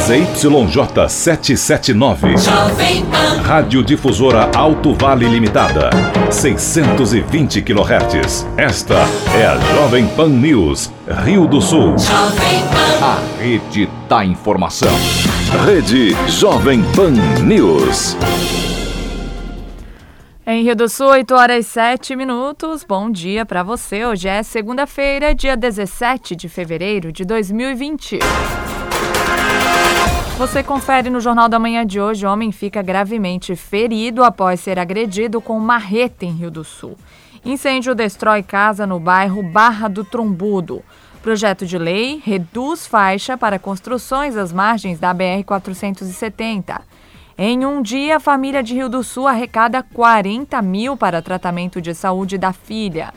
ZYJ 0.00 1.08
779. 1.08 2.34
Rádio 3.44 3.82
Difusora 3.82 4.50
Alto 4.56 4.94
Vale 4.94 5.28
Limitada. 5.28 5.90
620 6.30 7.60
kHz. 7.60 8.46
Esta 8.56 8.94
é 9.38 9.46
a 9.46 9.58
Jovem 9.74 10.08
Pan 10.08 10.28
News, 10.28 10.90
Rio 11.24 11.46
do 11.46 11.60
Sul. 11.60 11.96
A 13.02 13.18
rede 13.42 13.90
da 14.08 14.24
informação. 14.24 14.92
Rede 15.66 16.16
Jovem 16.28 16.82
Pan 16.96 17.12
News. 17.44 18.16
Em 20.46 20.64
Rio 20.64 20.74
do 20.74 20.88
Sul, 20.88 21.08
8 21.08 21.34
horas 21.34 21.66
e 21.66 21.68
7 21.68 22.16
minutos. 22.16 22.84
Bom 22.84 23.10
dia 23.10 23.44
para 23.44 23.62
você. 23.62 24.06
Hoje 24.06 24.28
é 24.28 24.42
segunda-feira, 24.42 25.34
dia 25.34 25.56
17 25.56 26.34
de 26.34 26.48
fevereiro 26.48 27.12
de 27.12 27.24
2020. 27.24 28.18
Você 30.40 30.62
confere 30.62 31.10
no 31.10 31.20
Jornal 31.20 31.50
da 31.50 31.58
Manhã 31.58 31.84
de 31.84 32.00
hoje: 32.00 32.24
homem 32.24 32.50
fica 32.50 32.80
gravemente 32.80 33.54
ferido 33.54 34.24
após 34.24 34.58
ser 34.58 34.78
agredido 34.78 35.38
com 35.38 35.60
marreta 35.60 36.24
em 36.24 36.30
Rio 36.30 36.50
do 36.50 36.64
Sul. 36.64 36.96
Incêndio 37.44 37.94
destrói 37.94 38.42
casa 38.42 38.86
no 38.86 38.98
bairro 38.98 39.42
Barra 39.42 39.86
do 39.86 40.02
Trombudo. 40.02 40.82
Projeto 41.20 41.66
de 41.66 41.76
lei 41.76 42.22
reduz 42.24 42.86
faixa 42.86 43.36
para 43.36 43.58
construções 43.58 44.34
às 44.34 44.50
margens 44.50 44.98
da 44.98 45.14
BR-470. 45.14 46.80
Em 47.36 47.66
um 47.66 47.82
dia, 47.82 48.16
a 48.16 48.20
família 48.20 48.62
de 48.62 48.72
Rio 48.72 48.88
do 48.88 49.04
Sul 49.04 49.28
arrecada 49.28 49.82
40 49.82 50.62
mil 50.62 50.96
para 50.96 51.20
tratamento 51.20 51.82
de 51.82 51.92
saúde 51.92 52.38
da 52.38 52.54
filha. 52.54 53.12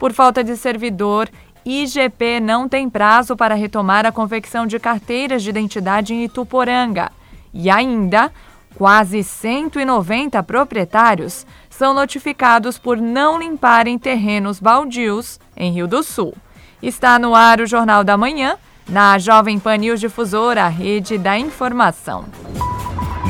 Por 0.00 0.12
falta 0.12 0.42
de 0.42 0.56
servidor, 0.56 1.30
IGP 1.64 2.40
não 2.40 2.68
tem 2.68 2.88
prazo 2.88 3.36
para 3.36 3.54
retomar 3.54 4.04
a 4.06 4.12
confecção 4.12 4.66
de 4.66 4.78
carteiras 4.78 5.42
de 5.42 5.50
identidade 5.50 6.12
em 6.12 6.24
Ituporanga. 6.24 7.10
E 7.52 7.70
ainda, 7.70 8.30
quase 8.74 9.22
190 9.22 10.42
proprietários 10.42 11.46
são 11.70 11.94
notificados 11.94 12.78
por 12.78 12.96
não 12.96 13.38
limparem 13.38 13.98
terrenos 13.98 14.60
baldios 14.60 15.40
em 15.56 15.72
Rio 15.72 15.86
do 15.86 16.02
Sul. 16.02 16.34
Está 16.82 17.18
no 17.18 17.34
ar 17.34 17.60
o 17.60 17.66
Jornal 17.66 18.04
da 18.04 18.16
Manhã, 18.16 18.56
na 18.88 19.18
Jovem 19.18 19.58
Pan 19.58 19.78
News 19.78 20.00
Difusora, 20.00 20.68
rede 20.68 21.16
da 21.16 21.38
informação 21.38 22.26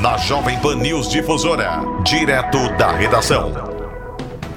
na 0.05 0.19
Jovem 0.19 0.59
Pan 0.59 0.77
News 0.77 1.09
Difusora, 1.09 1.81
direto 2.03 2.69
da 2.77 2.92
redação. 2.92 3.73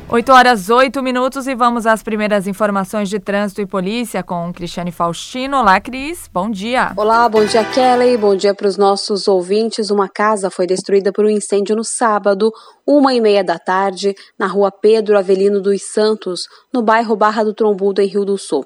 8 0.09 0.31
horas 0.31 0.69
8 0.69 1.03
minutos 1.03 1.47
e 1.47 1.53
vamos 1.53 1.85
às 1.85 2.01
primeiras 2.01 2.47
informações 2.47 3.09
de 3.09 3.19
trânsito 3.19 3.59
e 3.59 3.65
polícia 3.65 4.23
com 4.23 4.53
Cristiane 4.53 4.89
Faustino. 4.89 5.57
Olá, 5.57 5.81
Cris. 5.81 6.29
Bom 6.31 6.49
dia. 6.49 6.93
Olá, 6.95 7.27
bom 7.27 7.43
dia, 7.43 7.61
Kelly. 7.65 8.15
Bom 8.15 8.33
dia 8.33 8.55
para 8.55 8.69
os 8.69 8.77
nossos 8.77 9.27
ouvintes. 9.27 9.89
Uma 9.89 10.07
casa 10.07 10.49
foi 10.49 10.65
destruída 10.65 11.11
por 11.11 11.25
um 11.25 11.29
incêndio 11.29 11.75
no 11.75 11.83
sábado, 11.83 12.53
uma 12.87 13.13
e 13.13 13.19
meia 13.19 13.43
da 13.43 13.59
tarde, 13.59 14.15
na 14.39 14.47
rua 14.47 14.71
Pedro 14.71 15.17
Avelino 15.17 15.59
dos 15.59 15.83
Santos, 15.83 16.43
no 16.73 16.81
bairro 16.81 17.17
Barra 17.17 17.43
do 17.43 17.53
Trombudo, 17.53 18.01
em 18.01 18.07
Rio 18.07 18.23
do 18.23 18.37
Sul. 18.37 18.65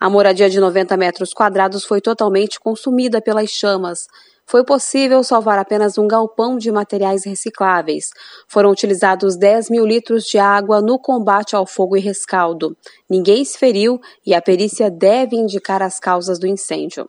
A 0.00 0.10
moradia 0.10 0.50
de 0.50 0.58
90 0.58 0.96
metros 0.96 1.32
quadrados 1.32 1.84
foi 1.84 2.00
totalmente 2.00 2.58
consumida 2.58 3.22
pelas 3.22 3.48
chamas 3.50 4.08
foi 4.50 4.64
possível 4.64 5.22
salvar 5.22 5.60
apenas 5.60 5.96
um 5.96 6.08
galpão 6.08 6.58
de 6.58 6.72
materiais 6.72 7.24
recicláveis. 7.24 8.10
Foram 8.48 8.72
utilizados 8.72 9.36
10 9.36 9.70
mil 9.70 9.86
litros 9.86 10.24
de 10.24 10.38
água 10.38 10.82
no 10.82 10.98
combate 10.98 11.54
ao 11.54 11.64
fogo 11.64 11.96
e 11.96 12.00
rescaldo. 12.00 12.76
Ninguém 13.08 13.44
se 13.44 13.56
feriu 13.56 14.00
e 14.26 14.34
a 14.34 14.42
perícia 14.42 14.90
deve 14.90 15.36
indicar 15.36 15.80
as 15.82 16.00
causas 16.00 16.36
do 16.40 16.48
incêndio. 16.48 17.08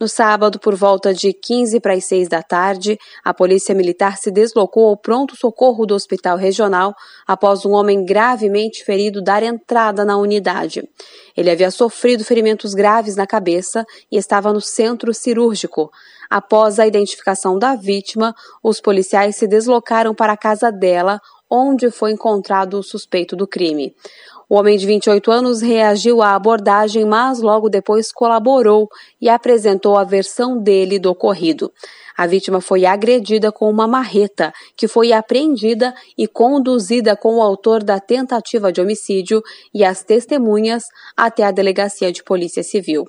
No 0.00 0.08
sábado, 0.08 0.60
por 0.60 0.76
volta 0.76 1.12
de 1.12 1.32
15 1.32 1.80
para 1.80 1.92
as 1.92 2.04
6 2.04 2.28
da 2.28 2.40
tarde, 2.40 2.96
a 3.24 3.34
Polícia 3.34 3.74
Militar 3.74 4.16
se 4.16 4.30
deslocou 4.30 4.88
ao 4.88 4.96
pronto-socorro 4.96 5.84
do 5.84 5.94
Hospital 5.94 6.38
Regional 6.38 6.94
após 7.26 7.66
um 7.66 7.72
homem 7.72 8.04
gravemente 8.04 8.84
ferido 8.84 9.20
dar 9.20 9.42
entrada 9.42 10.04
na 10.04 10.16
unidade. 10.16 10.88
Ele 11.36 11.50
havia 11.50 11.70
sofrido 11.70 12.24
ferimentos 12.24 12.74
graves 12.74 13.16
na 13.16 13.26
cabeça 13.26 13.84
e 14.10 14.16
estava 14.16 14.52
no 14.52 14.60
centro 14.60 15.12
cirúrgico. 15.12 15.90
Após 16.30 16.78
a 16.78 16.86
identificação 16.86 17.58
da 17.58 17.74
vítima, 17.74 18.34
os 18.62 18.80
policiais 18.80 19.36
se 19.36 19.46
deslocaram 19.46 20.14
para 20.14 20.34
a 20.34 20.36
casa 20.36 20.70
dela, 20.70 21.20
onde 21.50 21.90
foi 21.90 22.12
encontrado 22.12 22.78
o 22.78 22.82
suspeito 22.82 23.34
do 23.34 23.46
crime. 23.46 23.94
O 24.48 24.56
homem 24.56 24.78
de 24.78 24.86
28 24.86 25.30
anos 25.30 25.60
reagiu 25.60 26.22
à 26.22 26.34
abordagem, 26.34 27.04
mas 27.04 27.40
logo 27.40 27.68
depois 27.68 28.10
colaborou 28.10 28.88
e 29.20 29.28
apresentou 29.28 29.98
a 29.98 30.04
versão 30.04 30.58
dele 30.58 30.98
do 30.98 31.10
ocorrido. 31.10 31.70
A 32.16 32.26
vítima 32.26 32.60
foi 32.60 32.86
agredida 32.86 33.52
com 33.52 33.68
uma 33.68 33.86
marreta, 33.86 34.52
que 34.74 34.88
foi 34.88 35.12
apreendida 35.12 35.94
e 36.16 36.26
conduzida 36.26 37.14
com 37.14 37.36
o 37.36 37.42
autor 37.42 37.84
da 37.84 38.00
tentativa 38.00 38.72
de 38.72 38.80
homicídio 38.80 39.42
e 39.72 39.84
as 39.84 40.02
testemunhas 40.02 40.84
até 41.16 41.44
a 41.44 41.50
delegacia 41.50 42.10
de 42.10 42.24
polícia 42.24 42.62
civil. 42.62 43.06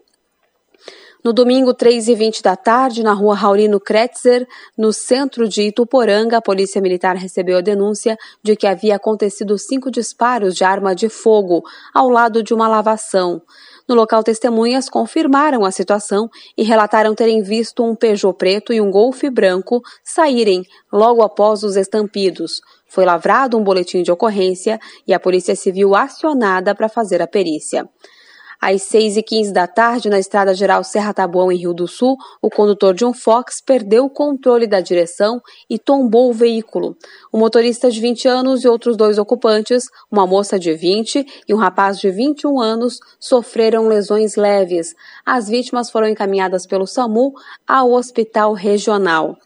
No 1.22 1.34
domingo, 1.34 1.74
3 1.74 2.08
e 2.08 2.16
20 2.16 2.42
da 2.42 2.56
tarde, 2.56 3.04
na 3.04 3.12
rua 3.12 3.36
Raulino 3.36 3.78
Kretzer, 3.78 4.48
no 4.78 4.94
centro 4.94 5.50
de 5.50 5.64
Ituporanga, 5.64 6.38
a 6.38 6.42
Polícia 6.42 6.82
Militar 6.82 7.18
recebeu 7.18 7.58
a 7.58 7.62
denúncia 7.62 8.18
de 8.42 8.56
que 8.56 8.66
havia 8.66 8.96
acontecido 8.96 9.58
cinco 9.58 9.92
disparos 9.92 10.56
de 10.56 10.64
arma 10.64 10.96
de 10.96 11.10
fogo 11.10 11.62
ao 11.94 12.08
lado 12.10 12.42
de 12.42 12.54
uma 12.54 12.70
lavação. 12.70 13.42
No 13.86 13.96
local, 13.96 14.24
testemunhas 14.24 14.90
confirmaram 14.90 15.66
a 15.66 15.72
situação 15.72 16.30
e 16.58 16.64
relataram 16.64 17.14
terem 17.14 17.42
visto 17.42 17.84
um 17.84 17.96
Peugeot 17.96 18.38
preto 18.38 18.72
e 18.72 18.80
um 18.80 18.90
Golf 18.90 19.22
branco 19.30 19.82
saírem 20.02 20.64
logo 20.90 21.22
após 21.22 21.64
os 21.64 21.76
estampidos. 21.76 22.62
Foi 22.88 23.04
lavrado 23.04 23.58
um 23.58 23.64
boletim 23.64 24.04
de 24.04 24.12
ocorrência 24.12 24.80
e 25.06 25.14
a 25.14 25.20
Polícia 25.20 25.54
Civil 25.54 25.96
acionada 25.96 26.74
para 26.74 26.88
fazer 26.88 27.22
a 27.22 27.28
perícia. 27.28 27.90
Às 28.62 28.84
6 28.84 29.18
e 29.18 29.24
15 29.24 29.54
da 29.54 29.68
tarde, 29.68 30.10
na 30.10 30.20
Estrada 30.20 30.54
Geral 30.54 30.84
Serra 30.84 31.14
Tabuão, 31.14 31.52
em 31.52 31.58
Rio 31.58 31.74
do 31.74 31.88
Sul, 31.88 32.18
o 32.42 32.50
condutor 32.50 32.94
de 32.94 33.06
um 33.06 33.14
Fox 33.14 33.62
perdeu 33.66 34.06
o 34.06 34.10
controle 34.10 34.68
da 34.68 34.82
direção 34.82 35.42
e 35.70 35.80
tombou 35.80 36.30
o 36.30 36.34
veículo. 36.34 36.98
O 37.32 37.38
motorista 37.38 37.90
de 37.90 38.02
20 38.02 38.28
anos 38.28 38.64
e 38.64 38.68
outros 38.68 38.98
dois 38.98 39.18
ocupantes, 39.18 39.86
uma 40.12 40.28
moça 40.28 40.60
de 40.60 40.74
20 40.74 41.26
e 41.48 41.54
um 41.54 41.58
rapaz 41.58 42.00
de 42.00 42.12
21 42.12 42.60
anos, 42.60 43.00
sofreram 43.20 43.88
lesões 43.88 44.36
leves. 44.36 44.94
As 45.26 45.48
vítimas 45.48 45.90
foram 45.90 46.10
encaminhadas 46.10 46.68
pelo 46.68 46.86
SAMU 46.86 47.34
ao 47.66 47.94
hospital 47.94 48.54
regional. 48.54 49.38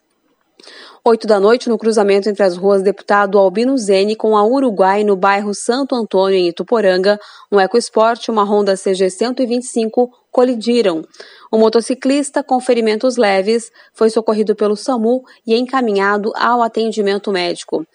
8 1.06 1.28
da 1.28 1.38
noite, 1.38 1.68
no 1.68 1.78
cruzamento 1.78 2.30
entre 2.30 2.44
as 2.44 2.56
ruas 2.56 2.82
Deputado 2.82 3.38
Albino 3.38 3.78
Zene 3.78 4.16
com 4.16 4.38
a 4.38 4.46
Uruguai, 4.46 5.04
no 5.04 5.18
bairro 5.18 5.54
Santo 5.54 5.96
Antônio, 5.96 6.38
em 6.38 6.48
Ituporanga, 6.48 7.20
um 7.52 7.60
EcoSport 7.60 8.26
e 8.26 8.32
uma 8.32 8.46
Honda 8.46 8.78
CG 8.78 9.10
125 9.10 10.10
colidiram. 10.32 11.04
O 11.52 11.58
motociclista, 11.58 12.42
com 12.42 12.58
ferimentos 12.62 13.18
leves, 13.18 13.70
foi 13.94 14.10
socorrido 14.10 14.56
pelo 14.56 14.78
SAMU 14.78 15.26
e 15.46 15.58
encaminhado 15.58 16.32
ao 16.38 16.62
atendimento 16.62 17.34
médico. 17.34 17.86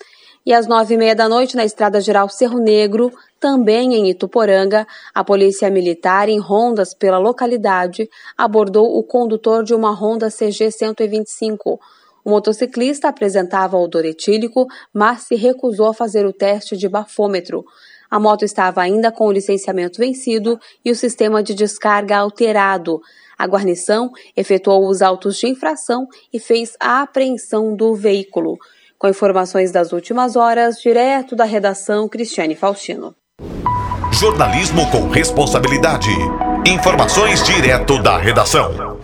E 0.44 0.52
às 0.52 0.66
nove 0.66 0.92
e 0.92 0.98
meia 0.98 1.14
da 1.14 1.30
noite, 1.30 1.56
na 1.56 1.64
Estrada 1.64 2.02
Geral 2.02 2.28
Cerro 2.28 2.58
Negro, 2.58 3.10
também 3.40 3.94
em 3.94 4.10
Ituporanga, 4.10 4.86
a 5.14 5.24
Polícia 5.24 5.70
Militar, 5.70 6.28
em 6.28 6.38
rondas 6.38 6.92
pela 6.92 7.16
localidade, 7.16 8.06
abordou 8.36 8.98
o 8.98 9.02
condutor 9.02 9.64
de 9.64 9.74
uma 9.74 9.94
Honda 9.94 10.28
CG 10.30 10.70
125. 10.70 11.80
O 12.28 12.30
motociclista 12.30 13.08
apresentava 13.08 13.78
odor 13.78 14.04
etílico, 14.04 14.66
mas 14.92 15.22
se 15.22 15.34
recusou 15.34 15.86
a 15.86 15.94
fazer 15.94 16.26
o 16.26 16.32
teste 16.32 16.76
de 16.76 16.86
bafômetro. 16.86 17.64
A 18.10 18.20
moto 18.20 18.44
estava 18.44 18.82
ainda 18.82 19.10
com 19.10 19.26
o 19.26 19.32
licenciamento 19.32 19.98
vencido 19.98 20.60
e 20.84 20.90
o 20.90 20.94
sistema 20.94 21.42
de 21.42 21.54
descarga 21.54 22.18
alterado. 22.18 23.00
A 23.38 23.46
guarnição 23.46 24.10
efetuou 24.36 24.86
os 24.90 25.00
autos 25.00 25.38
de 25.38 25.48
infração 25.48 26.06
e 26.30 26.38
fez 26.38 26.74
a 26.78 27.00
apreensão 27.00 27.74
do 27.74 27.94
veículo. 27.94 28.58
Com 28.98 29.08
informações 29.08 29.72
das 29.72 29.94
últimas 29.94 30.36
horas, 30.36 30.82
direto 30.82 31.34
da 31.34 31.44
redação, 31.44 32.06
Cristiane 32.10 32.54
Faustino. 32.54 33.14
Jornalismo 34.12 34.82
com 34.90 35.08
responsabilidade. 35.08 36.10
Informações 36.66 37.42
direto 37.44 38.02
da 38.02 38.18
redação. 38.18 38.97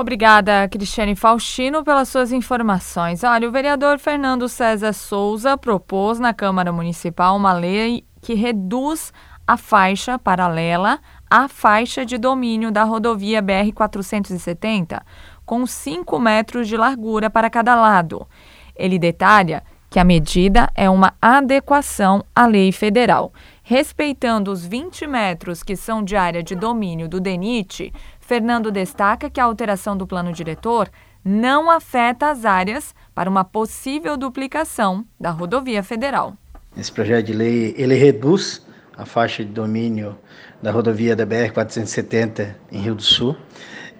Obrigada, 0.00 0.66
Cristiane 0.66 1.14
Faustino, 1.14 1.84
pelas 1.84 2.08
suas 2.08 2.32
informações. 2.32 3.22
Olha, 3.22 3.46
o 3.46 3.52
vereador 3.52 3.98
Fernando 3.98 4.48
César 4.48 4.94
Souza 4.94 5.58
propôs 5.58 6.18
na 6.18 6.32
Câmara 6.32 6.72
Municipal 6.72 7.36
uma 7.36 7.52
lei 7.52 8.06
que 8.22 8.32
reduz 8.32 9.12
a 9.46 9.58
faixa 9.58 10.18
paralela 10.18 11.00
à 11.28 11.48
faixa 11.48 12.02
de 12.06 12.16
domínio 12.16 12.72
da 12.72 12.82
rodovia 12.82 13.42
BR-470, 13.42 15.02
com 15.44 15.66
5 15.66 16.18
metros 16.18 16.66
de 16.66 16.78
largura 16.78 17.28
para 17.28 17.50
cada 17.50 17.74
lado. 17.74 18.26
Ele 18.74 18.98
detalha 18.98 19.62
que 19.90 19.98
a 19.98 20.04
medida 20.04 20.70
é 20.74 20.88
uma 20.88 21.12
adequação 21.20 22.24
à 22.34 22.46
lei 22.46 22.70
federal. 22.70 23.32
Respeitando 23.62 24.50
os 24.50 24.64
20 24.64 25.06
metros 25.06 25.62
que 25.62 25.76
são 25.76 26.02
de 26.02 26.16
área 26.16 26.42
de 26.42 26.54
domínio 26.54 27.08
do 27.08 27.20
DENIT, 27.20 27.92
Fernando 28.30 28.70
destaca 28.70 29.28
que 29.28 29.40
a 29.40 29.44
alteração 29.44 29.96
do 29.96 30.06
plano 30.06 30.32
diretor 30.32 30.88
não 31.24 31.68
afeta 31.68 32.30
as 32.30 32.44
áreas 32.44 32.94
para 33.12 33.28
uma 33.28 33.42
possível 33.42 34.16
duplicação 34.16 35.04
da 35.18 35.30
rodovia 35.30 35.82
federal. 35.82 36.36
Esse 36.76 36.92
projeto 36.92 37.26
de 37.26 37.32
lei 37.32 37.74
ele 37.76 37.96
reduz 37.96 38.64
a 38.96 39.04
faixa 39.04 39.44
de 39.44 39.50
domínio 39.50 40.16
da 40.62 40.70
rodovia 40.70 41.16
da 41.16 41.26
BR 41.26 41.50
470 41.52 42.56
em 42.70 42.78
Rio 42.78 42.94
do 42.94 43.02
Sul. 43.02 43.36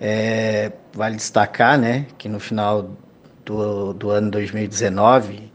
É, 0.01 0.71
vale 0.93 1.17
destacar, 1.17 1.77
né, 1.77 2.07
que 2.17 2.29
no 2.29 2.39
final 2.39 2.89
do, 3.45 3.93
do 3.93 4.11
ano 4.11 4.31
2019, 4.31 5.53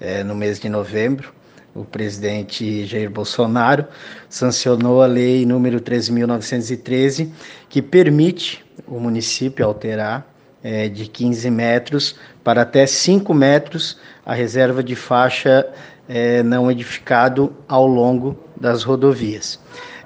é, 0.00 0.24
no 0.24 0.34
mês 0.34 0.58
de 0.58 0.70
novembro, 0.70 1.30
o 1.74 1.84
presidente 1.84 2.86
Jair 2.86 3.10
Bolsonaro 3.10 3.84
sancionou 4.28 5.02
a 5.02 5.06
lei 5.06 5.44
número 5.44 5.80
13.913, 5.80 7.30
que 7.68 7.82
permite 7.82 8.64
o 8.86 9.00
município 9.00 9.64
alterar 9.64 10.26
é, 10.62 10.88
de 10.88 11.06
15 11.06 11.50
metros 11.50 12.16
para 12.44 12.62
até 12.62 12.86
5 12.86 13.34
metros 13.34 13.98
a 14.24 14.32
reserva 14.32 14.82
de 14.82 14.94
faixa 14.94 15.66
é, 16.08 16.42
não 16.42 16.70
edificado 16.70 17.52
ao 17.68 17.86
longo 17.86 18.38
das 18.56 18.82
rodovias. 18.82 19.58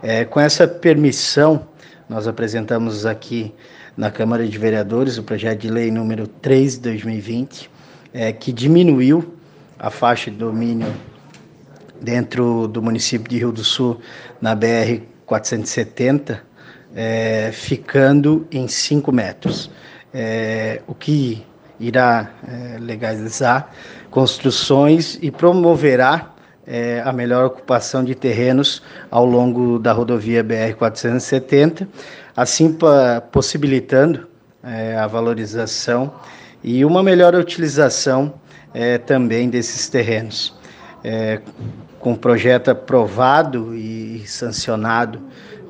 É, 0.02 0.24
com 0.24 0.40
essa 0.40 0.66
permissão, 0.66 1.66
nós 2.08 2.26
apresentamos 2.26 3.04
aqui 3.04 3.52
na 3.96 4.10
Câmara 4.10 4.46
de 4.46 4.56
Vereadores 4.56 5.18
o 5.18 5.22
projeto 5.22 5.60
de 5.60 5.70
lei 5.70 5.90
número 5.90 6.26
3 6.26 6.74
de 6.76 6.80
2020, 6.80 7.70
é, 8.14 8.32
que 8.32 8.52
diminuiu 8.52 9.34
a 9.78 9.90
faixa 9.90 10.30
de 10.30 10.36
domínio 10.36 10.92
dentro 12.00 12.68
do 12.68 12.82
município 12.82 13.28
de 13.28 13.38
Rio 13.38 13.52
do 13.52 13.64
Sul 13.64 14.00
na 14.40 14.54
BR 14.54 15.02
470, 15.26 16.42
é, 16.94 17.50
ficando 17.52 18.46
em 18.50 18.66
5 18.66 19.12
metros 19.12 19.70
é, 20.12 20.80
o 20.86 20.94
que 20.94 21.44
irá 21.78 22.30
é, 22.46 22.78
legalizar 22.78 23.70
construções 24.10 25.18
e 25.20 25.30
promoverá 25.30 26.32
é, 26.66 27.00
a 27.04 27.12
melhor 27.12 27.46
ocupação 27.46 28.04
de 28.04 28.14
terrenos 28.14 28.82
ao 29.10 29.24
longo 29.24 29.78
da 29.78 29.92
rodovia 29.92 30.44
BR-470, 30.44 31.86
assim 32.36 32.76
possibilitando 33.32 34.28
é, 34.62 34.96
a 34.96 35.06
valorização 35.06 36.12
e 36.62 36.84
uma 36.84 37.02
melhor 37.02 37.34
utilização 37.34 38.34
é, 38.74 38.98
também 38.98 39.48
desses 39.48 39.88
terrenos. 39.88 40.54
É, 41.02 41.40
com 41.98 42.12
o 42.12 42.18
projeto 42.18 42.70
aprovado 42.70 43.74
e 43.74 44.22
sancionado 44.26 45.20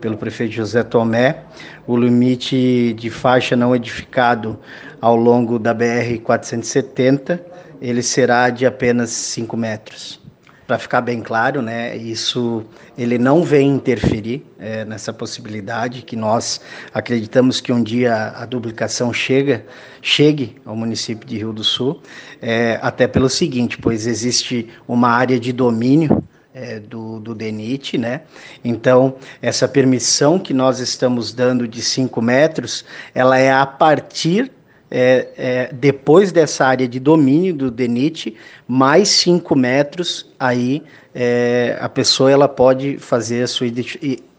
pelo 0.01 0.17
prefeito 0.17 0.55
José 0.55 0.83
Tomé, 0.83 1.45
o 1.87 1.97
limite 1.97 2.93
de 2.93 3.11
faixa 3.11 3.57
não 3.57 3.75
edificado 3.75 4.59
ao 5.01 5.17
longo 5.17 5.59
da 5.59 5.75
BR 5.75 6.19
470 6.23 7.59
ele 7.81 8.03
será 8.03 8.51
de 8.51 8.67
apenas 8.67 9.11
5 9.11 9.57
metros. 9.57 10.21
Para 10.69 10.79
ficar 10.79 11.01
bem 11.01 11.23
claro, 11.23 11.63
né, 11.63 11.97
isso 11.97 12.63
ele 12.99 13.17
não 13.17 13.43
vem 13.43 13.71
interferir 13.71 14.45
é, 14.59 14.85
nessa 14.85 15.15
possibilidade 15.15 16.03
que 16.03 16.15
nós 16.15 16.61
acreditamos 16.93 17.59
que 17.59 17.73
um 17.73 17.83
dia 17.83 18.35
a 18.37 18.45
duplicação 18.45 19.11
chega, 19.11 19.65
chegue 20.03 20.57
ao 20.67 20.77
município 20.77 21.27
de 21.27 21.39
Rio 21.39 21.55
do 21.55 21.65
Sul, 21.65 22.03
é, 22.43 22.79
até 22.83 23.09
pelo 23.09 23.31
seguinte, 23.31 23.79
pois 23.79 24.07
existe 24.07 24.69
uma 24.87 25.09
área 25.09 25.41
de 25.41 25.55
domínio 25.55 26.23
é, 26.53 26.79
do, 26.79 27.19
do 27.19 27.35
DENIT, 27.35 27.97
né? 27.97 28.21
Então, 28.63 29.17
essa 29.41 29.67
permissão 29.67 30.39
que 30.39 30.53
nós 30.53 30.81
estamos 30.81 31.33
dando 31.33 31.67
de 31.67 31.81
5 31.81 32.21
metros, 32.21 32.85
ela 33.15 33.39
é 33.39 33.51
a 33.51 33.65
partir 33.65 34.53
é, 34.91 35.29
é, 35.37 35.71
depois 35.73 36.33
dessa 36.33 36.67
área 36.67 36.89
de 36.89 36.99
domínio 36.99 37.55
do 37.55 37.71
DENIT, 37.71 38.37
mais 38.67 39.09
5 39.09 39.55
metros, 39.55 40.27
aí 40.39 40.83
é, 41.15 41.77
a 41.81 41.89
pessoa 41.89 42.31
ela 42.31 42.49
pode 42.49 42.99
fazer 42.99 43.43
a 43.43 43.47
sua 43.47 43.67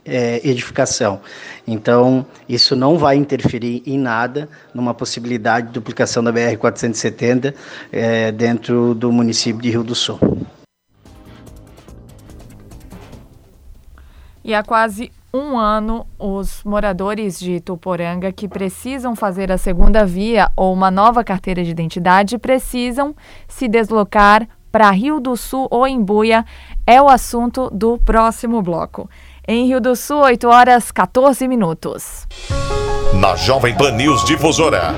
é, 0.06 0.42
edificação. 0.44 1.22
Então, 1.68 2.26
isso 2.48 2.76
não 2.76 2.98
vai 2.98 3.16
interferir 3.16 3.84
em 3.86 3.98
nada 3.98 4.50
numa 4.74 4.94
possibilidade 4.94 5.68
de 5.68 5.74
duplicação 5.74 6.24
da 6.24 6.34
BR-470 6.34 7.54
é, 7.92 8.32
dentro 8.32 8.96
do 8.96 9.12
município 9.12 9.62
de 9.62 9.70
Rio 9.70 9.84
do 9.84 9.94
Sul. 9.94 10.20
E 14.44 14.54
há 14.54 14.64
quase 14.64 15.12
um 15.34 15.58
ano, 15.58 16.08
os 16.18 16.64
moradores 16.64 17.40
de 17.40 17.60
Tuporanga 17.60 18.32
que 18.32 18.48
precisam 18.48 19.16
fazer 19.16 19.52
a 19.52 19.58
segunda 19.58 20.06
via 20.06 20.52
ou 20.56 20.74
uma 20.74 20.90
nova 20.90 21.24
carteira 21.24 21.64
de 21.64 21.70
identidade 21.70 22.38
precisam 22.38 23.16
se 23.48 23.68
deslocar 23.68 24.48
para 24.72 24.90
Rio 24.92 25.20
do 25.20 25.36
Sul 25.38 25.68
ou 25.70 25.88
Embuia. 25.88 26.46
É 26.86 27.02
o 27.02 27.08
assunto 27.08 27.70
do 27.72 27.98
próximo 27.98 28.62
bloco. 28.62 29.10
Em 29.48 29.68
Rio 29.68 29.80
do 29.80 29.96
Sul, 29.96 30.22
8 30.22 30.48
horas 30.48 30.92
14 30.92 31.48
minutos. 31.48 32.28
Na 33.14 33.36
Jovem 33.36 33.76
Pan 33.76 33.92
News 33.92 34.24
Difusora, 34.24 34.96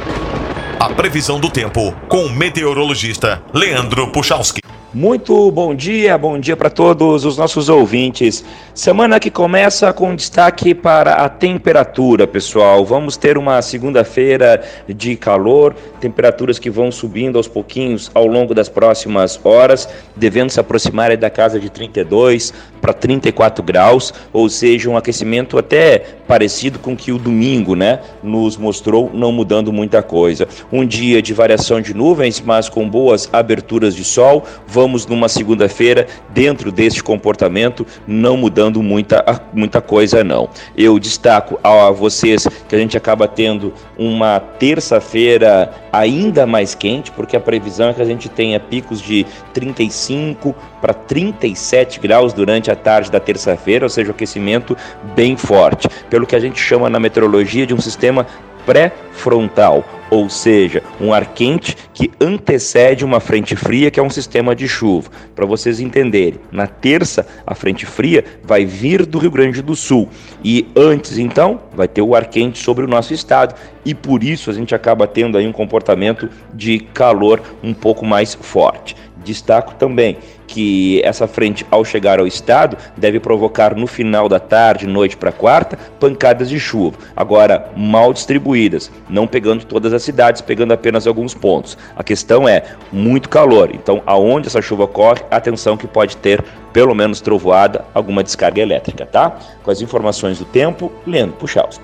a 0.79 0.89
previsão 0.89 1.39
do 1.39 1.49
tempo 1.49 1.93
com 2.07 2.25
o 2.25 2.29
meteorologista 2.29 3.41
Leandro 3.53 4.11
Puchalski. 4.11 4.61
Muito 4.93 5.49
bom 5.51 5.73
dia, 5.73 6.17
bom 6.17 6.37
dia 6.37 6.57
para 6.57 6.69
todos 6.69 7.23
os 7.23 7.37
nossos 7.37 7.69
ouvintes. 7.69 8.43
Semana 8.73 9.21
que 9.21 9.31
começa 9.31 9.93
com 9.93 10.13
destaque 10.13 10.75
para 10.75 11.13
a 11.13 11.29
temperatura, 11.29 12.27
pessoal. 12.27 12.83
Vamos 12.83 13.15
ter 13.15 13.37
uma 13.37 13.61
segunda-feira 13.61 14.61
de 14.89 15.15
calor, 15.15 15.73
temperaturas 16.01 16.59
que 16.59 16.69
vão 16.69 16.91
subindo 16.91 17.37
aos 17.37 17.47
pouquinhos 17.47 18.11
ao 18.13 18.27
longo 18.27 18.53
das 18.53 18.67
próximas 18.67 19.39
horas, 19.45 19.87
devendo 20.13 20.49
se 20.49 20.59
aproximar 20.59 21.15
da 21.15 21.29
casa 21.29 21.57
de 21.57 21.69
32 21.69 22.53
para 22.81 22.91
34 22.91 23.63
graus, 23.63 24.13
ou 24.33 24.49
seja, 24.49 24.89
um 24.89 24.97
aquecimento 24.97 25.57
até 25.57 25.99
parecido 26.27 26.79
com 26.79 26.97
que 26.97 27.11
o 27.11 27.17
domingo, 27.17 27.75
né, 27.75 27.99
nos 28.23 28.57
mostrou, 28.57 29.09
não 29.13 29.31
mudando 29.31 29.71
muita 29.71 30.01
coisa. 30.01 30.47
Um 30.71 30.85
dia 30.85 31.21
de 31.21 31.33
variação 31.33 31.79
de 31.79 31.93
nuvens, 31.93 32.41
mas 32.41 32.67
com 32.67 32.89
boas 32.89 33.29
aberturas 33.31 33.95
de 33.95 34.03
sol. 34.03 34.43
Vamos 34.67 34.80
vamos 34.81 35.05
numa 35.05 35.29
segunda-feira 35.29 36.07
dentro 36.29 36.71
deste 36.71 37.03
comportamento, 37.03 37.85
não 38.07 38.35
mudando 38.35 38.81
muita, 38.81 39.23
muita 39.53 39.79
coisa 39.79 40.23
não. 40.23 40.49
Eu 40.75 40.97
destaco 40.97 41.59
a 41.63 41.91
vocês 41.91 42.47
que 42.67 42.75
a 42.75 42.79
gente 42.79 42.97
acaba 42.97 43.27
tendo 43.27 43.71
uma 43.95 44.39
terça-feira 44.39 45.71
ainda 45.93 46.47
mais 46.47 46.73
quente, 46.73 47.11
porque 47.11 47.37
a 47.37 47.39
previsão 47.39 47.89
é 47.89 47.93
que 47.93 48.01
a 48.01 48.05
gente 48.05 48.27
tenha 48.27 48.59
picos 48.59 48.99
de 48.99 49.23
35 49.53 50.55
para 50.81 50.95
37 50.95 51.99
graus 51.99 52.33
durante 52.33 52.71
a 52.71 52.75
tarde 52.75 53.11
da 53.11 53.19
terça-feira, 53.19 53.85
ou 53.85 53.89
seja, 53.89 54.09
o 54.09 54.15
aquecimento 54.15 54.75
bem 55.15 55.37
forte, 55.37 55.87
pelo 56.09 56.25
que 56.25 56.35
a 56.35 56.39
gente 56.39 56.59
chama 56.59 56.89
na 56.89 56.99
meteorologia 56.99 57.67
de 57.67 57.73
um 57.75 57.79
sistema 57.79 58.25
pré-frontal, 58.65 59.83
ou 60.09 60.29
seja, 60.29 60.83
um 60.99 61.13
ar 61.13 61.33
quente 61.33 61.75
que 61.93 62.11
antecede 62.19 63.05
uma 63.05 63.19
frente 63.19 63.55
fria, 63.55 63.89
que 63.89 63.99
é 63.99 64.03
um 64.03 64.09
sistema 64.09 64.53
de 64.53 64.67
chuva. 64.67 65.09
Para 65.33 65.45
vocês 65.45 65.79
entenderem, 65.79 66.39
na 66.51 66.67
terça, 66.67 67.25
a 67.47 67.55
frente 67.55 67.85
fria 67.85 68.23
vai 68.43 68.65
vir 68.65 69.05
do 69.05 69.17
Rio 69.17 69.31
Grande 69.31 69.61
do 69.61 69.75
Sul 69.75 70.09
e 70.43 70.67
antes, 70.75 71.17
então, 71.17 71.61
vai 71.73 71.87
ter 71.87 72.01
o 72.01 72.13
ar 72.13 72.25
quente 72.25 72.59
sobre 72.59 72.83
o 72.83 72.87
nosso 72.87 73.13
estado 73.13 73.55
e 73.85 73.95
por 73.95 74.23
isso 74.23 74.49
a 74.49 74.53
gente 74.53 74.75
acaba 74.75 75.07
tendo 75.07 75.37
aí 75.37 75.47
um 75.47 75.51
comportamento 75.53 76.29
de 76.53 76.79
calor 76.79 77.41
um 77.63 77.73
pouco 77.73 78.05
mais 78.05 78.33
forte. 78.33 78.95
Destaco 79.23 79.75
também 79.75 80.17
que 80.51 81.01
essa 81.05 81.27
frente, 81.27 81.65
ao 81.71 81.85
chegar 81.85 82.19
ao 82.19 82.27
estado, 82.27 82.77
deve 82.97 83.19
provocar 83.19 83.73
no 83.73 83.87
final 83.87 84.27
da 84.27 84.39
tarde, 84.39 84.85
noite 84.85 85.15
para 85.15 85.31
quarta, 85.31 85.77
pancadas 85.97 86.49
de 86.49 86.59
chuva. 86.59 86.97
Agora, 87.15 87.71
mal 87.75 88.11
distribuídas, 88.11 88.91
não 89.09 89.25
pegando 89.25 89.63
todas 89.63 89.93
as 89.93 90.03
cidades, 90.03 90.41
pegando 90.41 90.73
apenas 90.73 91.07
alguns 91.07 91.33
pontos. 91.33 91.77
A 91.95 92.03
questão 92.03 92.47
é 92.47 92.63
muito 92.91 93.29
calor, 93.29 93.69
então 93.73 94.03
aonde 94.05 94.47
essa 94.47 94.61
chuva 94.61 94.83
ocorre, 94.83 95.21
atenção 95.31 95.77
que 95.77 95.87
pode 95.87 96.17
ter 96.17 96.43
pelo 96.73 96.93
menos 96.93 97.21
trovoada, 97.21 97.85
alguma 97.93 98.23
descarga 98.23 98.61
elétrica, 98.61 99.05
tá? 99.05 99.37
Com 99.63 99.71
as 99.71 99.81
informações 99.81 100.39
do 100.39 100.45
tempo, 100.45 100.91
Leandro 101.07 101.37
Puchalski. 101.37 101.83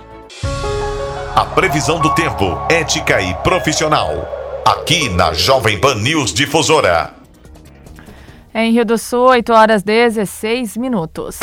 A 1.36 1.46
previsão 1.46 2.00
do 2.00 2.14
tempo, 2.16 2.58
ética 2.70 3.22
e 3.22 3.34
profissional. 3.36 4.28
Aqui 4.66 5.08
na 5.10 5.34
Jovem 5.34 5.80
Pan 5.80 5.96
News 5.96 6.34
Difusora. 6.34 7.17
Em 8.60 8.72
Rio 8.72 8.84
do 8.84 8.98
Sul, 8.98 9.28
8 9.28 9.54
horas 9.54 9.84
16 9.84 10.78
minutos. 10.78 11.38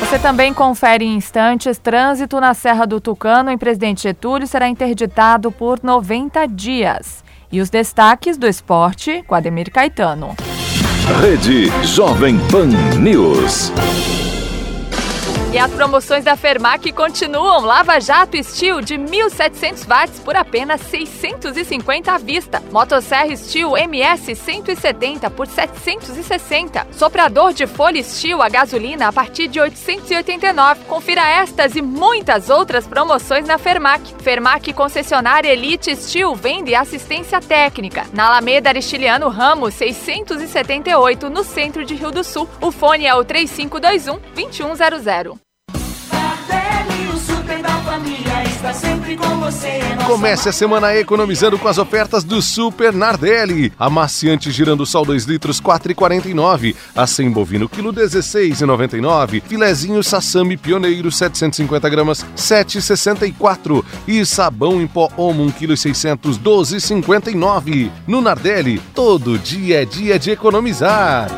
Você 0.00 0.18
também 0.18 0.54
confere 0.54 1.04
em 1.04 1.16
instantes 1.16 1.76
trânsito 1.76 2.40
na 2.40 2.54
Serra 2.54 2.86
do 2.86 2.98
Tucano 2.98 3.50
em 3.50 3.58
Presidente 3.58 4.04
Getúlio 4.04 4.46
será 4.46 4.70
interditado 4.70 5.52
por 5.52 5.80
90 5.82 6.46
dias. 6.46 7.22
E 7.52 7.60
os 7.60 7.68
destaques 7.68 8.38
do 8.38 8.46
esporte 8.46 9.22
com 9.26 9.34
Ademir 9.34 9.70
Caetano. 9.70 10.34
Rede 11.20 11.66
Jovem 11.86 12.38
Pan 12.50 12.68
News. 12.98 13.70
E 15.54 15.58
as 15.58 15.70
promoções 15.70 16.24
da 16.24 16.36
Fermac 16.36 16.90
continuam. 16.90 17.60
Lava 17.60 18.00
Jato 18.00 18.36
Steel 18.42 18.80
de 18.80 18.96
1.700 18.96 19.86
watts 19.86 20.18
por 20.18 20.34
apenas 20.34 20.80
650 20.80 22.10
à 22.10 22.18
vista. 22.18 22.60
Motosserra 22.72 23.36
Steel 23.36 23.76
MS 23.76 24.34
170 24.34 25.30
por 25.30 25.46
760. 25.46 26.88
Soprador 26.90 27.52
de 27.52 27.68
folha 27.68 28.02
Steel 28.02 28.42
a 28.42 28.48
gasolina 28.48 29.06
a 29.06 29.12
partir 29.12 29.46
de 29.46 29.60
889. 29.60 30.86
Confira 30.86 31.24
estas 31.24 31.76
e 31.76 31.82
muitas 31.82 32.50
outras 32.50 32.84
promoções 32.88 33.46
na 33.46 33.56
Fermac. 33.56 34.12
Fermac 34.24 34.72
concessionária 34.72 35.52
Elite 35.52 35.94
Steel 35.94 36.34
vende 36.34 36.74
assistência 36.74 37.40
técnica. 37.40 38.06
Na 38.12 38.26
Alameda 38.26 38.70
Aristiliano 38.70 39.28
Ramos 39.28 39.74
678 39.74 41.30
no 41.30 41.44
centro 41.44 41.84
de 41.84 41.94
Rio 41.94 42.10
do 42.10 42.24
Sul. 42.24 42.48
O 42.60 42.72
fone 42.72 43.06
é 43.06 43.14
o 43.14 43.22
3521 43.22 44.18
2100. 44.34 45.43
Comece 50.06 50.48
a 50.48 50.52
semana 50.52 50.94
economizando 50.94 51.58
com 51.58 51.66
as 51.66 51.78
ofertas 51.78 52.22
do 52.22 52.40
Super 52.42 52.92
Nardelli. 52.92 53.72
Amaciante 53.78 54.50
girando 54.50 54.84
sal 54.84 55.04
2 55.04 55.24
litros 55.24 55.60
4,49. 55.60 56.74
Acém 56.94 57.30
bovino 57.30 57.68
quilo 57.68 57.92
16,99. 57.92 59.42
Filezinho 59.42 60.02
sassami 60.02 60.56
pioneiro 60.56 61.10
750 61.10 61.88
gramas 61.88 62.24
7,64. 62.36 63.84
E 64.06 64.24
sabão 64.26 64.80
em 64.80 64.86
pó 64.86 65.08
Omo 65.16 65.42
1 65.44 65.50
kg 65.52 65.76
600 65.76 66.38
12,59. 66.38 67.90
No 68.06 68.20
Nardelli, 68.20 68.78
todo 68.94 69.38
dia 69.38 69.82
é 69.82 69.84
dia 69.84 70.18
de 70.18 70.30
economizar. 70.30 71.28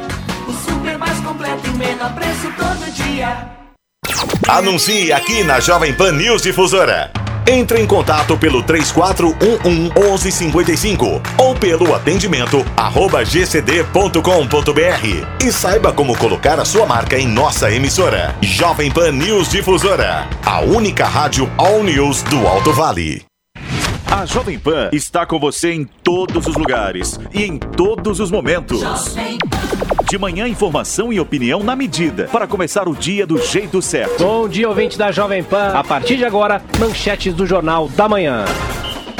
O 0.46 0.52
super 0.52 0.98
mais 0.98 1.18
completo 1.20 1.68
e 1.68 1.76
menor 1.76 2.12
preço 2.14 2.52
todo 2.56 2.92
dia. 2.92 3.55
Anuncie 4.48 5.12
aqui 5.12 5.42
na 5.42 5.60
Jovem 5.60 5.92
Pan 5.92 6.12
News 6.12 6.42
Difusora. 6.42 7.10
Entre 7.48 7.80
em 7.80 7.86
contato 7.86 8.36
pelo 8.36 8.62
3411 8.62 9.92
1155 9.94 11.22
ou 11.38 11.54
pelo 11.54 11.94
atendimento 11.94 12.64
arroba 12.76 13.24
gcd.com.br 13.24 14.16
e 15.44 15.52
saiba 15.52 15.92
como 15.92 16.16
colocar 16.16 16.58
a 16.58 16.64
sua 16.64 16.86
marca 16.86 17.18
em 17.18 17.28
nossa 17.28 17.70
emissora. 17.70 18.34
Jovem 18.42 18.90
Pan 18.90 19.12
News 19.12 19.48
Difusora, 19.48 20.26
a 20.44 20.60
única 20.60 21.06
rádio 21.06 21.50
All 21.56 21.84
News 21.84 22.22
do 22.24 22.46
Alto 22.46 22.72
Vale. 22.72 23.24
A 24.10 24.24
Jovem 24.24 24.58
Pan 24.58 24.90
está 24.92 25.26
com 25.26 25.38
você 25.38 25.72
em 25.72 25.84
todos 25.84 26.46
os 26.46 26.56
lugares 26.56 27.18
e 27.32 27.44
em 27.44 27.58
todos 27.58 28.20
os 28.20 28.30
momentos. 28.30 28.80
De 30.08 30.16
manhã, 30.16 30.46
informação 30.46 31.12
e 31.12 31.18
opinião 31.18 31.64
na 31.64 31.74
medida, 31.74 32.28
para 32.30 32.46
começar 32.46 32.88
o 32.88 32.94
dia 32.94 33.26
do 33.26 33.38
jeito 33.38 33.82
certo. 33.82 34.22
Bom 34.22 34.48
dia, 34.48 34.68
ouvinte 34.68 34.96
da 34.96 35.10
Jovem 35.10 35.42
Pan. 35.42 35.72
A 35.74 35.82
partir 35.82 36.16
de 36.16 36.24
agora, 36.24 36.62
manchetes 36.78 37.34
do 37.34 37.44
Jornal 37.44 37.88
da 37.88 38.08
Manhã. 38.08 38.44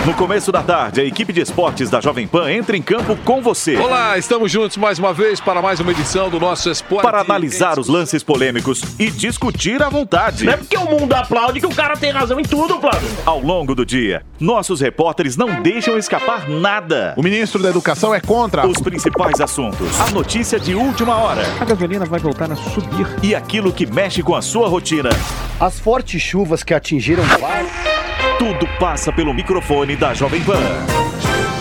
No 0.06 0.14
começo 0.14 0.52
da 0.52 0.62
tarde, 0.62 1.00
a 1.00 1.04
equipe 1.04 1.32
de 1.32 1.40
esportes 1.40 1.90
da 1.90 2.00
Jovem 2.00 2.28
Pan 2.28 2.48
entra 2.48 2.76
em 2.76 2.80
campo 2.80 3.16
com 3.24 3.42
você. 3.42 3.74
Olá, 3.74 4.16
estamos 4.16 4.52
juntos 4.52 4.76
mais 4.76 5.00
uma 5.00 5.12
vez 5.12 5.40
para 5.40 5.60
mais 5.60 5.80
uma 5.80 5.90
edição 5.90 6.30
do 6.30 6.38
nosso 6.38 6.70
Esporte. 6.70 7.02
Para 7.02 7.22
analisar 7.22 7.76
os 7.76 7.88
lances 7.88 8.22
polêmicos 8.22 8.84
e 9.00 9.10
discutir 9.10 9.82
à 9.82 9.88
vontade. 9.88 10.44
Não 10.44 10.52
é 10.52 10.56
porque 10.58 10.76
o 10.76 10.84
mundo 10.84 11.12
aplaude 11.12 11.58
que 11.58 11.66
o 11.66 11.74
cara 11.74 11.96
tem 11.96 12.12
razão 12.12 12.38
em 12.38 12.44
tudo, 12.44 12.80
Flávio. 12.80 13.08
Ao 13.26 13.40
longo 13.40 13.74
do 13.74 13.84
dia, 13.84 14.22
nossos 14.38 14.80
repórteres 14.80 15.36
não 15.36 15.60
deixam 15.60 15.98
escapar 15.98 16.48
nada. 16.48 17.12
O 17.16 17.22
ministro 17.22 17.60
da 17.60 17.68
Educação 17.68 18.14
é 18.14 18.20
contra 18.20 18.64
os 18.64 18.78
principais 18.78 19.40
assuntos. 19.40 20.00
A 20.00 20.12
notícia 20.12 20.60
de 20.60 20.72
última 20.76 21.16
hora. 21.16 21.42
A 21.60 21.64
gasolina 21.64 22.06
vai 22.06 22.20
voltar 22.20 22.52
a 22.52 22.54
subir. 22.54 23.08
E 23.24 23.34
aquilo 23.34 23.72
que 23.72 23.84
mexe 23.84 24.22
com 24.22 24.36
a 24.36 24.40
sua 24.40 24.68
rotina. 24.68 25.10
As 25.58 25.80
fortes 25.80 26.22
chuvas 26.22 26.62
que 26.62 26.72
atingiram 26.72 27.24
vários. 27.40 27.95
Tudo 28.38 28.66
passa 28.78 29.10
pelo 29.10 29.32
microfone 29.32 29.96
da 29.96 30.12
Jovem 30.12 30.44
Pan. 30.44 30.60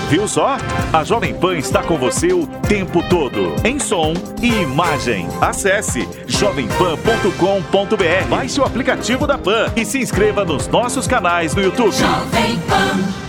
Viu 0.10 0.27
só? 0.27 0.58
A 0.91 1.03
Jovem 1.03 1.34
Pan 1.34 1.58
está 1.58 1.82
com 1.82 1.98
você 1.98 2.34
o 2.34 2.46
tempo 2.46 3.01
todo, 3.10 3.55
em 3.63 3.79
som 3.79 4.13
e 4.41 4.50
imagem. 4.50 5.27
Acesse 5.41 6.08
jovempan.com.br, 6.27 8.27
baixe 8.29 8.60
o 8.60 8.65
aplicativo 8.65 9.25
da 9.25 9.38
Pan 9.38 9.72
e 9.75 9.86
se 9.86 10.00
inscreva 10.00 10.44
nos 10.44 10.67
nossos 10.67 11.08
canais 11.08 11.55
no 11.55 11.63
YouTube. 11.63 11.91
Jovem 11.91 12.60
Pan. 12.67 13.25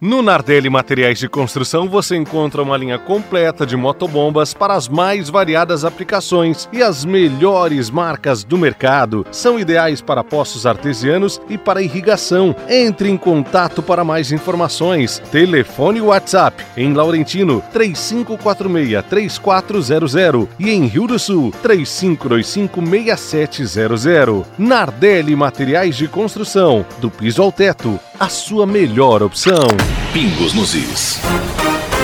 No 0.00 0.22
Nardelli 0.22 0.70
Materiais 0.70 1.18
de 1.18 1.28
Construção 1.28 1.86
você 1.86 2.16
encontra 2.16 2.62
uma 2.62 2.74
linha 2.74 2.98
completa 2.98 3.66
de 3.66 3.76
motobombas 3.76 4.54
para 4.54 4.72
as 4.72 4.88
mais 4.88 5.28
variadas 5.28 5.84
aplicações 5.84 6.66
e 6.72 6.82
as 6.82 7.04
melhores 7.04 7.90
marcas 7.90 8.42
do 8.42 8.56
mercado. 8.56 9.26
São 9.30 9.60
ideais 9.60 10.00
para 10.00 10.24
poços 10.24 10.64
artesianos 10.64 11.38
e 11.50 11.58
para 11.58 11.82
irrigação. 11.82 12.56
Entre 12.66 13.10
em 13.10 13.18
contato 13.18 13.82
para 13.82 14.02
mais 14.02 14.32
informações. 14.32 15.18
Telefone 15.30 16.00
WhatsApp 16.00 16.64
em 16.78 16.94
Laurentino 16.94 17.62
3546-3400 17.74 20.48
e 20.58 20.70
em 20.70 20.86
Rio 20.86 21.06
do 21.06 21.18
Sul 21.18 21.52
3525-6700. 21.62 24.46
Nardelli 24.56 25.36
Materiais 25.36 25.94
de 25.94 26.08
Construção, 26.08 26.86
do 27.02 27.10
piso 27.10 27.42
ao 27.42 27.52
teto, 27.52 28.00
a 28.20 28.28
sua 28.28 28.66
melhor 28.66 29.22
opção. 29.22 29.66
Pingos 30.12 30.52
nos 30.52 30.74
Is. 30.74 31.18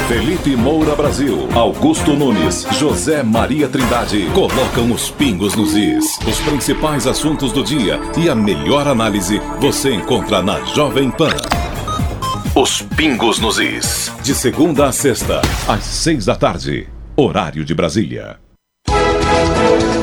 Felipe 0.09 0.57
Moura 0.57 0.97
Brasil, 0.97 1.47
Augusto 1.53 2.15
Nunes, 2.15 2.67
José 2.73 3.23
Maria 3.23 3.69
Trindade 3.69 4.25
colocam 4.33 4.91
os 4.93 5.11
pingos 5.11 5.55
nos 5.55 5.75
is. 5.75 6.19
Os 6.27 6.39
principais 6.41 7.07
assuntos 7.07 7.53
do 7.53 7.63
dia 7.63 8.01
e 8.17 8.31
a 8.31 8.35
melhor 8.35 8.87
análise 8.87 9.43
você 9.61 9.93
encontra 9.93 10.41
na 10.43 10.65
Jovem 10.65 11.11
Pan. 11.11 11.37
Os 12.55 12.81
pingos 12.81 13.39
nos 13.39 13.59
is. 13.59 14.11
De 14.23 14.35
segunda 14.35 14.87
a 14.87 14.93
sexta, 14.93 15.43
às 15.69 15.85
seis 15.85 16.25
da 16.25 16.37
tarde, 16.37 16.89
horário 17.17 17.65
de 17.65 17.75
Brasília. 17.75 18.46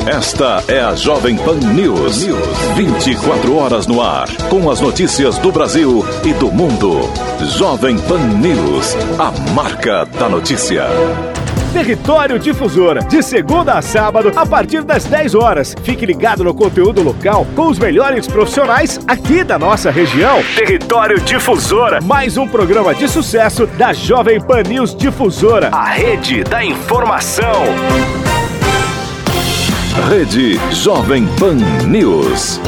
Esta 0.06 0.62
é 0.68 0.82
a 0.82 0.96
Jovem 0.96 1.38
Pan 1.38 1.56
News. 1.56 2.26
News. 2.26 2.58
24 2.76 3.56
horas 3.56 3.88
no 3.88 4.02
ar. 4.02 4.28
Com 4.50 4.70
as 4.70 4.82
notícias 4.82 5.38
do 5.38 5.50
Brasil 5.50 6.06
e 6.26 6.34
do 6.34 6.52
mundo. 6.52 7.10
Jovem 7.58 7.98
Pan 8.00 8.20
News. 8.20 8.98
A 9.18 9.32
marca 9.54 10.04
da 10.20 10.28
notícia. 10.28 10.88
Território 11.72 12.38
Difusora, 12.38 13.00
de 13.00 13.24
segunda 13.24 13.76
a 13.76 13.82
sábado, 13.82 14.34
a 14.36 14.46
partir 14.46 14.84
das 14.84 15.06
10 15.06 15.36
horas. 15.36 15.74
Fique 15.84 16.06
ligado 16.06 16.44
no 16.44 16.54
conteúdo 16.54 17.02
local 17.02 17.48
com 17.56 17.68
os 17.68 17.80
melhores 17.80 18.28
profissionais 18.28 19.00
aqui 19.08 19.42
da 19.42 19.58
nossa 19.58 19.90
região. 19.90 20.44
Território 20.56 21.20
Difusora, 21.22 22.02
mais 22.02 22.36
um 22.36 22.46
programa 22.48 22.94
de 22.94 23.08
sucesso 23.08 23.66
da 23.66 23.94
Jovem 23.94 24.42
Pan 24.42 24.64
News 24.64 24.94
Difusora, 24.94 25.70
a 25.70 25.86
rede 25.86 26.44
da 26.44 26.64
informação. 26.64 27.64
Rede 29.94 30.58
Jovem 30.72 31.28
Pan 31.38 31.56
News. 31.88 32.60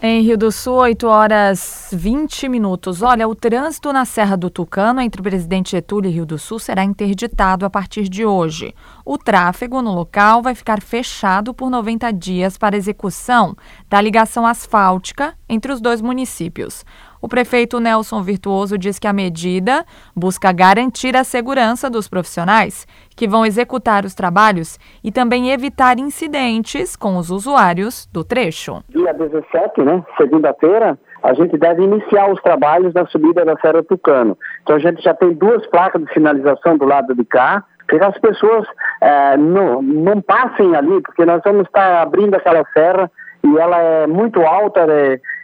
Em 0.00 0.22
Rio 0.22 0.38
do 0.38 0.52
Sul, 0.52 0.74
8 0.74 1.06
horas 1.08 1.88
20 1.92 2.48
minutos. 2.48 3.02
Olha, 3.02 3.26
o 3.26 3.34
trânsito 3.34 3.92
na 3.92 4.04
Serra 4.04 4.36
do 4.36 4.48
Tucano 4.48 5.00
entre 5.00 5.20
presidente 5.20 5.72
Getúlio 5.72 6.08
e 6.08 6.14
Rio 6.14 6.24
do 6.24 6.38
Sul 6.38 6.60
será 6.60 6.84
interditado 6.84 7.66
a 7.66 7.70
partir 7.70 8.08
de 8.08 8.24
hoje. 8.24 8.72
O 9.04 9.18
tráfego 9.18 9.82
no 9.82 9.92
local 9.92 10.40
vai 10.40 10.54
ficar 10.54 10.80
fechado 10.80 11.52
por 11.52 11.70
90 11.70 12.12
dias 12.12 12.56
para 12.56 12.76
execução 12.76 13.56
da 13.90 14.00
ligação 14.00 14.46
asfáltica 14.46 15.34
entre 15.48 15.72
os 15.72 15.80
dois 15.80 16.00
municípios. 16.00 16.84
O 17.22 17.28
prefeito 17.28 17.78
Nelson 17.78 18.20
Virtuoso 18.20 18.76
diz 18.76 18.98
que 18.98 19.06
a 19.06 19.12
medida 19.12 19.84
busca 20.14 20.52
garantir 20.52 21.16
a 21.16 21.22
segurança 21.22 21.88
dos 21.88 22.08
profissionais 22.08 22.84
que 23.16 23.28
vão 23.28 23.46
executar 23.46 24.04
os 24.04 24.12
trabalhos 24.12 24.76
e 25.04 25.12
também 25.12 25.52
evitar 25.52 26.00
incidentes 26.00 26.96
com 26.96 27.16
os 27.16 27.30
usuários 27.30 28.06
do 28.12 28.24
trecho. 28.24 28.82
Dia 28.88 29.14
17, 29.14 29.82
né, 29.82 30.04
segunda-feira, 30.16 30.98
a 31.22 31.32
gente 31.32 31.56
deve 31.56 31.84
iniciar 31.84 32.28
os 32.28 32.42
trabalhos 32.42 32.92
na 32.92 33.06
subida 33.06 33.44
da 33.44 33.56
Serra 33.58 33.84
Tucano. 33.84 34.36
Então 34.64 34.74
a 34.74 34.80
gente 34.80 35.00
já 35.00 35.14
tem 35.14 35.32
duas 35.32 35.64
placas 35.68 36.04
de 36.04 36.12
sinalização 36.12 36.76
do 36.76 36.86
lado 36.86 37.14
de 37.14 37.24
cá, 37.24 37.62
que 37.88 38.02
as 38.02 38.18
pessoas 38.18 38.66
é, 39.00 39.36
não, 39.36 39.80
não 39.80 40.20
passem 40.20 40.74
ali, 40.74 41.00
porque 41.02 41.24
nós 41.24 41.40
vamos 41.44 41.66
estar 41.66 42.02
abrindo 42.02 42.34
aquela 42.34 42.64
serra 42.72 43.08
e 43.44 43.58
ela 43.58 43.78
é 43.78 44.06
muito 44.08 44.40
alta, 44.40 44.86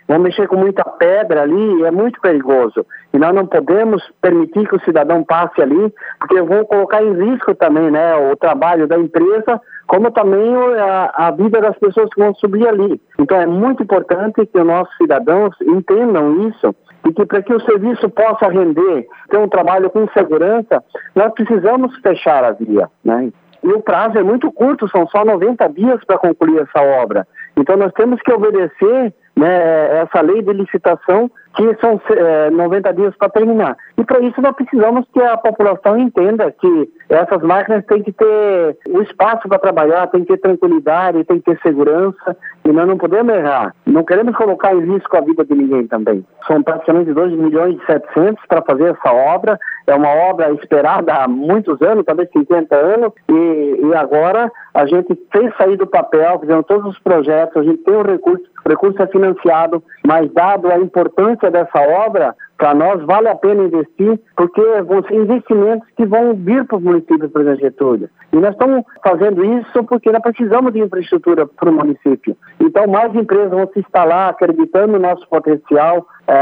né, 0.08 0.16
vão 0.16 0.18
mexer 0.18 0.48
com 0.48 0.56
muita 0.56 0.84
pedra 0.84 1.42
ali 1.42 1.84
é 1.84 1.90
muito 1.90 2.20
perigoso. 2.20 2.86
E 3.12 3.18
nós 3.18 3.34
não 3.34 3.46
podemos 3.46 4.02
permitir 4.20 4.66
que 4.68 4.76
o 4.76 4.80
cidadão 4.80 5.22
passe 5.22 5.60
ali, 5.60 5.92
porque 6.18 6.40
vão 6.40 6.64
colocar 6.64 7.02
em 7.02 7.12
risco 7.12 7.54
também 7.54 7.90
né, 7.90 8.16
o 8.16 8.36
trabalho 8.36 8.86
da 8.86 8.98
empresa 8.98 9.60
como 9.88 10.10
também 10.10 10.54
a, 10.78 11.28
a 11.28 11.30
vida 11.30 11.60
das 11.62 11.76
pessoas 11.78 12.10
que 12.12 12.20
vão 12.20 12.34
subir 12.34 12.68
ali. 12.68 13.00
Então 13.18 13.40
é 13.40 13.46
muito 13.46 13.82
importante 13.82 14.44
que 14.46 14.58
os 14.58 14.66
nossos 14.66 14.94
cidadãos 14.98 15.56
entendam 15.62 16.46
isso 16.48 16.74
e 17.06 17.12
que 17.12 17.24
para 17.24 17.42
que 17.42 17.54
o 17.54 17.60
serviço 17.60 18.08
possa 18.10 18.48
render, 18.48 19.06
ter 19.30 19.38
um 19.38 19.48
trabalho 19.48 19.88
com 19.88 20.06
segurança, 20.08 20.84
nós 21.14 21.32
precisamos 21.32 21.96
fechar 22.00 22.44
a 22.44 22.52
via, 22.52 22.88
né? 23.02 23.30
E 23.62 23.68
o 23.72 23.80
prazo 23.80 24.18
é 24.18 24.22
muito 24.22 24.52
curto, 24.52 24.88
são 24.88 25.06
só 25.08 25.24
90 25.24 25.66
dias 25.70 26.04
para 26.04 26.18
concluir 26.18 26.60
essa 26.60 26.80
obra. 27.02 27.26
Então 27.56 27.76
nós 27.76 27.92
temos 27.94 28.20
que 28.20 28.32
obedecer 28.32 29.12
né, 29.38 30.02
essa 30.02 30.20
lei 30.20 30.42
de 30.42 30.52
licitação 30.52 31.30
que 31.56 31.76
são 31.80 32.00
é, 32.10 32.50
90 32.50 32.92
dias 32.94 33.16
para 33.16 33.28
terminar. 33.28 33.76
E 33.96 34.04
para 34.04 34.20
isso 34.20 34.40
nós 34.40 34.54
precisamos 34.54 35.06
que 35.12 35.20
a 35.20 35.36
população 35.36 35.98
entenda 35.98 36.52
que 36.52 36.90
essas 37.08 37.42
máquinas 37.42 37.84
têm 37.86 38.02
que 38.02 38.12
ter 38.12 38.76
o 38.88 39.02
espaço 39.02 39.48
para 39.48 39.58
trabalhar, 39.58 40.06
tem 40.08 40.24
que 40.24 40.28
ter 40.28 40.38
tranquilidade, 40.38 41.24
tem 41.24 41.40
que 41.40 41.50
ter 41.50 41.60
segurança, 41.60 42.36
e 42.64 42.72
nós 42.72 42.86
não 42.86 42.98
podemos 42.98 43.34
errar. 43.34 43.74
Não 43.86 44.04
queremos 44.04 44.36
colocar 44.36 44.74
em 44.74 44.84
risco 44.92 45.16
a 45.16 45.20
vida 45.20 45.44
de 45.44 45.54
ninguém 45.54 45.86
também. 45.86 46.24
São 46.46 46.62
praticamente 46.62 47.12
2 47.12 47.32
milhões 47.32 47.76
e 47.80 47.86
700 47.86 48.44
para 48.46 48.62
fazer 48.62 48.94
essa 48.94 49.12
obra. 49.12 49.58
É 49.86 49.94
uma 49.94 50.10
obra 50.10 50.52
esperada 50.52 51.14
há 51.14 51.26
muitos 51.26 51.80
anos, 51.80 52.04
talvez 52.04 52.28
50 52.30 52.76
anos, 52.76 53.12
e, 53.28 53.80
e 53.84 53.94
agora 53.94 54.52
a 54.74 54.86
gente 54.86 55.18
fez 55.32 55.56
sair 55.56 55.76
do 55.76 55.86
papel, 55.86 56.38
fizemos 56.40 56.66
todos 56.66 56.92
os 56.92 56.98
projetos, 57.00 57.56
a 57.56 57.64
gente 57.64 57.82
tem 57.82 57.94
o 57.94 58.02
recurso, 58.02 58.44
o 58.64 58.68
recurso 58.68 59.02
é 59.02 59.06
financiado, 59.06 59.82
mas 60.06 60.30
dado 60.32 60.70
a 60.70 60.78
importância 60.78 61.37
dessa 61.50 61.80
obra, 61.80 62.34
para 62.56 62.74
nós 62.74 63.02
vale 63.04 63.28
a 63.28 63.34
pena 63.34 63.64
investir, 63.64 64.20
porque 64.36 64.60
vão 64.82 65.02
ser 65.04 65.14
investimentos 65.14 65.88
que 65.96 66.04
vão 66.04 66.34
vir 66.34 66.64
para 66.66 66.76
os 66.76 66.82
municípios, 66.82 67.30
por 67.30 67.40
exemplo, 67.42 67.60
Getúlio. 67.60 68.10
E 68.32 68.36
nós 68.36 68.52
estamos 68.52 68.84
fazendo 69.02 69.44
isso 69.44 69.84
porque 69.84 70.10
nós 70.10 70.22
precisamos 70.22 70.72
de 70.72 70.80
infraestrutura 70.80 71.46
para 71.46 71.70
o 71.70 71.72
município. 71.72 72.36
Então, 72.68 72.86
mais 72.86 73.14
empresas 73.14 73.50
vão 73.50 73.66
se 73.72 73.80
instalar, 73.80 74.28
acreditando 74.28 74.92
no 74.92 74.98
nosso 74.98 75.26
potencial, 75.28 76.06
é, 76.26 76.34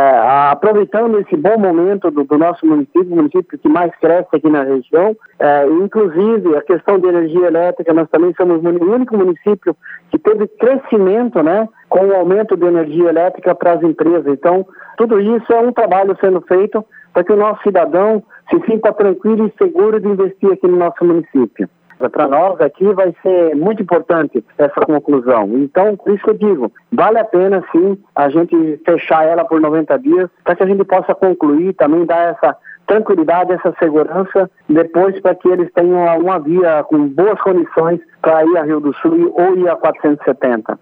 aproveitando 0.50 1.20
esse 1.20 1.36
bom 1.36 1.56
momento 1.56 2.10
do, 2.10 2.24
do, 2.24 2.36
nosso 2.36 2.66
município, 2.66 3.06
município 3.06 3.56
que 3.58 3.68
mais 3.68 3.94
cresce 4.00 4.28
aqui 4.32 4.50
na 4.50 4.64
região. 4.64 5.16
É, 5.38 5.66
inclusive, 5.68 6.56
a 6.56 6.62
questão 6.62 6.98
de 6.98 7.06
energia 7.06 7.46
elétrica, 7.46 7.94
nós 7.94 8.08
também 8.10 8.34
somos 8.36 8.62
o 8.62 8.92
único 8.92 9.16
município 9.16 9.76
que 10.10 10.18
teve 10.18 10.48
crescimento, 10.48 11.42
né? 11.42 11.68
com 11.88 12.04
o 12.06 12.14
aumento 12.14 12.56
de 12.56 12.66
energia 12.66 13.08
elétrica 13.08 13.54
para 13.54 13.74
as 13.74 13.82
empresas. 13.82 14.26
Então, 14.26 14.66
tudo 14.96 15.20
isso 15.20 15.52
é 15.52 15.60
um 15.60 15.72
trabalho 15.72 16.16
sendo 16.20 16.40
feito 16.42 16.84
para 17.12 17.22
que 17.22 17.32
o 17.32 17.36
nosso 17.36 17.62
cidadão 17.62 18.22
se 18.50 18.60
sinta 18.66 18.92
tranquilo 18.92 19.46
e 19.46 19.64
seguro 19.64 20.00
de 20.00 20.08
investir 20.08 20.52
aqui 20.52 20.66
no 20.66 20.76
nosso 20.76 21.04
município. 21.04 21.68
Para 21.98 22.28
nós 22.28 22.60
aqui 22.60 22.84
vai 22.92 23.14
ser 23.22 23.54
muito 23.56 23.82
importante 23.82 24.44
essa 24.58 24.80
conclusão. 24.82 25.50
Então, 25.54 25.96
por 25.96 26.14
isso 26.14 26.24
que 26.24 26.30
eu 26.30 26.34
digo, 26.34 26.72
vale 26.92 27.18
a 27.18 27.24
pena 27.24 27.64
sim 27.72 27.98
a 28.14 28.28
gente 28.28 28.80
fechar 28.84 29.26
ela 29.26 29.44
por 29.44 29.60
90 29.60 29.98
dias 29.98 30.30
para 30.44 30.56
que 30.56 30.62
a 30.62 30.66
gente 30.66 30.84
possa 30.84 31.14
concluir, 31.14 31.74
também 31.74 32.04
dar 32.04 32.34
essa 32.34 32.56
tranquilidade, 32.86 33.52
essa 33.52 33.74
segurança, 33.78 34.50
depois 34.68 35.18
para 35.20 35.34
que 35.34 35.48
eles 35.48 35.72
tenham 35.72 36.04
uma 36.20 36.38
via 36.38 36.84
com 36.84 37.08
boas 37.08 37.40
condições 37.40 38.00
para 38.22 38.44
ir 38.44 38.56
a 38.56 38.62
Rio 38.62 38.80
do 38.80 38.94
Sul 38.94 39.34
ou 39.36 39.56
ir 39.56 39.68
a 39.68 39.76
470. 39.76 40.78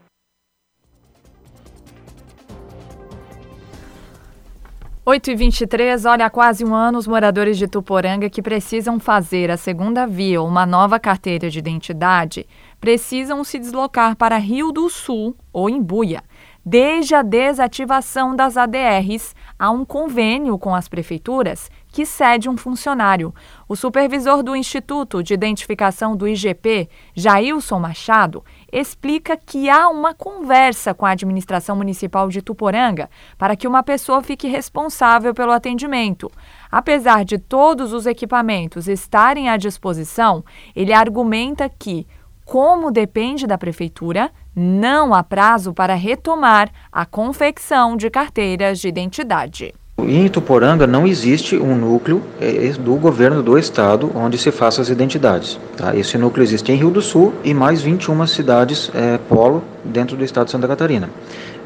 8 5.07 5.33
e 5.33 5.35
23 5.35 6.07
olha, 6.07 6.25
há 6.25 6.31
quase 6.31 6.65
um 6.65 6.75
ano, 6.75 6.97
os 6.97 7.07
moradores 7.07 7.59
de 7.59 7.69
Tuporanga 7.69 8.31
que 8.31 8.41
precisam 8.41 8.99
fazer 8.99 9.51
a 9.51 9.57
segunda 9.59 10.07
via 10.07 10.41
ou 10.41 10.49
uma 10.49 10.65
nova 10.65 10.99
carteira 10.99 11.51
de 11.51 11.59
identidade 11.59 12.47
precisam 12.81 13.45
se 13.45 13.59
deslocar 13.59 14.17
para 14.17 14.39
Rio 14.39 14.73
do 14.73 14.89
Sul 14.89 15.37
ou 15.53 15.69
Imbuia. 15.69 16.23
Desde 16.65 17.15
a 17.15 17.21
desativação 17.21 18.35
das 18.35 18.57
ADRs, 18.57 19.35
há 19.59 19.71
um 19.71 19.85
convênio 19.85 20.59
com 20.59 20.75
as 20.75 20.89
prefeituras 20.89 21.71
que 21.89 22.07
cede 22.07 22.49
um 22.49 22.57
funcionário. 22.57 23.35
O 23.69 23.77
supervisor 23.77 24.43
do 24.43 24.57
Instituto 24.57 25.23
de 25.23 25.35
Identificação 25.35 26.17
do 26.17 26.27
IGP, 26.27 26.89
Jailson 27.15 27.79
Machado, 27.79 28.43
explica 28.75 29.37
que 29.37 29.71
há 29.71 29.89
uma 29.89 30.13
conversa 30.13 30.93
com 30.93 31.07
a 31.07 31.11
administração 31.11 31.77
municipal 31.77 32.29
de 32.29 32.43
Tuporanga 32.43 33.09
para 33.39 33.55
que 33.55 33.69
uma 33.69 33.85
pessoa 33.85 34.21
fique 34.21 34.49
responsável 34.49 35.33
pelo 35.33 35.53
atendimento. 35.53 36.29
Apesar 36.73 37.25
de 37.25 37.39
todos 37.39 37.93
os 37.93 38.05
equipamentos 38.05 38.89
estarem 38.89 39.49
à 39.49 39.57
disposição, 39.57 40.45
ele 40.75 40.93
argumenta 40.93 41.69
que, 41.69 42.05
como 42.45 42.91
depende 42.91 43.47
da 43.47 43.57
prefeitura, 43.57 44.33
não 44.57 45.15
há 45.15 45.23
prazo 45.23 45.73
para 45.73 45.95
retomar 45.95 46.69
a 46.91 47.07
confecção 47.07 47.97
de 47.97 48.11
carteiras 48.11 48.81
de 48.81 48.89
identidade. 48.89 49.73
Em 49.97 50.27
Ituporanga 50.27 50.87
não 50.87 51.07
existe 51.07 51.57
um 51.57 51.75
núcleo 51.77 52.21
é, 52.41 52.51
do 52.73 52.95
governo 52.97 53.43
do 53.43 53.57
estado 53.57 54.11
onde 54.15 54.37
se 54.37 54.51
faça 54.51 54.83
as 54.83 54.89
identidades. 54.89 55.59
Tá? 55.77 55.95
Esse 55.97 56.19
núcleo 56.19 56.43
existe 56.43 56.73
em 56.73 56.77
Rio 56.77 56.91
do 56.91 57.01
Sul 57.01 57.33
e 57.45 57.55
mais 57.55 57.81
21 57.81 58.27
cidades 58.27 58.91
é, 58.93 59.19
polo 59.29 59.63
dentro 59.85 60.17
do 60.17 60.25
estado 60.25 60.47
de 60.47 60.51
Santa 60.51 60.67
Catarina. 60.67 61.09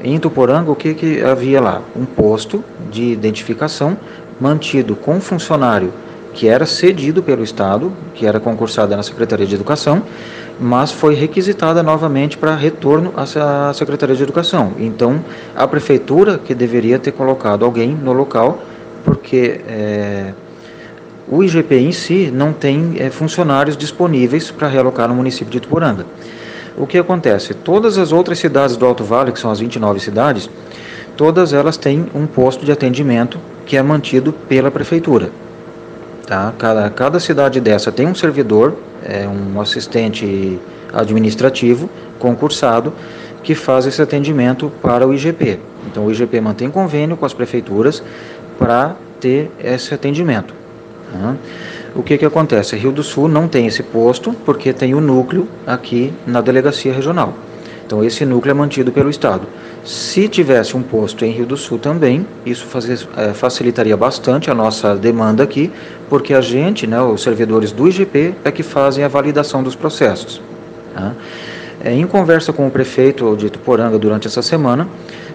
Em 0.04 0.14
Ituporanga, 0.14 0.70
o 0.70 0.76
que, 0.76 0.94
que 0.94 1.22
havia 1.22 1.60
lá? 1.60 1.82
Um 1.96 2.04
posto 2.04 2.62
de 2.90 3.04
identificação 3.04 3.96
mantido 4.38 4.94
com 4.94 5.20
funcionário 5.20 5.92
que 6.38 6.46
era 6.46 6.66
cedido 6.66 7.20
pelo 7.20 7.42
Estado, 7.42 7.92
que 8.14 8.24
era 8.24 8.38
concursada 8.38 8.96
na 8.96 9.02
Secretaria 9.02 9.44
de 9.44 9.56
Educação, 9.56 10.04
mas 10.60 10.90
foi 10.90 11.14
requisitada 11.14 11.82
novamente 11.82 12.36
para 12.36 12.54
retorno 12.54 13.12
à 13.16 13.72
Secretaria 13.72 14.16
de 14.16 14.22
Educação. 14.22 14.72
Então, 14.78 15.24
a 15.54 15.66
prefeitura 15.66 16.38
que 16.38 16.54
deveria 16.54 16.98
ter 16.98 17.12
colocado 17.12 17.64
alguém 17.64 17.90
no 17.90 18.12
local, 18.12 18.60
porque 19.04 19.60
é, 19.68 20.32
o 21.28 21.44
IGP 21.44 21.76
em 21.76 21.92
si 21.92 22.30
não 22.32 22.52
tem 22.52 22.96
é, 22.98 23.10
funcionários 23.10 23.76
disponíveis 23.76 24.50
para 24.50 24.66
realocar 24.66 25.08
no 25.08 25.14
município 25.14 25.50
de 25.50 25.58
Ituporanga. 25.58 26.06
O 26.76 26.86
que 26.86 26.98
acontece? 26.98 27.54
Todas 27.54 27.98
as 27.98 28.12
outras 28.12 28.38
cidades 28.38 28.76
do 28.76 28.86
Alto 28.86 29.04
Vale, 29.04 29.32
que 29.32 29.38
são 29.40 29.50
as 29.50 29.60
29 29.60 30.00
cidades, 30.00 30.48
todas 31.16 31.52
elas 31.52 31.76
têm 31.76 32.06
um 32.14 32.26
posto 32.26 32.64
de 32.64 32.72
atendimento 32.72 33.38
que 33.66 33.76
é 33.76 33.82
mantido 33.82 34.32
pela 34.32 34.70
prefeitura. 34.70 35.30
Tá? 36.28 36.52
Cada, 36.58 36.90
cada 36.90 37.18
cidade 37.18 37.58
dessa 37.58 37.90
tem 37.90 38.06
um 38.06 38.14
servidor, 38.14 38.76
é, 39.02 39.26
um 39.26 39.58
assistente 39.62 40.60
administrativo 40.92 41.88
concursado 42.18 42.92
que 43.42 43.54
faz 43.54 43.86
esse 43.86 44.02
atendimento 44.02 44.70
para 44.82 45.06
o 45.08 45.14
IGP. 45.14 45.58
Então 45.90 46.04
o 46.04 46.12
IGP 46.12 46.38
mantém 46.42 46.70
convênio 46.70 47.16
com 47.16 47.24
as 47.24 47.32
prefeituras 47.32 48.02
para 48.58 48.94
ter 49.18 49.50
esse 49.58 49.94
atendimento. 49.94 50.52
Tá? 51.10 51.34
O 51.94 52.02
que, 52.02 52.18
que 52.18 52.26
acontece? 52.26 52.76
Rio 52.76 52.92
do 52.92 53.02
Sul 53.02 53.26
não 53.26 53.48
tem 53.48 53.66
esse 53.66 53.82
posto 53.82 54.34
porque 54.44 54.74
tem 54.74 54.94
o 54.94 55.00
núcleo 55.00 55.48
aqui 55.66 56.12
na 56.26 56.42
delegacia 56.42 56.92
regional. 56.92 57.32
Então 57.86 58.04
esse 58.04 58.26
núcleo 58.26 58.50
é 58.50 58.54
mantido 58.54 58.92
pelo 58.92 59.08
Estado. 59.08 59.46
Se 59.88 60.28
tivesse 60.28 60.76
um 60.76 60.82
posto 60.82 61.24
em 61.24 61.30
Rio 61.30 61.46
do 61.46 61.56
Sul 61.56 61.78
também, 61.78 62.26
isso 62.44 62.66
é, 63.16 63.32
facilitaria 63.32 63.96
bastante 63.96 64.50
a 64.50 64.54
nossa 64.54 64.94
demanda 64.94 65.42
aqui, 65.42 65.72
porque 66.10 66.34
a 66.34 66.42
gente, 66.42 66.86
né, 66.86 67.00
os 67.00 67.22
servidores 67.22 67.72
do 67.72 67.88
IGP, 67.88 68.34
é 68.44 68.52
que 68.52 68.62
fazem 68.62 69.02
a 69.02 69.08
validação 69.08 69.62
dos 69.62 69.74
processos. 69.74 70.42
Tá? 70.94 71.14
É, 71.82 71.90
em 71.90 72.06
conversa 72.06 72.52
com 72.52 72.66
o 72.66 72.70
prefeito 72.70 73.34
de 73.34 73.48
Tuporanga 73.48 73.98
durante 73.98 74.26
essa 74.26 74.42
semana, 74.42 74.86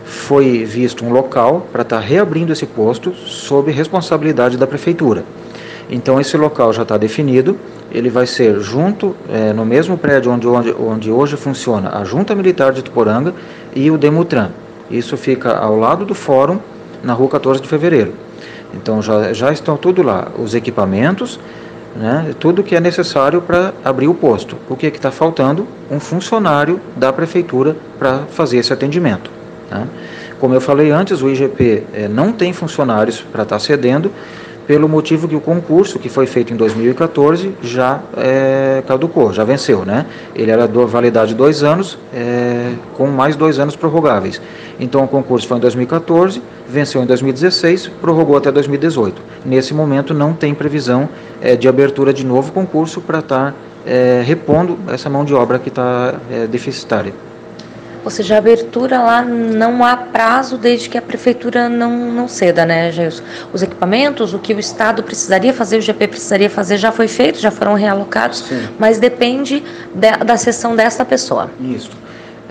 foi 0.05 0.63
visto 0.63 1.03
um 1.03 1.09
local 1.09 1.67
para 1.71 1.81
estar 1.81 1.99
tá 1.99 2.05
reabrindo 2.05 2.53
esse 2.53 2.67
posto 2.67 3.11
sob 3.15 3.71
responsabilidade 3.71 4.55
da 4.55 4.67
prefeitura. 4.67 5.23
Então 5.89 6.21
esse 6.21 6.37
local 6.37 6.71
já 6.71 6.83
está 6.83 6.95
definido, 6.95 7.57
ele 7.91 8.09
vai 8.09 8.27
ser 8.27 8.59
junto, 8.59 9.15
é, 9.31 9.51
no 9.51 9.65
mesmo 9.65 9.97
prédio 9.97 10.31
onde, 10.31 10.47
onde, 10.47 10.71
onde 10.73 11.11
hoje 11.11 11.37
funciona 11.37 11.97
a 11.97 12.03
Junta 12.03 12.35
Militar 12.35 12.71
de 12.71 12.83
Tuporanga 12.83 13.33
e 13.75 13.89
o 13.91 13.97
Demutran. 13.97 14.49
Isso 14.89 15.17
fica 15.17 15.55
ao 15.55 15.77
lado 15.77 16.05
do 16.05 16.13
fórum, 16.13 16.59
na 17.03 17.13
rua 17.13 17.29
14 17.29 17.61
de 17.61 17.67
fevereiro. 17.67 18.13
Então 18.73 19.01
já, 19.01 19.33
já 19.33 19.51
estão 19.51 19.77
tudo 19.77 20.01
lá, 20.01 20.27
os 20.37 20.55
equipamentos, 20.55 21.39
né, 21.95 22.33
tudo 22.39 22.63
que 22.63 22.75
é 22.75 22.79
necessário 22.79 23.41
para 23.41 23.73
abrir 23.83 24.07
o 24.07 24.13
posto. 24.13 24.57
O 24.69 24.75
que 24.75 24.87
é 24.87 24.89
está 24.89 25.11
faltando? 25.11 25.67
Um 25.91 25.99
funcionário 25.99 26.81
da 26.95 27.13
prefeitura 27.13 27.75
para 27.99 28.19
fazer 28.31 28.57
esse 28.57 28.73
atendimento. 28.73 29.29
Tá? 29.69 29.85
Como 30.39 30.53
eu 30.53 30.61
falei 30.61 30.91
antes, 30.91 31.21
o 31.21 31.29
IGP 31.29 31.83
é, 31.93 32.07
não 32.07 32.31
tem 32.31 32.51
funcionários 32.51 33.21
para 33.21 33.43
estar 33.43 33.55
tá 33.55 33.59
cedendo, 33.59 34.11
pelo 34.67 34.87
motivo 34.87 35.27
que 35.27 35.35
o 35.35 35.41
concurso 35.41 35.99
que 35.99 36.09
foi 36.09 36.25
feito 36.25 36.53
em 36.53 36.55
2014 36.55 37.53
já 37.61 38.01
é, 38.15 38.81
caducou, 38.87 39.33
já 39.33 39.43
venceu, 39.43 39.85
né? 39.85 40.05
Ele 40.35 40.51
era 40.51 40.67
de 40.67 40.85
validade 40.85 41.29
de 41.29 41.35
dois 41.35 41.63
anos, 41.63 41.97
é, 42.13 42.73
com 42.95 43.07
mais 43.07 43.35
dois 43.35 43.59
anos 43.59 43.75
prorrogáveis. 43.75 44.41
Então 44.79 45.03
o 45.03 45.07
concurso 45.07 45.47
foi 45.47 45.57
em 45.57 45.59
2014, 45.59 46.41
venceu 46.67 47.03
em 47.03 47.05
2016, 47.05 47.87
prorrogou 48.01 48.37
até 48.37 48.51
2018. 48.51 49.21
Nesse 49.45 49.73
momento 49.73 50.13
não 50.13 50.33
tem 50.33 50.53
previsão 50.53 51.09
é, 51.41 51.55
de 51.55 51.67
abertura 51.67 52.13
de 52.13 52.25
novo 52.25 52.51
concurso 52.51 53.01
para 53.01 53.19
estar 53.19 53.51
tá, 53.51 53.57
é, 53.85 54.23
repondo 54.25 54.77
essa 54.87 55.09
mão 55.09 55.25
de 55.25 55.33
obra 55.33 55.59
que 55.59 55.69
está 55.69 56.15
é, 56.31 56.47
deficitária. 56.47 57.13
Ou 58.03 58.11
seja, 58.11 58.35
a 58.35 58.37
abertura 58.37 58.99
lá 58.99 59.21
não 59.21 59.83
há 59.83 59.95
prazo 59.95 60.57
desde 60.57 60.89
que 60.89 60.97
a 60.97 61.01
prefeitura 61.01 61.69
não, 61.69 62.11
não 62.11 62.27
ceda, 62.27 62.65
né, 62.65 62.91
Gilson? 62.91 63.23
Os 63.53 63.63
equipamentos, 63.63 64.33
o 64.33 64.39
que 64.39 64.53
o 64.53 64.59
Estado 64.59 65.03
precisaria 65.03 65.53
fazer, 65.53 65.77
o 65.77 65.81
GP 65.81 66.07
precisaria 66.07 66.49
fazer, 66.49 66.77
já 66.77 66.91
foi 66.91 67.07
feito, 67.07 67.39
já 67.39 67.51
foram 67.51 67.73
realocados, 67.75 68.39
Sim. 68.39 68.67
mas 68.77 68.99
depende 68.99 69.63
de, 69.93 70.11
da 70.25 70.37
sessão 70.37 70.75
dessa 70.75 71.05
pessoa. 71.05 71.49
Isso. 71.59 71.91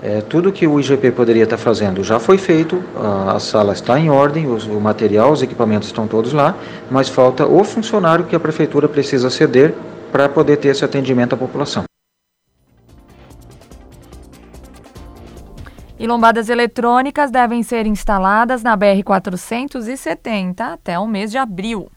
É, 0.05 0.19
tudo 0.19 0.51
que 0.51 0.67
o 0.67 0.77
IGP 0.81 1.11
poderia 1.11 1.45
estar 1.45 1.55
fazendo 1.55 2.03
já 2.03 2.19
foi 2.19 2.37
feito, 2.37 2.83
a, 2.93 3.37
a 3.37 3.39
sala 3.39 3.71
está 3.71 3.97
em 3.97 4.09
ordem, 4.09 4.51
os, 4.51 4.65
o 4.65 4.77
material, 4.77 5.31
os 5.31 5.41
equipamentos 5.41 5.87
estão 5.87 6.07
todos 6.07 6.33
lá, 6.33 6.55
mas 6.91 7.07
falta 7.07 7.47
o 7.47 7.63
funcionário 7.63 8.25
que 8.25 8.35
a 8.35 8.39
prefeitura 8.39 8.89
precisa 8.89 9.29
ceder 9.29 9.73
para 10.11 10.27
poder 10.27 10.57
ter 10.57 10.67
esse 10.69 10.83
atendimento 10.83 11.35
à 11.35 11.37
população. 11.37 11.85
E 16.03 16.05
lombadas 16.05 16.49
eletrônicas 16.49 17.31
devem 17.31 17.63
ser 17.63 17.87
instaladas 17.87 18.61
na 18.61 18.77
BR-470 18.77 20.59
até 20.59 20.99
o 20.99 21.07
mês 21.07 21.31
de 21.31 21.37
abril. 21.37 21.89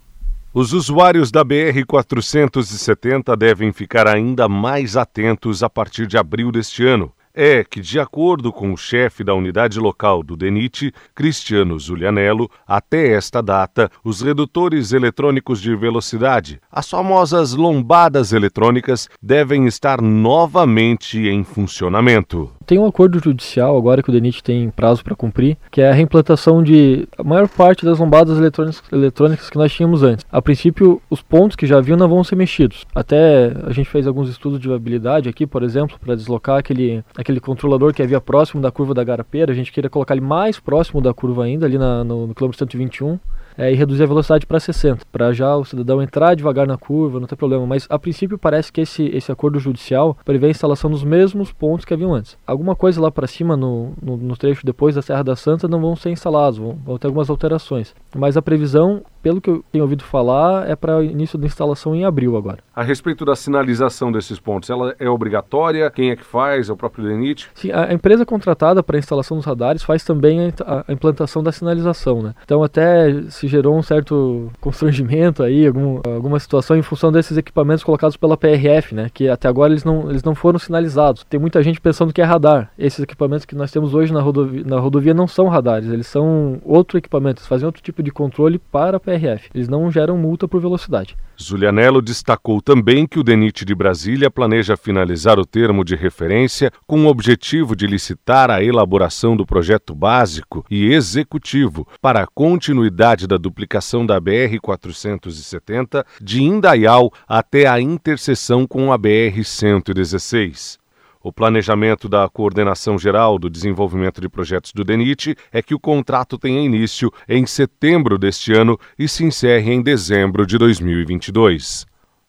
Os 0.55 0.73
usuários 0.73 1.33
da 1.33 1.45
BR-470 1.45 3.37
devem 3.37 3.73
ficar 3.73 4.07
ainda 4.07 4.49
mais 4.49 4.97
atentos 4.97 5.61
a 5.61 5.69
partir 5.69 6.07
de 6.07 6.17
abril 6.17 6.53
deste 6.53 6.87
ano 6.87 7.13
é 7.35 7.63
que, 7.65 7.81
de 7.81 7.99
acordo 8.01 8.51
com 8.51 8.73
o 8.73 8.77
chefe 8.77 9.25
da 9.25 9.35
unidade 9.35 9.79
local 9.79 10.23
do 10.23 10.37
DENIT, 10.37 10.91
Cristiano 11.15 11.79
Zulianello, 11.79 12.49
até 12.67 13.13
esta 13.13 13.43
data, 13.43 13.91
os 14.03 14.23
redutores 14.23 14.93
eletrônicos 14.93 15.61
de 15.61 15.77
velocidade, 15.77 16.61
as 16.73 16.89
famosas 16.89 17.53
lombadas 17.53 18.33
eletrônicas, 18.33 19.09
devem 19.21 19.67
estar 19.67 20.01
novamente 20.01 21.19
em 21.29 21.45
funcionamento. 21.45 22.56
Tem 22.67 22.81
um 22.81 22.87
acordo 22.87 23.21
judicial 23.23 23.77
agora 23.79 24.03
que 24.03 24.11
o 24.11 24.13
DENIT 24.13 24.43
tem 24.43 24.71
prazo 24.71 25.05
para 25.05 25.15
cumprir, 25.15 25.57
que 25.71 25.81
é 25.81 25.89
a 25.89 25.93
reimplantação 25.93 26.65
de 26.65 27.07
a 27.17 27.23
maior 27.23 27.47
parte 27.47 27.85
das 27.85 28.01
lombadas 28.01 28.37
eletrônicas, 28.37 28.83
eletrônicas 28.91 29.49
que 29.49 29.57
nós 29.57 29.73
tínhamos 29.73 30.03
antes. 30.03 30.27
A 30.33 30.43
princípio, 30.43 31.01
os 31.09 31.23
pontos 31.23 31.55
que 31.55 31.65
já 31.65 31.79
haviam 31.79 31.97
não 31.97 32.09
vão 32.09 32.25
ser 32.25 32.35
mexidos. 32.35 32.85
Até 32.93 33.53
a 33.65 33.71
gente 33.71 33.89
fez 33.89 34.05
alguns 34.05 34.29
estudos 34.29 34.59
de 34.59 34.67
viabilidade 34.67 35.29
aqui, 35.29 35.47
por 35.47 35.63
exemplo, 35.63 35.97
para 36.01 36.17
deslocar 36.17 36.59
aquele, 36.59 37.05
aquele 37.17 37.39
controlador 37.39 37.95
que 37.95 38.03
havia 38.03 38.21
próximo 38.21 38.61
da 38.61 38.73
curva 38.73 38.93
da 38.93 39.05
Garapeira, 39.05 39.53
a 39.53 39.55
gente 39.55 39.71
queria 39.71 39.89
colocar 39.89 40.15
ele 40.15 40.25
mais 40.25 40.59
próximo 40.59 41.01
da 41.01 41.15
curva 41.15 41.45
ainda, 41.45 41.67
ali 41.67 41.79
na, 41.79 42.03
no, 42.03 42.27
no 42.27 42.35
quilômetro 42.35 42.59
121 42.59 43.17
é, 43.57 43.73
e 43.73 43.75
reduzir 43.75 44.03
a 44.03 44.07
velocidade 44.07 44.47
para 44.47 44.61
60, 44.61 45.05
para 45.11 45.33
já 45.33 45.57
o 45.57 45.65
cidadão 45.65 46.03
entrar 46.03 46.35
devagar 46.35 46.67
na 46.67 46.77
curva, 46.77 47.21
não 47.21 47.27
tem 47.27 47.37
problema. 47.37 47.67
Mas 47.67 47.87
a 47.89 47.99
princípio 47.99 48.39
parece 48.39 48.73
que 48.73 48.81
esse, 48.81 49.05
esse 49.07 49.33
acordo 49.33 49.59
judicial 49.59 50.17
prevê 50.25 50.47
a 50.47 50.51
instalação 50.51 50.91
nos 50.91 51.03
mesmos 51.03 51.53
pontos 51.53 51.85
que 51.85 51.95
haviam 51.95 52.15
antes. 52.15 52.37
Alguma 52.47 52.75
coisa 52.77 53.01
lá 53.01 53.11
para 53.11 53.27
cima 53.27 53.57
no, 53.57 53.93
no, 54.01 54.17
no, 54.17 54.37
trecho 54.37 54.65
depois 54.65 54.95
da 54.95 55.03
Serra 55.03 55.23
da 55.23 55.37
Santa 55.37 55.69
não 55.69 55.81
vão 55.81 55.97
ser 55.97 56.11
instalados, 56.11 56.59
vão, 56.59 56.79
vão 56.85 56.99
ter 56.99 57.07
algumas 57.07 57.31
alterações. 57.31 57.95
Mas 58.17 58.37
a 58.37 58.43
previsão 58.43 59.03
pelo 59.27 59.41
que 59.41 59.51
eu 59.51 59.65
tenho 59.73 59.83
ouvido 59.83 60.05
falar, 60.05 60.71
é 60.71 60.77
para 60.77 60.99
o 60.99 61.03
início 61.03 61.37
da 61.37 61.47
instalação 61.47 61.97
em 61.97 62.05
abril 62.05 62.37
agora. 62.37 62.59
A 62.73 62.85
respeito 62.85 63.25
da 63.25 63.35
sinalização 63.35 64.13
desses 64.13 64.39
pontos, 64.39 64.71
ela 64.71 64.95
é 65.01 65.11
obrigatória? 65.11 65.91
Quem 65.91 66.13
é 66.13 66.17
que 66.17 66.23
faz? 66.23 66.69
É 66.69 66.73
o 66.73 66.77
próprio 66.77 67.09
DENIT? 67.09 67.51
Sim, 67.53 67.73
a 67.73 67.93
empresa 67.93 68.25
contratada 68.25 68.85
para 68.85 68.97
a 68.97 69.01
instalação 69.01 69.37
dos 69.37 69.45
radares 69.45 69.83
faz 69.83 70.05
também 70.05 70.53
a, 70.65 70.85
a, 70.87 70.93
implantação 70.93 71.43
da 71.43 71.51
sinalização, 71.51 72.23
né? 72.23 72.35
Então 72.45 72.63
até 72.63 73.21
se 73.29 73.49
gerou 73.49 73.77
um 73.77 73.83
certo 73.83 74.49
constrangimento 74.61 75.43
aí, 75.43 75.67
algum, 75.67 76.01
alguma 76.07 76.39
situação 76.39 76.77
em 76.77 76.83
função 76.83 77.11
desses 77.11 77.37
equipamentos 77.37 77.83
colocados 77.83 78.17
pela 78.17 78.37
PRF, 78.37 78.95
né? 78.95 79.11
Que 79.13 79.29
até 79.29 79.49
agora 79.49 79.73
eles 79.73 79.83
não, 79.83 80.09
eles 80.09 80.23
não 80.23 80.37
foram 80.37 80.61
sinalizados. 80.61 81.25
Tem 81.29 81.41
muita 81.41 81.65
gente 81.65 81.81
pensando 81.81 82.13
que 82.13 82.21
é 82.21 82.25
radar. 82.25 82.71
Esses 82.79 83.01
equipamentos 83.01 83.45
que 83.45 83.57
nós 83.57 83.73
temos 83.73 83.93
hoje 83.93 84.13
na 84.13 84.21
rodovia, 84.21 84.63
na 84.65 84.79
rodovia 84.79 85.15
não 85.15 85.27
são 85.27 85.49
radares, 85.49 85.91
eles 85.91 86.07
são 86.07 86.61
outro 86.65 86.97
equipamento, 86.97 87.41
eles 87.41 87.49
fazem 87.49 87.67
outro 87.67 87.83
tipo 87.83 88.05
de 88.05 88.06
controle 88.11 88.59
para 88.59 88.97
a. 88.97 89.01
PRF. 89.01 89.51
Eles 89.55 89.69
não 89.69 89.91
geram 89.91 90.19
multa 90.19 90.49
por 90.49 90.61
velocidade. 90.61 91.17
Zulianello 91.41 92.01
destacou 92.01 92.63
também 92.63 93.07
que 93.07 93.19
o 93.19 93.23
DENIT 93.23 93.65
de 93.65 93.75
Brasília 93.75 94.31
planeja 94.31 94.77
finalizar 94.77 95.39
o 95.39 95.47
termo 95.47 95.85
de 95.85 95.95
referência 95.95 96.71
com 96.87 97.05
o 97.05 97.09
objetivo 97.09 97.77
de 97.77 97.87
licitar 97.87 98.51
a 98.51 98.63
elaboração 98.63 99.37
do 99.37 99.45
projeto 99.45 99.95
básico 99.95 100.65
e 100.71 100.93
executivo 100.93 101.87
para 102.01 102.23
a 102.23 102.27
continuidade 102.27 103.27
da 103.27 103.37
duplicação 103.37 104.07
da 104.07 104.21
BR-470 104.21 106.05
de 106.21 106.43
Indaial 106.43 107.13
até 107.29 107.67
a 107.67 107.81
interseção 107.81 108.67
com 108.67 108.93
a 108.93 108.99
BR-116. 108.99 110.79
O 111.27 111.33
planejamento 111.33 112.09
da 112.09 112.29
Coordenação 112.29 112.97
Geral 112.97 113.37
do 113.37 113.51
Desenvolvimento 113.51 114.21
de 114.21 114.29
Projetos 114.29 114.71
do 114.73 114.85
DENIT 114.85 115.35
é 115.51 115.61
que 115.61 115.75
o 115.75 115.81
contrato 115.81 116.39
tenha 116.39 116.65
início 116.65 117.13
em 117.29 117.45
setembro 117.45 118.17
deste 118.17 118.53
ano 118.53 118.79
e 118.97 119.09
se 119.09 119.25
encerre 119.25 119.73
em 119.73 119.83
dezembro 119.83 120.47
de 120.47 120.57
2022. 120.57 121.85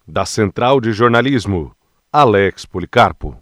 Da 0.08 0.26
Central 0.26 0.82
de 0.82 0.94
Jornalismo, 0.94 1.76
Alex 2.12 2.66
Policarpo. 2.66 3.38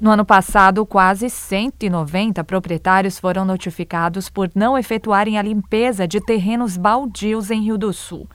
No 0.00 0.10
ano 0.10 0.26
passado, 0.26 0.84
quase 0.84 1.30
190 1.30 2.44
proprietários 2.44 3.18
foram 3.18 3.44
notificados 3.44 4.28
por 4.28 4.50
não 4.54 4.76
efetuarem 4.76 5.38
a 5.38 5.42
limpeza 5.42 6.06
de 6.06 6.20
terrenos 6.20 6.76
baldios 6.76 7.50
em 7.50 7.62
Rio 7.62 7.78
do 7.78 7.92
Sul. 7.92 8.28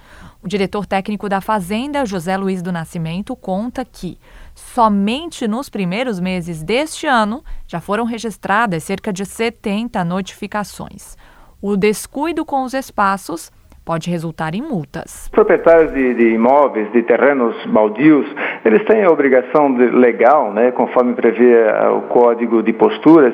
O 0.43 0.47
diretor 0.47 0.87
técnico 0.87 1.29
da 1.29 1.39
Fazenda, 1.39 2.03
José 2.03 2.35
Luiz 2.35 2.63
do 2.63 2.71
Nascimento, 2.71 3.35
conta 3.35 3.85
que 3.85 4.17
somente 4.55 5.47
nos 5.47 5.69
primeiros 5.69 6.19
meses 6.19 6.63
deste 6.63 7.05
ano 7.05 7.43
já 7.67 7.79
foram 7.79 8.05
registradas 8.05 8.83
cerca 8.83 9.13
de 9.13 9.23
70 9.23 10.03
notificações. 10.03 11.15
O 11.61 11.77
descuido 11.77 12.43
com 12.43 12.63
os 12.63 12.73
espaços 12.73 13.51
pode 13.85 14.09
resultar 14.09 14.53
em 14.53 14.61
multas. 14.61 15.29
Proprietários 15.29 15.93
de, 15.93 16.13
de, 16.13 16.33
imóveis, 16.33 16.91
de 16.91 17.01
terrenos 17.03 17.55
baldios, 17.67 18.25
eles 18.63 18.83
têm 18.85 19.03
a 19.03 19.11
obrigação 19.11 19.73
de, 19.73 19.85
legal, 19.87 20.53
né, 20.53 20.71
conforme 20.71 21.13
prevê 21.13 21.55
o 21.95 22.01
Código 22.03 22.61
de 22.61 22.73
Posturas, 22.73 23.33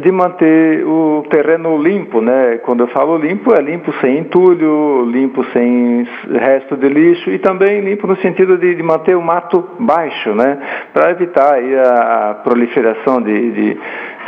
de 0.00 0.12
manter 0.12 0.84
o 0.86 1.24
terreno 1.30 1.80
limpo. 1.80 2.20
Né? 2.20 2.58
Quando 2.58 2.80
eu 2.80 2.88
falo 2.88 3.16
limpo, 3.16 3.54
é 3.54 3.60
limpo 3.60 3.92
sem 4.00 4.18
entulho, 4.18 5.04
limpo 5.06 5.44
sem 5.52 6.06
resto 6.30 6.76
de 6.76 6.88
lixo 6.88 7.30
e 7.30 7.38
também 7.38 7.80
limpo 7.80 8.06
no 8.06 8.16
sentido 8.18 8.58
de, 8.58 8.74
de 8.74 8.82
manter 8.82 9.16
o 9.16 9.22
mato 9.22 9.64
baixo, 9.78 10.34
né? 10.34 10.58
para 10.92 11.10
evitar 11.10 11.54
a, 11.54 12.30
a 12.30 12.34
proliferação 12.34 13.22
de, 13.22 13.50
de 13.52 13.78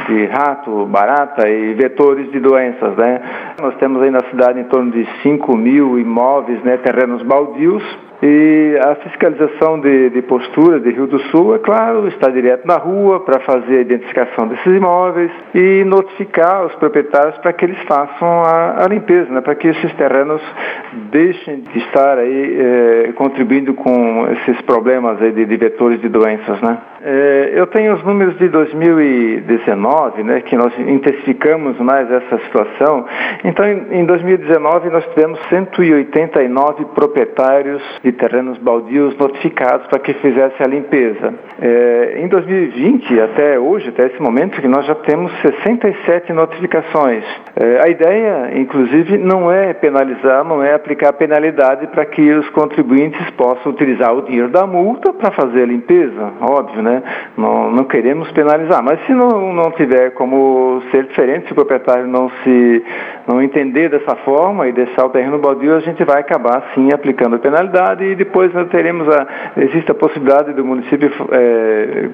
de 0.06 0.26
rato, 0.26 0.86
barata 0.86 1.48
e 1.48 1.74
vetores 1.74 2.30
de 2.30 2.40
doenças. 2.40 2.96
Né? 2.96 3.20
Nós 3.60 3.74
temos 3.76 4.02
aí 4.02 4.10
na 4.10 4.20
cidade 4.30 4.60
em 4.60 4.64
torno 4.64 4.90
de 4.90 5.06
5 5.22 5.56
mil 5.56 5.98
imóveis, 5.98 6.62
né, 6.62 6.76
terrenos 6.78 7.22
baldios, 7.22 7.82
e 8.22 8.76
a 8.82 8.96
fiscalização 8.96 9.80
de, 9.80 10.10
de, 10.10 10.22
postura 10.22 10.80
de 10.80 10.90
Rio 10.90 11.06
do 11.06 11.20
Sul, 11.30 11.54
é 11.54 11.58
claro, 11.58 12.08
está 12.08 12.28
direto 12.30 12.66
na 12.66 12.76
rua 12.76 13.20
para 13.20 13.38
fazer 13.40 13.78
a 13.78 13.80
identificação 13.80 14.48
desses 14.48 14.66
imóveis 14.66 15.30
e 15.54 15.84
notificar 15.84 16.66
os 16.66 16.74
proprietários 16.76 17.38
para 17.38 17.52
que 17.52 17.64
eles 17.64 17.78
façam 17.86 18.42
a, 18.42 18.84
a 18.84 18.88
limpeza, 18.88 19.30
né, 19.32 19.40
para 19.40 19.54
que 19.54 19.68
esses 19.68 19.92
terrenos 19.94 20.42
deixem 21.12 21.60
de 21.60 21.78
estar 21.78 22.18
aí 22.18 22.56
eh, 22.58 23.12
contribuindo 23.14 23.72
com 23.74 24.26
esses 24.32 24.60
problemas 24.62 25.22
aí 25.22 25.30
de, 25.30 25.44
de 25.44 25.56
vetores 25.56 26.00
de 26.00 26.08
doenças. 26.08 26.60
Né. 26.60 26.78
Eh, 27.00 27.52
eu 27.54 27.66
tenho 27.68 27.94
os 27.94 28.02
números 28.02 28.36
de 28.38 28.48
2019, 28.48 30.24
né, 30.24 30.40
que 30.40 30.56
nós 30.56 30.76
intensificamos 30.78 31.78
mais 31.78 32.10
essa 32.10 32.38
situação. 32.38 33.06
Então, 33.44 33.64
em, 33.64 34.00
em 34.00 34.04
2019, 34.04 34.90
nós 34.90 35.06
tivemos 35.14 35.38
189 35.48 36.84
proprietários 36.86 37.80
de 38.10 38.12
terrenos 38.12 38.56
baldios 38.58 39.16
notificados 39.18 39.86
para 39.88 39.98
que 39.98 40.14
fizesse 40.14 40.62
a 40.62 40.66
limpeza. 40.66 41.34
É, 41.60 42.20
em 42.22 42.28
2020, 42.28 43.20
até 43.20 43.58
hoje, 43.58 43.90
até 43.90 44.06
esse 44.06 44.20
momento, 44.20 44.60
que 44.60 44.68
nós 44.68 44.86
já 44.86 44.94
temos 44.94 45.30
67 45.42 46.32
notificações. 46.32 47.24
É, 47.54 47.82
a 47.84 47.88
ideia, 47.88 48.58
inclusive, 48.58 49.18
não 49.18 49.52
é 49.52 49.74
penalizar, 49.74 50.44
não 50.44 50.62
é 50.62 50.74
aplicar 50.74 51.12
penalidade 51.12 51.86
para 51.88 52.04
que 52.06 52.30
os 52.32 52.48
contribuintes 52.50 53.28
possam 53.30 53.72
utilizar 53.72 54.14
o 54.14 54.22
dinheiro 54.22 54.48
da 54.48 54.66
multa 54.66 55.12
para 55.12 55.30
fazer 55.32 55.62
a 55.62 55.66
limpeza, 55.66 56.32
óbvio, 56.40 56.82
né? 56.82 57.02
Não, 57.36 57.70
não 57.70 57.84
queremos 57.84 58.30
penalizar, 58.32 58.82
mas 58.82 59.04
se 59.06 59.12
não, 59.12 59.52
não 59.52 59.70
tiver 59.72 60.10
como 60.12 60.82
ser 60.90 61.04
diferente, 61.04 61.46
se 61.46 61.52
o 61.52 61.54
proprietário 61.54 62.06
não 62.06 62.30
se 62.42 62.84
não 63.26 63.42
entender 63.42 63.90
dessa 63.90 64.16
forma 64.16 64.66
e 64.68 64.72
deixar 64.72 65.04
o 65.04 65.10
terreno 65.10 65.38
baldio, 65.38 65.76
a 65.76 65.80
gente 65.80 66.02
vai 66.04 66.20
acabar 66.20 66.70
sim 66.74 66.88
aplicando 66.92 67.36
a 67.36 67.38
penalidade 67.38 67.97
e 68.00 68.14
depois 68.14 68.52
nós 68.52 68.68
teremos 68.68 69.08
a 69.08 69.26
existe 69.56 69.90
a 69.90 69.94
possibilidade 69.94 70.52
do 70.52 70.64
município 70.64 71.10
é, 71.32 72.08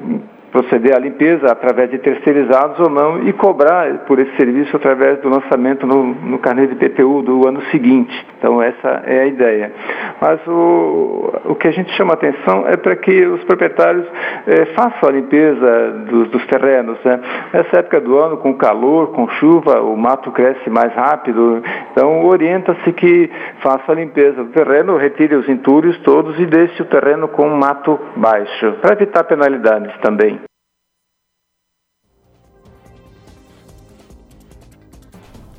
proceder 0.55 0.95
à 0.95 1.01
limpeza 1.01 1.47
através 1.51 1.91
de 1.91 1.99
terceirizados 1.99 2.79
ou 2.79 2.89
não 2.89 3.27
e 3.27 3.33
cobrar 3.33 4.05
por 4.07 4.21
esse 4.21 4.37
serviço 4.37 4.77
através 4.77 5.19
do 5.19 5.29
lançamento 5.29 5.85
no, 5.85 6.15
no 6.15 6.39
carnê 6.39 6.69
de 6.69 6.77
PTU 6.77 7.23
do 7.23 7.49
ano 7.49 7.61
seguinte. 7.73 8.15
Então 8.39 8.63
essa 8.63 9.03
é 9.05 9.23
a 9.23 9.27
ideia. 9.27 9.73
Mas 10.21 10.47
o, 10.47 11.33
o 11.47 11.55
que 11.57 11.67
a 11.67 11.73
gente 11.73 11.91
chama 11.97 12.15
atenção 12.15 12.69
é 12.69 12.77
para 12.77 12.95
que 12.95 13.27
os 13.27 13.43
proprietários 13.43 14.07
é, 14.47 14.67
façam 14.77 15.09
a 15.09 15.13
limpeza 15.13 15.91
dos, 16.09 16.31
dos 16.31 16.47
terrenos. 16.47 16.99
Né? 17.05 17.21
Nessa 17.53 17.81
época 17.81 18.01
do 18.01 18.17
ano, 18.17 18.37
com 18.37 18.55
calor, 18.55 19.09
com 19.09 19.27
chuva, 19.31 19.81
o 19.81 19.97
mato 19.97 20.31
cresce 20.31 20.71
mais 20.71 20.95
rápido. 20.95 21.65
Então 21.91 22.25
orienta-se 22.27 22.93
que 22.93 23.29
faça 23.61 23.91
a 23.91 23.95
limpeza 23.97 24.45
do 24.45 24.51
terreno, 24.51 24.97
retire 24.97 25.35
os 25.35 25.49
entulhos 25.49 25.99
todos 26.05 26.39
e 26.39 26.47
deixe 26.47 26.81
o 26.81 26.87
terreno 26.87 27.27
com 27.27 27.49
mato 27.49 27.99
baixo, 28.15 28.75
para 28.81 28.93
evitar 28.93 29.25
penalidades 29.25 29.93
também. 30.01 30.44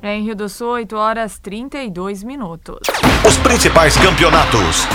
Em 0.08 0.24
Rio 0.24 0.36
do 0.36 0.48
Sul, 0.48 0.68
8 0.68 0.96
horas 0.96 1.40
32 1.40 2.24
minutos. 2.24 2.78
Os 3.28 3.38
principais 3.38 3.98
campeonatos. 3.98 4.88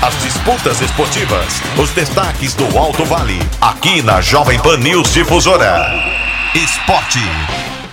As 0.00 0.18
disputas 0.22 0.80
esportivas. 0.80 1.60
Os 1.78 1.90
destaques 1.90 2.54
do 2.54 2.78
Alto 2.78 3.04
Vale. 3.04 3.38
Aqui 3.60 4.00
na 4.00 4.22
Jovem 4.22 4.58
Pan 4.58 4.78
News 4.78 5.12
Difusora. 5.12 5.92
Esporte. 6.54 7.20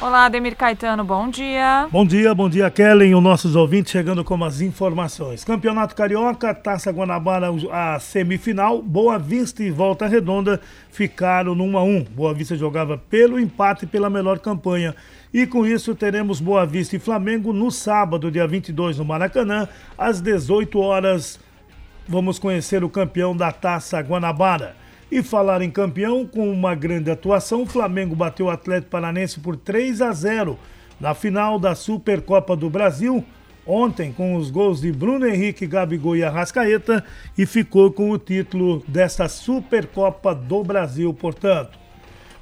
Olá, 0.03 0.25
Ademir 0.25 0.57
Caetano, 0.57 1.01
bom 1.01 1.29
dia. 1.29 1.87
Bom 1.89 2.05
dia, 2.05 2.35
bom 2.35 2.49
dia, 2.49 2.69
Kellen 2.69 3.15
os 3.15 3.23
nossos 3.23 3.55
ouvintes 3.55 3.89
chegando 3.89 4.21
com 4.21 4.43
as 4.43 4.59
informações. 4.59 5.45
Campeonato 5.45 5.95
Carioca, 5.95 6.53
Taça 6.53 6.91
Guanabara, 6.91 7.47
a 7.71 7.97
semifinal, 8.01 8.81
Boa 8.81 9.17
Vista 9.17 9.63
e 9.63 9.71
Volta 9.71 10.05
Redonda 10.05 10.59
ficaram 10.91 11.55
no 11.55 11.63
1 11.63 11.77
a 11.77 11.83
1. 11.85 12.03
Boa 12.13 12.33
Vista 12.33 12.57
jogava 12.57 12.97
pelo 12.97 13.39
empate 13.39 13.85
e 13.85 13.87
pela 13.87 14.09
melhor 14.09 14.39
campanha. 14.39 14.93
E 15.33 15.47
com 15.47 15.65
isso 15.65 15.95
teremos 15.95 16.41
Boa 16.41 16.65
Vista 16.65 16.97
e 16.97 16.99
Flamengo 16.99 17.53
no 17.53 17.71
sábado, 17.71 18.29
dia 18.29 18.45
22, 18.45 18.97
no 18.97 19.05
Maracanã, 19.05 19.69
às 19.97 20.19
18 20.19 20.79
horas. 20.81 21.39
Vamos 22.05 22.37
conhecer 22.37 22.83
o 22.83 22.89
campeão 22.89 23.33
da 23.33 23.53
Taça 23.53 24.01
Guanabara. 24.01 24.83
E 25.13 25.21
falar 25.21 25.62
em 25.62 25.69
campeão, 25.69 26.26
com 26.26 26.52
uma 26.52 26.73
grande 26.73 27.12
atuação, 27.12 27.62
o 27.62 27.65
Flamengo 27.67 28.15
bateu 28.15 28.47
o 28.47 28.49
Atlético 28.49 28.89
Paranense 28.89 29.39
por 29.39 29.56
3 29.56 30.02
a 30.02 30.12
0 30.12 30.58
na 30.99 31.13
final 31.13 31.60
da 31.60 31.76
Supercopa 31.76 32.56
do 32.56 32.67
Brasil, 32.67 33.23
ontem 33.63 34.12
com 34.12 34.36
os 34.36 34.49
gols 34.49 34.82
de 34.82 34.91
Bruno 34.91 35.28
Henrique, 35.28 35.67
Gabigol 35.67 36.15
e 36.15 36.23
Arrascaeta, 36.23 37.06
e 37.38 37.45
ficou 37.45 37.91
com 37.91 38.10
o 38.10 38.17
título 38.17 38.84
desta 38.88 39.30
Supercopa 39.30 40.34
do 40.34 40.63
Brasil, 40.63 41.13
portanto. 41.13 41.78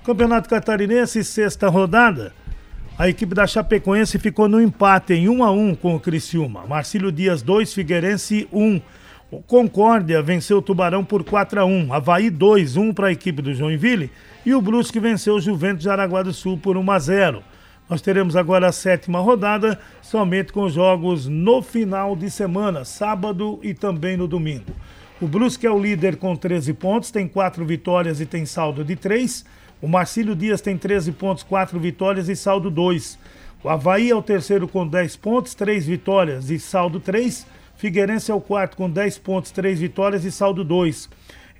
Campeonato 0.06 0.48
Catarinense, 0.48 1.26
sexta 1.26 1.68
rodada. 1.68 2.34
A 2.98 3.10
equipe 3.10 3.36
da 3.36 3.46
Chapecoense 3.46 4.18
ficou 4.18 4.48
no 4.48 4.62
empate 4.62 5.12
em 5.14 5.28
1 5.28 5.44
a 5.44 5.52
1 5.52 5.76
com 5.76 5.94
o 5.94 6.00
Criciúma. 6.00 6.66
Marcílio 6.66 7.12
Dias 7.12 7.42
2, 7.42 7.74
Figueirense 7.74 8.48
1. 8.50 8.80
O 9.32 9.42
Concórdia 9.42 10.22
venceu 10.22 10.58
o 10.58 10.62
Tubarão 10.62 11.06
por 11.06 11.24
4 11.24 11.62
a 11.62 11.64
1. 11.64 11.94
Havaí 11.94 12.30
2, 12.30 12.76
1 12.76 12.94
para 12.94 13.08
a 13.08 13.12
equipe 13.14 13.42
do 13.42 13.54
Joinville. 13.54 14.12
E 14.46 14.54
o 14.54 14.62
Brusque 14.62 15.00
venceu 15.00 15.36
o 15.36 15.40
Juventus 15.40 15.84
de 15.84 15.90
Araguá 15.90 16.22
do 16.22 16.34
Sul 16.34 16.58
por 16.58 16.76
1 16.76 16.92
a 16.92 17.00
0. 17.00 17.44
Nós 17.90 18.02
teremos 18.02 18.36
agora 18.36 18.68
a 18.68 18.74
sétima 18.74 19.22
rodada, 19.22 19.80
somente 20.02 20.52
com 20.52 20.68
jogos 20.68 21.28
no 21.28 21.62
final 21.62 22.14
de 22.14 22.30
semana, 22.30 22.84
sábado 22.84 23.58
e 23.64 23.74
também 23.74 24.18
no 24.18 24.28
domingo. 24.28 24.74
O 25.22 25.28
Brusque 25.28 25.66
é 25.66 25.72
o 25.72 25.80
líder 25.80 26.18
com 26.18 26.36
13 26.36 26.74
pontos, 26.74 27.10
tem 27.10 27.26
4 27.26 27.66
vitórias 27.66 28.20
e 28.20 28.26
tem 28.26 28.46
saldo 28.46 28.84
de 28.84 28.98
3. 28.98 29.46
O 29.82 29.88
Marcílio 29.88 30.36
Dias 30.36 30.60
tem 30.60 30.78
13 30.78 31.14
pontos, 31.14 31.42
4 31.44 31.80
vitórias 31.80 32.28
e 32.28 32.36
saldo 32.36 32.70
2. 32.70 33.18
O 33.64 33.70
Havaí 33.70 34.10
é 34.10 34.16
o 34.16 34.22
terceiro 34.22 34.68
com 34.68 34.86
10 34.86 35.16
pontos, 35.16 35.54
3 35.54 35.86
vitórias 35.86 36.50
e 36.50 36.60
saldo 36.60 37.00
3. 37.00 37.46
Figueirense 37.82 38.32
é 38.32 38.34
o 38.34 38.40
quarto 38.40 38.78
com 38.78 38.90
10 38.90 39.18
pontos, 39.18 39.52
3 39.52 39.80
vitórias 39.80 40.24
e 40.24 40.32
saldo 40.32 40.64
2. 40.64 41.10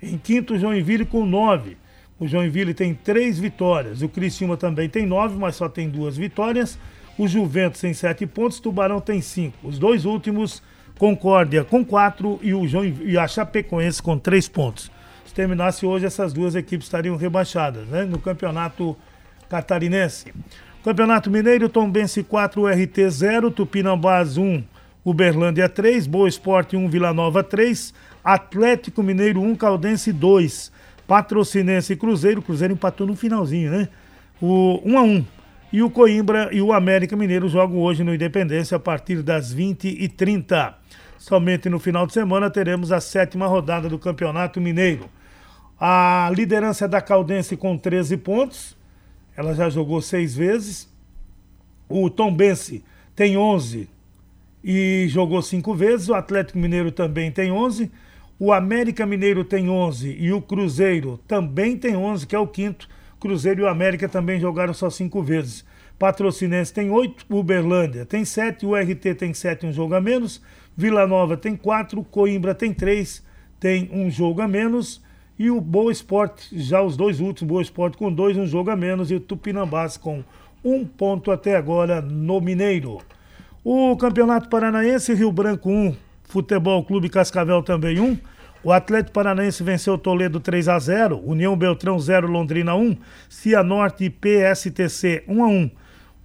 Em 0.02 0.16
quinto, 0.16 0.58
Joinville 0.58 1.04
com 1.04 1.26
9. 1.26 1.76
O 2.18 2.26
Joinville 2.26 2.72
tem 2.72 2.94
3 2.94 3.38
vitórias. 3.38 4.00
O 4.00 4.08
Criciúma 4.08 4.56
também 4.56 4.88
tem 4.88 5.04
9, 5.04 5.36
mas 5.36 5.56
só 5.56 5.68
tem 5.68 5.90
2 5.90 6.16
vitórias. 6.16 6.78
O 7.18 7.28
Juventus 7.28 7.80
tem 7.80 7.92
7 7.92 8.26
pontos, 8.26 8.60
Tubarão 8.60 9.00
tem 9.00 9.20
5. 9.20 9.66
Os 9.66 9.78
dois 9.78 10.04
últimos, 10.04 10.62
Concórdia 10.98 11.64
com 11.64 11.84
4 11.84 12.38
e, 12.40 12.54
o 12.54 12.66
Joinville, 12.66 13.12
e 13.12 13.18
a 13.18 13.26
Chapecoense 13.26 14.00
com 14.00 14.16
3 14.16 14.48
pontos 14.48 14.90
se 15.32 15.34
terminasse 15.34 15.86
hoje, 15.86 16.04
essas 16.04 16.30
duas 16.30 16.54
equipes 16.54 16.86
estariam 16.86 17.16
rebaixadas 17.16 17.88
né, 17.88 18.04
no 18.04 18.18
campeonato 18.18 18.94
catarinense. 19.48 20.26
Campeonato 20.84 21.30
Mineiro, 21.30 21.70
Tombense 21.70 22.22
4, 22.22 22.66
RT 22.66 23.08
0, 23.08 23.50
Tupinambás 23.50 24.36
1, 24.36 24.62
Uberlândia 25.04 25.68
3, 25.68 26.06
Boa 26.06 26.28
Esporte 26.28 26.76
1, 26.76 26.88
Vila 26.88 27.12
Nova 27.12 27.42
3, 27.42 27.92
Atlético 28.22 29.02
Mineiro 29.02 29.40
1, 29.40 29.56
Caldense 29.56 30.12
2, 30.12 30.70
Patrocinense 31.08 31.92
e 31.92 31.96
Cruzeiro, 31.96 32.40
Cruzeiro 32.40 32.74
empatou 32.74 33.06
no 33.06 33.16
finalzinho, 33.16 33.72
né? 33.72 33.88
O 34.40 34.80
1 34.84 34.98
a 34.98 35.02
1. 35.02 35.24
E 35.72 35.82
o 35.82 35.90
Coimbra 35.90 36.50
e 36.52 36.60
o 36.60 36.72
América 36.72 37.16
Mineiro 37.16 37.48
jogam 37.48 37.78
hoje 37.78 38.04
no 38.04 38.14
Independência 38.14 38.76
a 38.76 38.80
partir 38.80 39.22
das 39.22 39.52
20h30. 39.54 40.74
Somente 41.18 41.68
no 41.68 41.78
final 41.78 42.06
de 42.06 42.12
semana 42.12 42.50
teremos 42.50 42.92
a 42.92 43.00
sétima 43.00 43.46
rodada 43.46 43.88
do 43.88 43.98
Campeonato 43.98 44.60
Mineiro. 44.60 45.08
A 45.80 46.30
liderança 46.34 46.84
é 46.84 46.88
da 46.88 47.00
Caldense 47.00 47.56
com 47.56 47.76
13 47.76 48.18
pontos. 48.18 48.76
Ela 49.36 49.54
já 49.54 49.68
jogou 49.68 50.00
seis 50.00 50.36
vezes. 50.36 50.88
O 51.88 52.08
Tombense 52.08 52.84
tem 53.16 53.36
11 53.36 53.88
e 54.62 55.06
jogou 55.08 55.42
cinco 55.42 55.74
vezes. 55.74 56.08
O 56.08 56.14
Atlético 56.14 56.58
Mineiro 56.58 56.92
também 56.92 57.30
tem 57.30 57.50
11. 57.50 57.90
O 58.38 58.52
América 58.52 59.06
Mineiro 59.06 59.44
tem 59.44 59.68
11 59.68 60.16
e 60.18 60.32
o 60.32 60.42
Cruzeiro 60.42 61.18
também 61.28 61.76
tem 61.76 61.96
11, 61.96 62.26
que 62.26 62.34
é 62.34 62.38
o 62.38 62.46
quinto. 62.46 62.88
Cruzeiro 63.20 63.60
e 63.60 63.64
o 63.64 63.68
América 63.68 64.08
também 64.08 64.40
jogaram 64.40 64.74
só 64.74 64.90
cinco 64.90 65.22
vezes. 65.22 65.64
Patrocinense 65.98 66.72
tem 66.72 66.90
8, 66.90 67.24
Uberlândia 67.30 68.04
tem 68.04 68.24
7, 68.24 68.66
o 68.66 68.74
RT 68.74 69.14
tem 69.16 69.32
7, 69.32 69.66
um 69.66 69.72
jogo 69.72 69.94
a 69.94 70.00
menos. 70.00 70.42
Vila 70.76 71.06
Nova 71.06 71.36
tem 71.36 71.54
4, 71.54 72.02
Coimbra 72.04 72.54
tem 72.54 72.74
3, 72.74 73.24
tem 73.60 73.88
um 73.92 74.10
jogo 74.10 74.40
a 74.42 74.48
menos. 74.48 75.00
E 75.38 75.50
o 75.50 75.60
Boa 75.60 75.92
Esporte, 75.92 76.58
já 76.58 76.82
os 76.82 76.96
dois 76.96 77.20
últimos, 77.20 77.48
Boa 77.48 77.62
Esporte 77.62 77.96
com 77.96 78.12
dois, 78.12 78.36
um 78.36 78.46
jogo 78.46 78.70
a 78.70 78.76
menos, 78.76 79.10
e 79.10 79.14
o 79.14 79.20
Tupinambás 79.20 79.96
com 79.96 80.24
um 80.64 80.84
ponto 80.84 81.30
até 81.30 81.56
agora 81.56 82.00
no 82.00 82.40
Mineiro. 82.40 82.98
O 83.64 83.96
Campeonato 83.96 84.48
Paranaense, 84.48 85.14
Rio 85.14 85.30
Branco 85.30 85.70
1, 85.70 85.94
Futebol 86.24 86.84
Clube 86.84 87.08
Cascavel 87.08 87.62
também 87.62 88.00
1. 88.00 88.18
O 88.64 88.72
Atlético 88.72 89.12
Paranaense 89.12 89.62
venceu 89.62 89.96
Toledo 89.96 90.40
3 90.40 90.66
a 90.66 90.76
0, 90.80 91.22
União 91.24 91.56
Beltrão 91.56 91.96
0, 91.96 92.26
Londrina 92.26 92.74
1, 92.74 92.96
Cianorte 93.28 94.06
e 94.06 94.10
PSTC 94.10 95.22
1 95.28 95.44
a 95.44 95.46
1. 95.46 95.70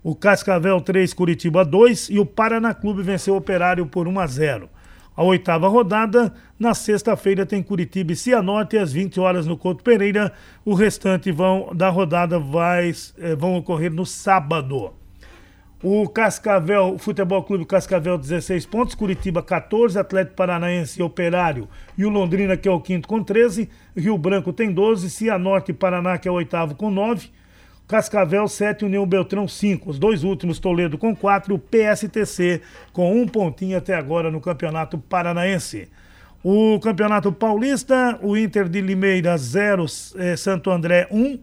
O 0.04 0.15
Cascavel 0.15 0.82
3, 0.82 1.13
Curitiba 1.13 1.63
2 1.63 2.10
e 2.10 2.17
o 2.17 2.26
Paraná 2.26 2.73
Clube 2.73 3.04
venceu 3.04 3.36
o 3.36 3.38
Operário 3.38 3.86
por 3.86 4.08
1 4.08 4.19
a 4.19 4.26
0. 4.26 4.69
A 5.15 5.21
oitava 5.21 5.67
rodada, 5.67 6.34
na 6.60 6.73
sexta-feira, 6.73 7.45
tem 7.45 7.62
Curitiba 7.62 8.13
e 8.13 8.15
Cianorte 8.15 8.80
às 8.80 8.91
20 8.91 9.19
horas 9.19 9.45
no 9.45 9.56
Couto 9.56 9.84
Pereira. 9.84 10.34
O 10.65 10.73
restante 10.73 11.32
vão, 11.32 11.69
da 11.71 11.89
rodada 11.89 12.39
vai, 12.39 12.91
eh, 13.19 13.36
vão 13.36 13.56
ocorrer 13.58 13.93
no 13.93 14.08
sábado. 14.08 14.96
O 15.81 16.09
Cascavel, 16.09 16.97
Futebol 16.97 17.43
Clube 17.43 17.63
Cascavel 17.63 18.17
16 18.17 18.65
pontos, 18.65 18.95
Curitiba 18.95 19.43
14, 19.43 19.99
Atlético 19.99 20.35
Paranaense 20.35 20.99
e 20.99 21.03
Operário 21.03 21.69
e 21.95 22.03
o 22.03 22.09
Londrina 22.09 22.57
que 22.57 22.67
é 22.67 22.71
o 22.71 22.81
quinto 22.81 23.07
com 23.07 23.23
13, 23.23 23.69
Rio 23.95 24.17
Branco 24.17 24.51
tem 24.51 24.71
12, 24.71 25.07
Cianorte 25.07 25.69
e 25.69 25.75
Paraná 25.75 26.17
que 26.17 26.27
é 26.27 26.31
o 26.31 26.33
oitavo 26.33 26.73
com 26.73 26.89
9, 26.89 27.29
Cascavel 27.87 28.47
7, 28.47 28.85
União 28.85 29.05
Beltrão 29.05 29.47
5. 29.47 29.91
Os 29.91 29.99
dois 29.99 30.23
últimos, 30.23 30.57
Toledo 30.57 30.97
com 30.97 31.15
4, 31.15 31.53
o 31.53 31.59
PSTC 31.59 32.61
com 32.91 33.15
um 33.15 33.27
pontinho 33.27 33.77
até 33.77 33.93
agora 33.93 34.31
no 34.31 34.41
Campeonato 34.41 34.97
Paranaense. 34.97 35.87
O 36.43 36.79
Campeonato 36.79 37.31
Paulista, 37.31 38.19
o 38.21 38.35
Inter 38.35 38.67
de 38.67 38.81
Limeira 38.81 39.37
0, 39.37 39.85
eh, 40.17 40.35
Santo 40.35 40.69
André 40.71 41.07
1. 41.11 41.39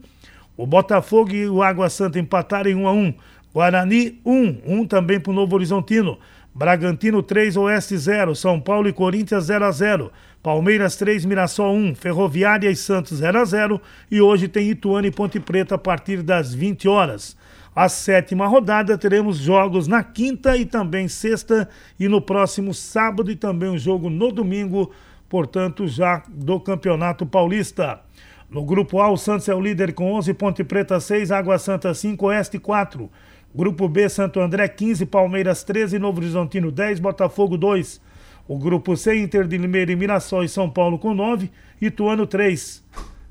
O 0.57 0.67
Botafogo 0.67 1.31
e 1.31 1.49
o 1.49 1.63
Água 1.63 1.89
Santa 1.89 2.19
empataram 2.19 2.69
em 2.69 2.75
1 2.75 2.87
a 2.87 2.91
1. 2.91 3.13
Guarani 3.55 4.19
1, 4.25 4.63
1 4.65 4.85
também 4.85 5.17
para 5.17 5.31
o 5.31 5.33
Novo 5.33 5.55
Horizontino. 5.55 6.19
Bragantino 6.53 7.23
3, 7.23 7.55
Oeste 7.55 7.97
0. 7.97 8.35
São 8.35 8.59
Paulo 8.59 8.89
e 8.89 8.91
Corinthians 8.91 9.45
0 9.45 9.63
a 9.63 9.71
0. 9.71 10.11
Palmeiras 10.43 10.97
3, 10.97 11.23
Mirassol 11.23 11.73
1, 11.73 11.95
Ferroviária 11.95 12.69
e 12.69 12.75
Santos 12.75 13.19
0 13.19 13.39
a 13.39 13.45
0 13.45 13.81
e 14.11 14.19
hoje 14.19 14.49
tem 14.49 14.69
Ituano 14.69 15.07
e 15.07 15.11
Ponte 15.11 15.39
Preta 15.39 15.75
a 15.75 15.77
partir 15.77 16.21
das 16.21 16.53
20 16.53 16.89
horas. 16.89 17.37
A 17.73 17.87
sétima 17.87 18.45
rodada 18.45 18.97
teremos 18.97 19.37
jogos 19.37 19.87
na 19.87 20.03
quinta 20.03 20.57
e 20.57 20.65
também 20.65 21.07
sexta 21.07 21.69
e 21.97 22.09
no 22.09 22.19
próximo 22.19 22.73
sábado 22.73 23.31
e 23.31 23.37
também 23.37 23.69
um 23.69 23.77
jogo 23.77 24.09
no 24.09 24.33
domingo, 24.33 24.91
portanto 25.29 25.87
já 25.87 26.23
do 26.27 26.59
Campeonato 26.59 27.25
Paulista. 27.25 28.01
No 28.49 28.65
grupo 28.65 28.99
A, 28.99 29.09
o 29.09 29.17
Santos 29.17 29.47
é 29.47 29.55
o 29.55 29.61
líder 29.61 29.93
com 29.93 30.11
11, 30.13 30.33
Ponte 30.33 30.63
Preta 30.63 30.99
6, 30.99 31.31
Água 31.31 31.57
Santa 31.57 31.93
5, 31.93 32.25
Oeste 32.27 32.59
4. 32.59 33.09
Grupo 33.55 33.87
B, 33.87 34.09
Santo 34.09 34.41
André 34.41 34.67
15, 34.67 35.05
Palmeiras 35.05 35.63
13, 35.63 35.97
Novo 35.97 36.19
Horizontino 36.19 36.69
10, 36.69 36.99
Botafogo 36.99 37.57
2. 37.57 38.01
O 38.49 38.57
grupo 38.57 38.97
C, 38.97 39.17
Inter 39.17 39.47
de 39.47 39.57
Limeira 39.57 39.93
e 39.93 39.95
Mirassol 39.95 40.43
e 40.43 40.49
São 40.49 40.69
Paulo 40.69 40.99
com 40.99 41.13
9, 41.13 41.49
Ituano 41.81 42.27
3. 42.27 42.83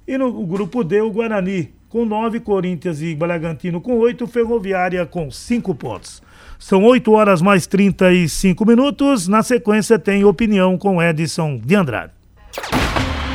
E 0.08 0.16
no 0.16 0.46
grupo 0.46 0.82
D, 0.82 1.02
o 1.02 1.10
Guarani 1.10 1.74
com 1.90 2.06
9, 2.06 2.40
Corinthians 2.40 3.02
e 3.02 3.14
Bragantino 3.14 3.82
com 3.82 3.98
8, 3.98 4.26
Ferroviária 4.26 5.04
com 5.04 5.30
5 5.30 5.74
pontos. 5.74 6.22
São 6.58 6.82
8 6.84 7.12
horas 7.12 7.42
mais 7.42 7.66
35 7.66 8.64
minutos. 8.64 9.28
Na 9.28 9.42
sequência 9.42 9.98
tem 9.98 10.24
opinião 10.24 10.78
com 10.78 11.02
Edson 11.02 11.60
de 11.62 11.74
Andrade. 11.74 12.12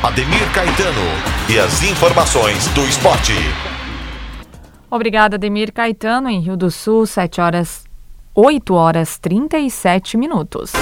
Ademir 0.02 0.52
Caetano 0.52 1.00
e 1.48 1.56
as 1.56 1.84
informações 1.84 2.66
do 2.74 2.84
esporte. 2.84 3.34
Obrigada, 4.90 5.36
Ademir 5.36 5.72
Caetano, 5.72 6.28
em 6.28 6.40
Rio 6.40 6.56
do 6.56 6.70
Sul, 6.70 7.06
7 7.06 7.40
horas, 7.40 7.84
8 8.34 8.74
horas 8.74 9.18
37 9.18 10.16
minutos. 10.16 10.72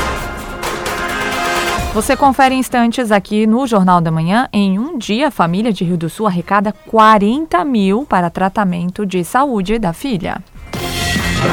Você 1.93 2.17
confere 2.17 2.55
instantes 2.55 3.11
aqui 3.11 3.47
no 3.47 3.67
Jornal 3.67 4.01
da 4.01 4.11
Manhã. 4.11 4.49
Em 4.53 4.79
um 4.79 4.97
dia, 4.97 5.29
a 5.29 5.31
família 5.31 5.73
de 5.73 5.85
Rio 5.85 5.97
do 5.97 6.09
Sul 6.09 6.27
arrecada 6.27 6.73
40 6.73 7.65
mil 7.65 8.07
para 8.07 8.31
tratamento 8.31 9.05
de 9.05 9.25
saúde 9.25 9.79
da 9.79 9.93
filha. 9.93 10.43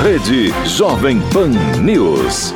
Rede 0.04 0.54
Jovem 0.66 1.20
Pan 1.32 1.50
News. 1.82 2.54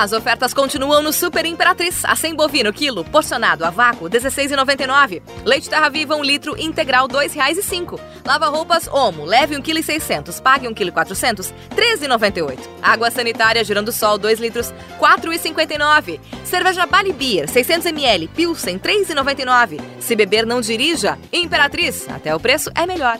As 0.00 0.12
ofertas 0.12 0.54
continuam 0.54 1.02
no 1.02 1.12
Super 1.12 1.44
Imperatriz. 1.44 2.04
A 2.04 2.14
100 2.14 2.36
bovino 2.36 2.72
quilo, 2.72 3.02
porcionado 3.02 3.64
a 3.64 3.70
vácuo, 3.70 4.08
16,99. 4.08 5.20
Leite 5.44 5.68
Terra 5.68 5.88
Viva, 5.88 6.14
1 6.14 6.22
litro, 6.22 6.56
integral, 6.56 7.08
R$ 7.08 7.28
2,05. 7.28 7.98
Lava 8.24 8.46
roupas 8.46 8.86
Omo, 8.86 9.24
leve 9.24 9.56
1,6 9.56 10.22
kg, 10.22 10.40
pague 10.40 10.68
1,4 10.68 10.72
kg, 10.72 11.52
13,98. 11.74 12.60
Água 12.80 13.10
sanitária 13.10 13.64
Girando 13.64 13.90
Sol, 13.90 14.18
2 14.18 14.38
litros, 14.38 14.72
4,59. 15.00 16.20
Cerveja 16.44 16.86
Bali 16.86 17.12
Beer, 17.12 17.48
600 17.48 17.86
ml, 17.86 18.28
Pilsen, 18.28 18.78
3,99. 18.78 19.80
Se 19.98 20.14
beber, 20.14 20.46
não 20.46 20.60
dirija. 20.60 21.18
Imperatriz, 21.32 22.08
até 22.08 22.32
o 22.32 22.38
preço 22.38 22.70
é 22.76 22.86
melhor. 22.86 23.18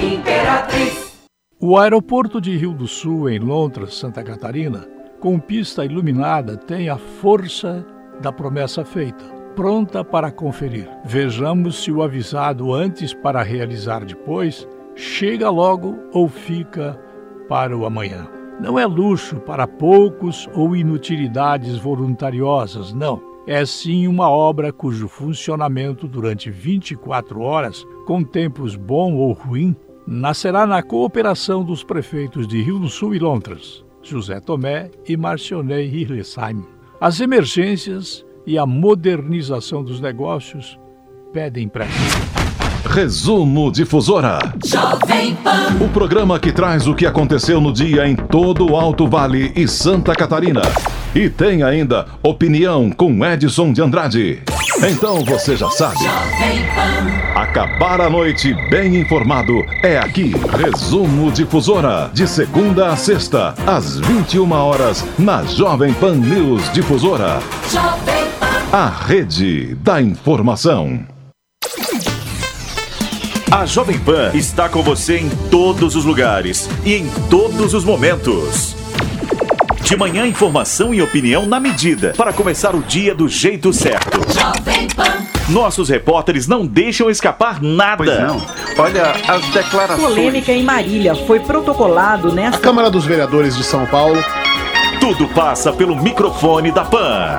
Imperatriz. 0.00 1.03
O 1.66 1.78
aeroporto 1.78 2.42
de 2.42 2.54
Rio 2.54 2.74
do 2.74 2.86
Sul, 2.86 3.26
em 3.30 3.38
Londres, 3.38 3.94
Santa 3.94 4.22
Catarina, 4.22 4.86
com 5.18 5.40
pista 5.40 5.82
iluminada, 5.82 6.58
tem 6.58 6.90
a 6.90 6.98
força 6.98 7.86
da 8.20 8.30
promessa 8.30 8.84
feita, 8.84 9.24
pronta 9.56 10.04
para 10.04 10.30
conferir. 10.30 10.86
Vejamos 11.06 11.82
se 11.82 11.90
o 11.90 12.02
avisado 12.02 12.74
antes 12.74 13.14
para 13.14 13.42
realizar 13.42 14.04
depois 14.04 14.68
chega 14.94 15.48
logo 15.48 15.96
ou 16.12 16.28
fica 16.28 17.00
para 17.48 17.74
o 17.74 17.86
amanhã. 17.86 18.28
Não 18.60 18.78
é 18.78 18.84
luxo 18.84 19.36
para 19.36 19.66
poucos 19.66 20.46
ou 20.54 20.76
inutilidades 20.76 21.78
voluntariosas, 21.78 22.92
não. 22.92 23.22
É 23.46 23.64
sim 23.64 24.06
uma 24.06 24.28
obra 24.28 24.70
cujo 24.70 25.08
funcionamento 25.08 26.06
durante 26.06 26.50
24 26.50 27.40
horas, 27.40 27.86
com 28.06 28.22
tempos 28.22 28.76
bom 28.76 29.14
ou 29.14 29.32
ruim, 29.32 29.74
nascerá 30.06 30.66
na 30.66 30.82
cooperação 30.82 31.64
dos 31.64 31.82
prefeitos 31.82 32.46
de 32.46 32.60
Rio 32.62 32.78
do 32.78 32.88
Sul 32.88 33.14
e 33.14 33.18
Londres, 33.18 33.84
José 34.02 34.40
Tomé 34.40 34.90
e 35.08 35.16
Marcionei 35.16 35.88
Hirlesheim. 35.88 36.64
As 37.00 37.20
emergências 37.20 38.24
e 38.46 38.58
a 38.58 38.66
modernização 38.66 39.82
dos 39.82 40.00
negócios 40.00 40.78
pedem 41.32 41.68
pressa. 41.68 41.90
Resumo 42.86 43.72
Difusora. 43.72 44.38
Jovem 44.64 45.34
Pan. 45.36 45.84
O 45.84 45.88
programa 45.88 46.38
que 46.38 46.52
traz 46.52 46.86
o 46.86 46.94
que 46.94 47.06
aconteceu 47.06 47.60
no 47.60 47.72
dia 47.72 48.06
em 48.06 48.14
todo 48.14 48.70
o 48.70 48.76
Alto 48.76 49.08
Vale 49.08 49.52
e 49.56 49.66
Santa 49.66 50.14
Catarina. 50.14 50.62
E 51.14 51.30
tem 51.30 51.62
ainda 51.62 52.06
opinião 52.22 52.90
com 52.90 53.24
Edson 53.24 53.72
de 53.72 53.80
Andrade. 53.80 54.42
Então 54.82 55.24
você 55.24 55.56
já 55.56 55.70
sabe. 55.70 56.04
Acabar 57.34 58.00
a 58.00 58.10
noite 58.10 58.54
bem 58.68 58.96
informado 58.96 59.64
é 59.82 59.96
aqui. 59.98 60.32
Resumo 60.58 61.30
Difusora. 61.30 62.10
De 62.12 62.26
segunda 62.26 62.88
a 62.88 62.96
sexta, 62.96 63.54
às 63.66 63.98
21 63.98 64.50
horas, 64.52 65.04
na 65.18 65.44
Jovem 65.44 65.92
Pan 65.94 66.16
News 66.16 66.72
Difusora. 66.72 67.38
A 68.72 68.88
rede 68.88 69.74
da 69.76 70.02
informação. 70.02 71.06
A 73.50 73.64
Jovem 73.66 73.98
Pan 73.98 74.32
está 74.34 74.68
com 74.68 74.82
você 74.82 75.18
em 75.18 75.30
todos 75.50 75.94
os 75.94 76.04
lugares 76.04 76.68
e 76.84 76.94
em 76.94 77.08
todos 77.30 77.72
os 77.72 77.84
momentos. 77.84 78.73
De 79.84 79.98
manhã, 79.98 80.26
informação 80.26 80.94
e 80.94 81.02
opinião 81.02 81.44
na 81.44 81.60
medida, 81.60 82.14
para 82.16 82.32
começar 82.32 82.74
o 82.74 82.82
dia 82.82 83.14
do 83.14 83.28
jeito 83.28 83.70
certo. 83.70 84.18
Jovem 84.32 84.88
Pan. 84.88 85.26
Nossos 85.50 85.90
repórteres 85.90 86.48
não 86.48 86.64
deixam 86.66 87.10
escapar 87.10 87.60
nada. 87.60 88.02
Pois 88.02 88.18
não. 88.18 88.42
Olha, 88.78 89.12
as 89.28 89.46
declarações. 89.50 90.08
Polêmica 90.08 90.50
em 90.52 90.62
Marília 90.62 91.14
foi 91.14 91.38
protocolado 91.40 92.32
nesta. 92.32 92.56
A 92.56 92.60
Câmara 92.60 92.90
dos 92.90 93.04
Vereadores 93.04 93.54
de 93.58 93.62
São 93.62 93.84
Paulo. 93.84 94.16
Tudo 95.04 95.28
passa 95.28 95.70
pelo 95.70 95.94
microfone 95.94 96.72
da 96.72 96.82
PAN. 96.82 97.38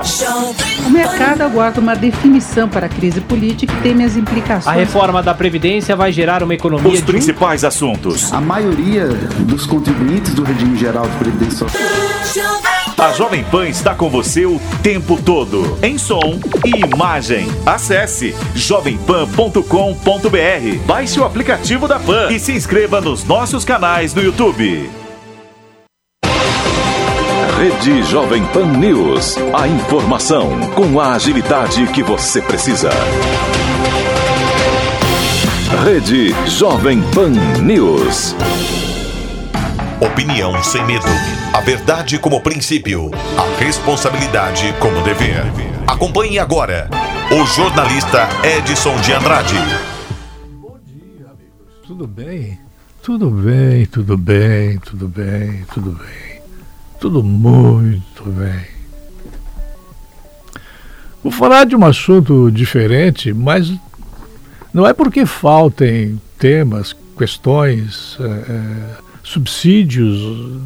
O 0.85 0.89
mercado 0.91 1.41
aguarda 1.41 1.81
uma 1.81 1.95
definição 1.95 2.69
para 2.69 2.85
a 2.85 2.89
crise 2.89 3.19
política 3.21 3.73
e 3.73 3.81
teme 3.81 4.03
as 4.03 4.15
implicações. 4.15 4.67
A 4.67 4.79
reforma 4.79 5.23
da 5.23 5.33
Previdência 5.33 5.95
vai 5.95 6.11
gerar 6.11 6.43
uma 6.43 6.53
economia. 6.53 6.91
Os 6.91 7.01
principais 7.01 7.63
assuntos. 7.63 8.31
A 8.31 8.39
maioria 8.39 9.07
dos 9.07 9.65
contribuintes 9.65 10.35
do 10.35 10.43
regime 10.43 10.77
geral 10.77 11.07
de 11.07 11.17
previdência 11.17 11.65
a 12.99 13.11
Jovem 13.13 13.43
Pan 13.43 13.67
está 13.67 13.95
com 13.95 14.11
você 14.11 14.45
o 14.45 14.61
tempo 14.83 15.19
todo, 15.21 15.77
em 15.81 15.97
som 15.97 16.39
e 16.63 16.85
imagem. 16.85 17.47
Acesse 17.65 18.35
jovempan.com.br, 18.53 20.85
baixe 20.85 21.19
o 21.19 21.25
aplicativo 21.25 21.87
da 21.87 21.99
Pan 21.99 22.31
e 22.31 22.39
se 22.39 22.53
inscreva 22.53 23.01
nos 23.01 23.23
nossos 23.23 23.65
canais 23.65 24.13
no 24.13 24.21
YouTube. 24.21 25.04
Rede 27.57 28.03
Jovem 28.03 28.45
Pan 28.47 28.65
News. 28.65 29.37
A 29.57 29.65
informação 29.65 30.59
com 30.71 30.99
a 30.99 31.13
agilidade 31.13 31.87
que 31.87 32.03
você 32.03 32.41
precisa. 32.41 32.89
Rede 35.85 36.35
Jovem 36.49 37.01
Pan 37.13 37.31
News. 37.63 38.35
Opinião 40.01 40.61
sem 40.63 40.85
medo. 40.85 41.05
A 41.53 41.61
verdade 41.61 42.19
como 42.19 42.41
princípio. 42.41 43.09
A 43.37 43.63
responsabilidade 43.63 44.75
como 44.81 45.01
dever. 45.01 45.45
Acompanhe 45.87 46.37
agora 46.37 46.89
o 47.31 47.45
jornalista 47.45 48.27
Edson 48.43 48.97
de 48.97 49.13
Andrade. 49.13 49.55
Bom 50.59 50.77
dia, 50.85 51.27
amigos. 51.27 51.87
Tudo 51.87 52.05
bem? 52.05 52.59
Tudo 53.01 53.29
bem, 53.31 53.85
tudo 53.85 54.17
bem, 54.17 54.77
tudo 54.79 55.07
bem, 55.07 55.65
tudo 55.73 55.91
bem. 55.91 56.24
Tudo 56.99 57.23
muito 57.23 58.23
bem. 58.31 58.65
Vou 61.23 61.31
falar 61.31 61.65
de 61.65 61.75
um 61.75 61.85
assunto 61.85 62.51
diferente, 62.51 63.33
mas 63.33 63.73
não 64.73 64.85
é 64.85 64.93
porque 64.93 65.25
faltem 65.25 66.21
temas, 66.37 66.95
questões, 67.17 68.17
é, 68.19 69.01
subsídios, 69.23 70.61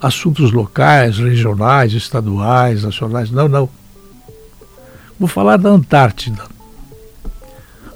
assuntos 0.00 0.50
locais, 0.50 1.18
regionais, 1.18 1.92
estaduais, 1.92 2.82
nacionais. 2.82 3.30
Não, 3.30 3.48
não. 3.48 3.68
Vou 5.18 5.28
falar 5.28 5.58
da 5.58 5.70
Antártida. 5.70 6.42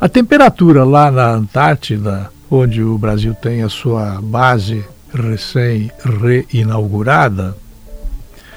A 0.00 0.08
temperatura 0.08 0.84
lá 0.84 1.10
na 1.10 1.32
Antártida, 1.32 2.30
onde 2.48 2.82
o 2.82 2.96
Brasil 2.96 3.34
tem 3.34 3.62
a 3.62 3.68
sua 3.68 4.20
base 4.22 4.84
recém-reinaugurada, 5.12 7.56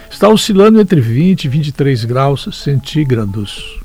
está 0.10 0.30
oscilando 0.30 0.80
entre 0.80 1.00
20 1.00 1.46
e 1.46 1.48
23 1.48 2.06
graus 2.06 2.48
centígrados. 2.52 3.80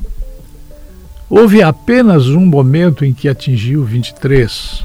Houve 1.28 1.62
apenas 1.62 2.28
um 2.28 2.46
momento 2.46 3.04
em 3.04 3.12
que 3.12 3.28
atingiu 3.28 3.84
23. 3.84 4.84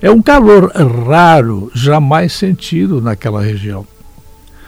É 0.00 0.10
um 0.10 0.20
calor 0.20 0.70
raro, 1.06 1.70
jamais 1.74 2.32
sentido 2.32 3.00
naquela 3.00 3.42
região. 3.42 3.86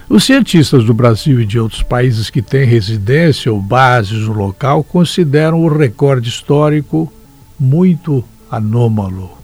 Os 0.08 0.24
cientistas 0.24 0.84
do 0.84 0.94
Brasil 0.94 1.38
e 1.38 1.44
de 1.44 1.58
outros 1.58 1.82
países 1.82 2.30
que 2.30 2.40
têm 2.40 2.64
residência 2.64 3.52
ou 3.52 3.60
bases 3.60 4.26
no 4.26 4.32
local 4.32 4.82
consideram 4.82 5.62
o 5.62 5.68
recorde 5.68 6.30
histórico 6.30 7.12
muito 7.60 8.24
anômalo. 8.50 9.37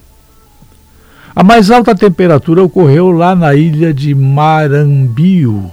A 1.35 1.43
mais 1.43 1.69
alta 1.69 1.93
temperatura 1.93 2.63
ocorreu 2.63 3.11
lá 3.11 3.35
na 3.35 3.53
ilha 3.53 3.93
de 3.93 4.15
Marambio, 4.15 5.69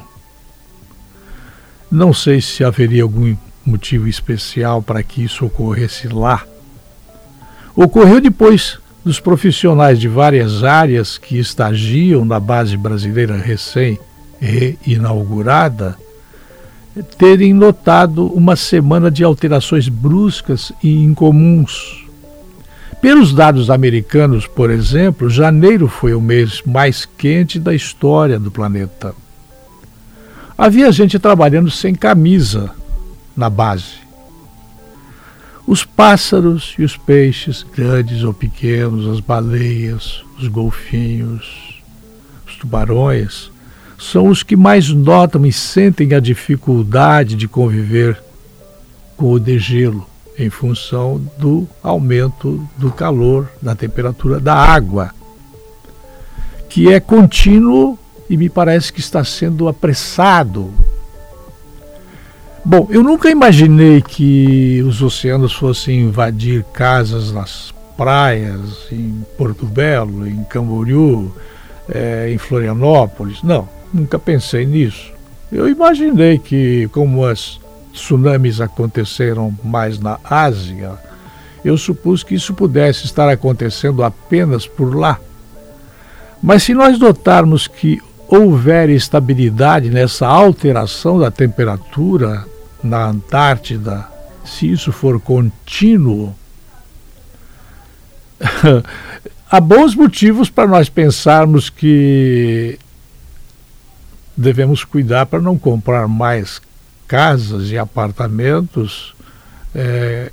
Não 1.88 2.12
sei 2.12 2.40
se 2.40 2.64
haveria 2.64 3.04
algum 3.04 3.36
motivo 3.64 4.08
especial 4.08 4.82
para 4.82 5.04
que 5.04 5.22
isso 5.22 5.46
ocorresse 5.46 6.08
lá. 6.08 6.42
Ocorreu 7.76 8.20
depois 8.20 8.80
dos 9.04 9.20
profissionais 9.20 10.00
de 10.00 10.08
várias 10.08 10.64
áreas 10.64 11.16
que 11.16 11.38
estagiam 11.38 12.24
na 12.24 12.40
base 12.40 12.76
brasileira 12.76 13.36
recém-reinaugurada 13.36 15.96
terem 17.16 17.54
notado 17.54 18.26
uma 18.26 18.56
semana 18.56 19.08
de 19.10 19.22
alterações 19.22 19.88
bruscas 19.88 20.72
e 20.82 21.04
incomuns. 21.04 22.01
Pelos 23.02 23.34
dados 23.34 23.68
americanos, 23.68 24.46
por 24.46 24.70
exemplo, 24.70 25.28
janeiro 25.28 25.88
foi 25.88 26.14
o 26.14 26.20
mês 26.20 26.62
mais 26.64 27.04
quente 27.04 27.58
da 27.58 27.74
história 27.74 28.38
do 28.38 28.48
planeta. 28.48 29.12
Havia 30.56 30.92
gente 30.92 31.18
trabalhando 31.18 31.68
sem 31.68 31.96
camisa 31.96 32.70
na 33.36 33.50
base. 33.50 33.96
Os 35.66 35.82
pássaros 35.82 36.76
e 36.78 36.84
os 36.84 36.96
peixes, 36.96 37.66
grandes 37.74 38.22
ou 38.22 38.32
pequenos, 38.32 39.08
as 39.08 39.18
baleias, 39.18 40.22
os 40.38 40.46
golfinhos, 40.46 41.82
os 42.46 42.54
tubarões, 42.54 43.50
são 43.98 44.28
os 44.28 44.44
que 44.44 44.54
mais 44.54 44.90
notam 44.90 45.44
e 45.44 45.52
sentem 45.52 46.14
a 46.14 46.20
dificuldade 46.20 47.34
de 47.34 47.48
conviver 47.48 48.22
com 49.16 49.32
o 49.32 49.40
degelo 49.40 50.11
em 50.38 50.48
função 50.50 51.20
do 51.38 51.66
aumento 51.82 52.66
do 52.76 52.90
calor, 52.90 53.48
da 53.60 53.74
temperatura 53.74 54.40
da 54.40 54.54
água, 54.54 55.10
que 56.68 56.92
é 56.92 56.98
contínuo 56.98 57.98
e 58.28 58.36
me 58.36 58.48
parece 58.48 58.92
que 58.92 59.00
está 59.00 59.22
sendo 59.24 59.68
apressado. 59.68 60.72
Bom, 62.64 62.86
eu 62.90 63.02
nunca 63.02 63.28
imaginei 63.28 64.00
que 64.00 64.82
os 64.86 65.02
oceanos 65.02 65.52
fossem 65.52 66.00
invadir 66.00 66.64
casas 66.72 67.32
nas 67.32 67.74
praias, 67.96 68.86
em 68.90 69.24
Porto 69.36 69.66
Belo, 69.66 70.26
em 70.26 70.44
Camboriú, 70.44 71.34
é, 71.88 72.30
em 72.32 72.38
Florianópolis. 72.38 73.42
Não, 73.42 73.68
Nunca 73.92 74.18
pensei 74.18 74.64
nisso. 74.64 75.12
Eu 75.50 75.68
imaginei 75.68 76.38
que, 76.38 76.88
como 76.92 77.26
as 77.26 77.60
tsunamis 77.92 78.60
aconteceram 78.60 79.54
mais 79.62 79.98
na 79.98 80.18
Ásia, 80.24 80.98
eu 81.64 81.76
supus 81.78 82.22
que 82.22 82.34
isso 82.34 82.54
pudesse 82.54 83.04
estar 83.04 83.28
acontecendo 83.28 84.02
apenas 84.02 84.66
por 84.66 84.94
lá. 84.94 85.20
Mas 86.42 86.64
se 86.64 86.74
nós 86.74 86.98
notarmos 86.98 87.68
que 87.68 88.00
houver 88.26 88.88
estabilidade 88.88 89.90
nessa 89.90 90.26
alteração 90.26 91.18
da 91.18 91.30
temperatura 91.30 92.44
na 92.82 93.06
Antártida, 93.06 94.08
se 94.44 94.70
isso 94.70 94.90
for 94.90 95.20
contínuo, 95.20 96.34
há 99.48 99.60
bons 99.60 99.94
motivos 99.94 100.50
para 100.50 100.66
nós 100.66 100.88
pensarmos 100.88 101.70
que 101.70 102.76
devemos 104.36 104.82
cuidar 104.82 105.26
para 105.26 105.40
não 105.40 105.56
comprar 105.56 106.08
mais 106.08 106.60
casas 107.12 107.70
e 107.70 107.76
apartamentos 107.76 109.14
é, 109.74 110.32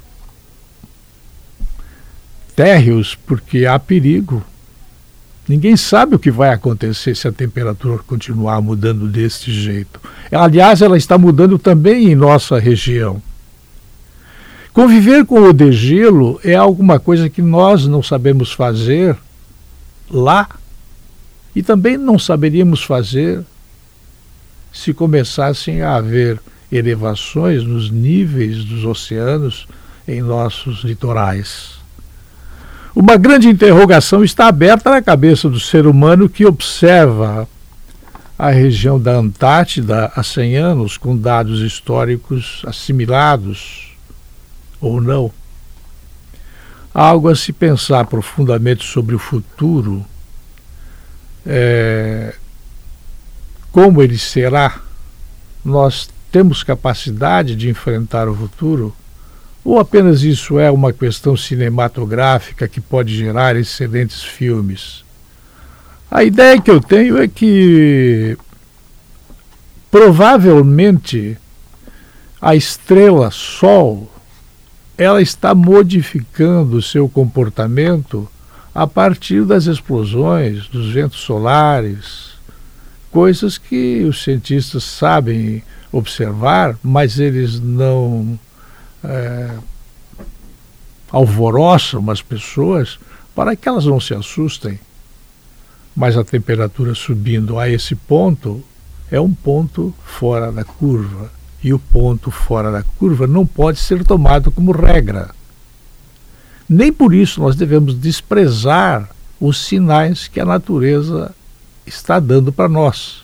térreos, 2.56 3.16
porque 3.16 3.66
há 3.66 3.78
perigo. 3.78 4.42
Ninguém 5.46 5.76
sabe 5.76 6.16
o 6.16 6.20
que 6.20 6.32
vai 6.32 6.52
acontecer 6.52 7.16
se 7.16 7.28
a 7.28 7.34
temperatura 7.34 8.02
continuar 8.08 8.62
mudando 8.62 9.10
deste 9.10 9.52
jeito. 9.52 10.00
Aliás, 10.32 10.82
ela 10.82 10.96
está 10.96 11.18
mudando 11.18 11.60
também 11.60 12.12
em 12.14 12.16
nossa 12.16 12.58
região. 12.58 13.22
Conviver 14.72 15.26
com 15.26 15.42
o 15.42 15.52
degelo 15.52 16.40
é 16.46 16.56
alguma 16.56 16.98
coisa 16.98 17.30
que 17.30 17.42
nós 17.42 17.88
não 17.88 18.02
sabemos 18.02 18.54
fazer 18.54 19.18
lá 20.10 20.48
e 21.54 21.62
também 21.62 21.98
não 21.98 22.18
saberíamos 22.18 22.82
fazer 22.82 23.44
se 24.72 24.94
começassem 24.94 25.82
a 25.82 25.98
haver 25.98 26.40
elevações 26.72 27.64
nos 27.64 27.90
níveis 27.90 28.64
dos 28.64 28.86
oceanos 28.86 29.68
em 30.08 30.22
nossos 30.22 30.84
litorais. 30.84 31.80
Uma 32.96 33.18
grande 33.18 33.48
interrogação 33.48 34.24
está 34.24 34.48
aberta 34.48 34.90
na 34.90 35.02
cabeça 35.02 35.50
do 35.50 35.60
ser 35.60 35.86
humano 35.86 36.28
que 36.28 36.46
observa 36.46 37.48
a 38.38 38.50
região 38.50 39.00
da 39.00 39.14
Antártida 39.14 40.12
há 40.16 40.24
100 40.24 40.58
anos 40.58 40.98
com 40.98 41.16
dados 41.16 41.62
históricos 41.62 42.62
assimilados 42.66 43.96
ou 44.82 45.02
não. 45.02 45.32
Há 46.94 47.04
algo 47.04 47.30
a 47.30 47.36
se 47.36 47.54
pensar 47.54 48.06
profundamente 48.06 48.84
sobre 48.86 49.14
o 49.14 49.20
futuro. 49.20 50.06
É, 51.46 52.36
como 53.72 54.02
ele 54.02 54.18
será, 54.18 54.80
nós 55.64 56.10
temos 56.32 56.64
capacidade 56.64 57.56
de 57.56 57.70
enfrentar 57.70 58.28
o 58.28 58.36
futuro? 58.36 58.96
Ou 59.64 59.80
apenas 59.80 60.24
isso 60.24 60.58
é 60.58 60.72
uma 60.72 60.94
questão 60.94 61.36
cinematográfica 61.36 62.68
que 62.68 62.80
pode 62.80 63.16
gerar 63.16 63.56
excelentes 63.56 64.24
filmes? 64.24 65.04
A 66.10 66.24
ideia 66.24 66.60
que 66.60 66.72
eu 66.72 66.80
tenho 66.80 67.18
é 67.18 67.28
que 67.28 68.38
provavelmente 69.92 71.38
a 72.42 72.56
estrela 72.56 73.30
Sol 73.32 74.10
ela 74.98 75.22
está 75.22 75.56
modificando 75.56 76.78
o 76.78 76.82
seu 76.82 77.08
comportamento 77.08 78.28
a 78.76 78.86
partir 78.86 79.46
das 79.46 79.66
explosões, 79.66 80.68
dos 80.68 80.92
ventos 80.92 81.20
solares, 81.20 82.32
coisas 83.12 83.58
que 83.58 84.04
os 84.04 84.24
cientistas 84.24 84.84
sabem 84.84 85.64
observar, 85.92 86.78
mas 86.84 87.20
eles 87.20 87.60
não 87.60 88.40
é, 89.04 89.50
alvoroçam 91.12 92.10
as 92.10 92.22
pessoas 92.22 93.00
para 93.36 93.56
que 93.56 93.68
elas 93.68 93.86
não 93.86 94.00
se 94.00 94.14
assustem. 94.14 94.80
Mas 95.96 96.18
a 96.18 96.24
temperatura 96.24 96.94
subindo 96.94 97.60
a 97.60 97.70
esse 97.70 97.96
ponto 97.96 98.64
é 99.12 99.20
um 99.20 99.34
ponto 99.34 99.94
fora 100.04 100.52
da 100.52 100.64
curva. 100.64 101.32
E 101.62 101.74
o 101.74 101.80
ponto 101.80 102.32
fora 102.32 102.72
da 102.72 102.84
curva 102.84 103.28
não 103.28 103.46
pode 103.46 103.80
ser 103.80 104.06
tomado 104.06 104.50
como 104.52 104.72
regra. 104.72 105.32
Nem 106.70 106.94
por 106.94 107.14
isso 107.14 107.42
nós 107.42 107.56
devemos 107.56 107.96
desprezar 107.96 109.10
os 109.40 109.66
sinais 109.66 110.28
que 110.28 110.40
a 110.40 110.46
natureza 110.46 111.34
está 111.86 112.20
dando 112.20 112.54
para 112.54 112.70
nós. 112.70 113.24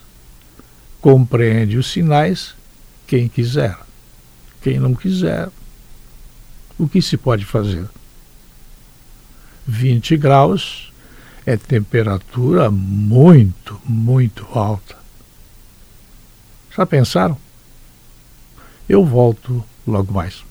Compreende 1.06 1.78
os 1.78 1.92
sinais 1.92 2.56
quem 3.06 3.28
quiser. 3.28 3.78
Quem 4.64 4.80
não 4.80 4.96
quiser, 4.96 5.50
o 6.80 6.88
que 6.88 7.00
se 7.00 7.16
pode 7.16 7.46
fazer? 7.46 7.88
20 9.68 10.18
graus 10.18 10.92
é 11.46 11.56
temperatura 11.56 12.72
muito, 12.72 13.80
muito 13.86 14.48
alta. 14.52 14.96
Já 16.76 16.88
pensaram? 16.88 17.38
Eu 18.90 19.06
volto 19.06 19.64
logo 19.86 20.12
mais. 20.12 20.44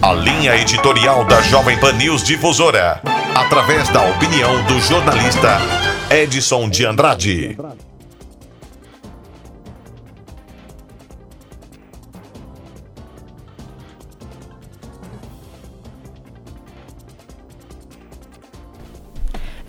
A 0.00 0.12
linha 0.12 0.54
editorial 0.54 1.24
da 1.24 1.42
Jovem 1.42 1.76
Pan 1.80 1.94
News 1.94 2.22
Difusora, 2.22 3.02
através 3.34 3.88
da 3.88 4.08
opinião 4.08 4.64
do 4.66 4.78
jornalista 4.78 5.58
Edson 6.12 6.70
de 6.70 6.86
Andrade. 6.86 7.58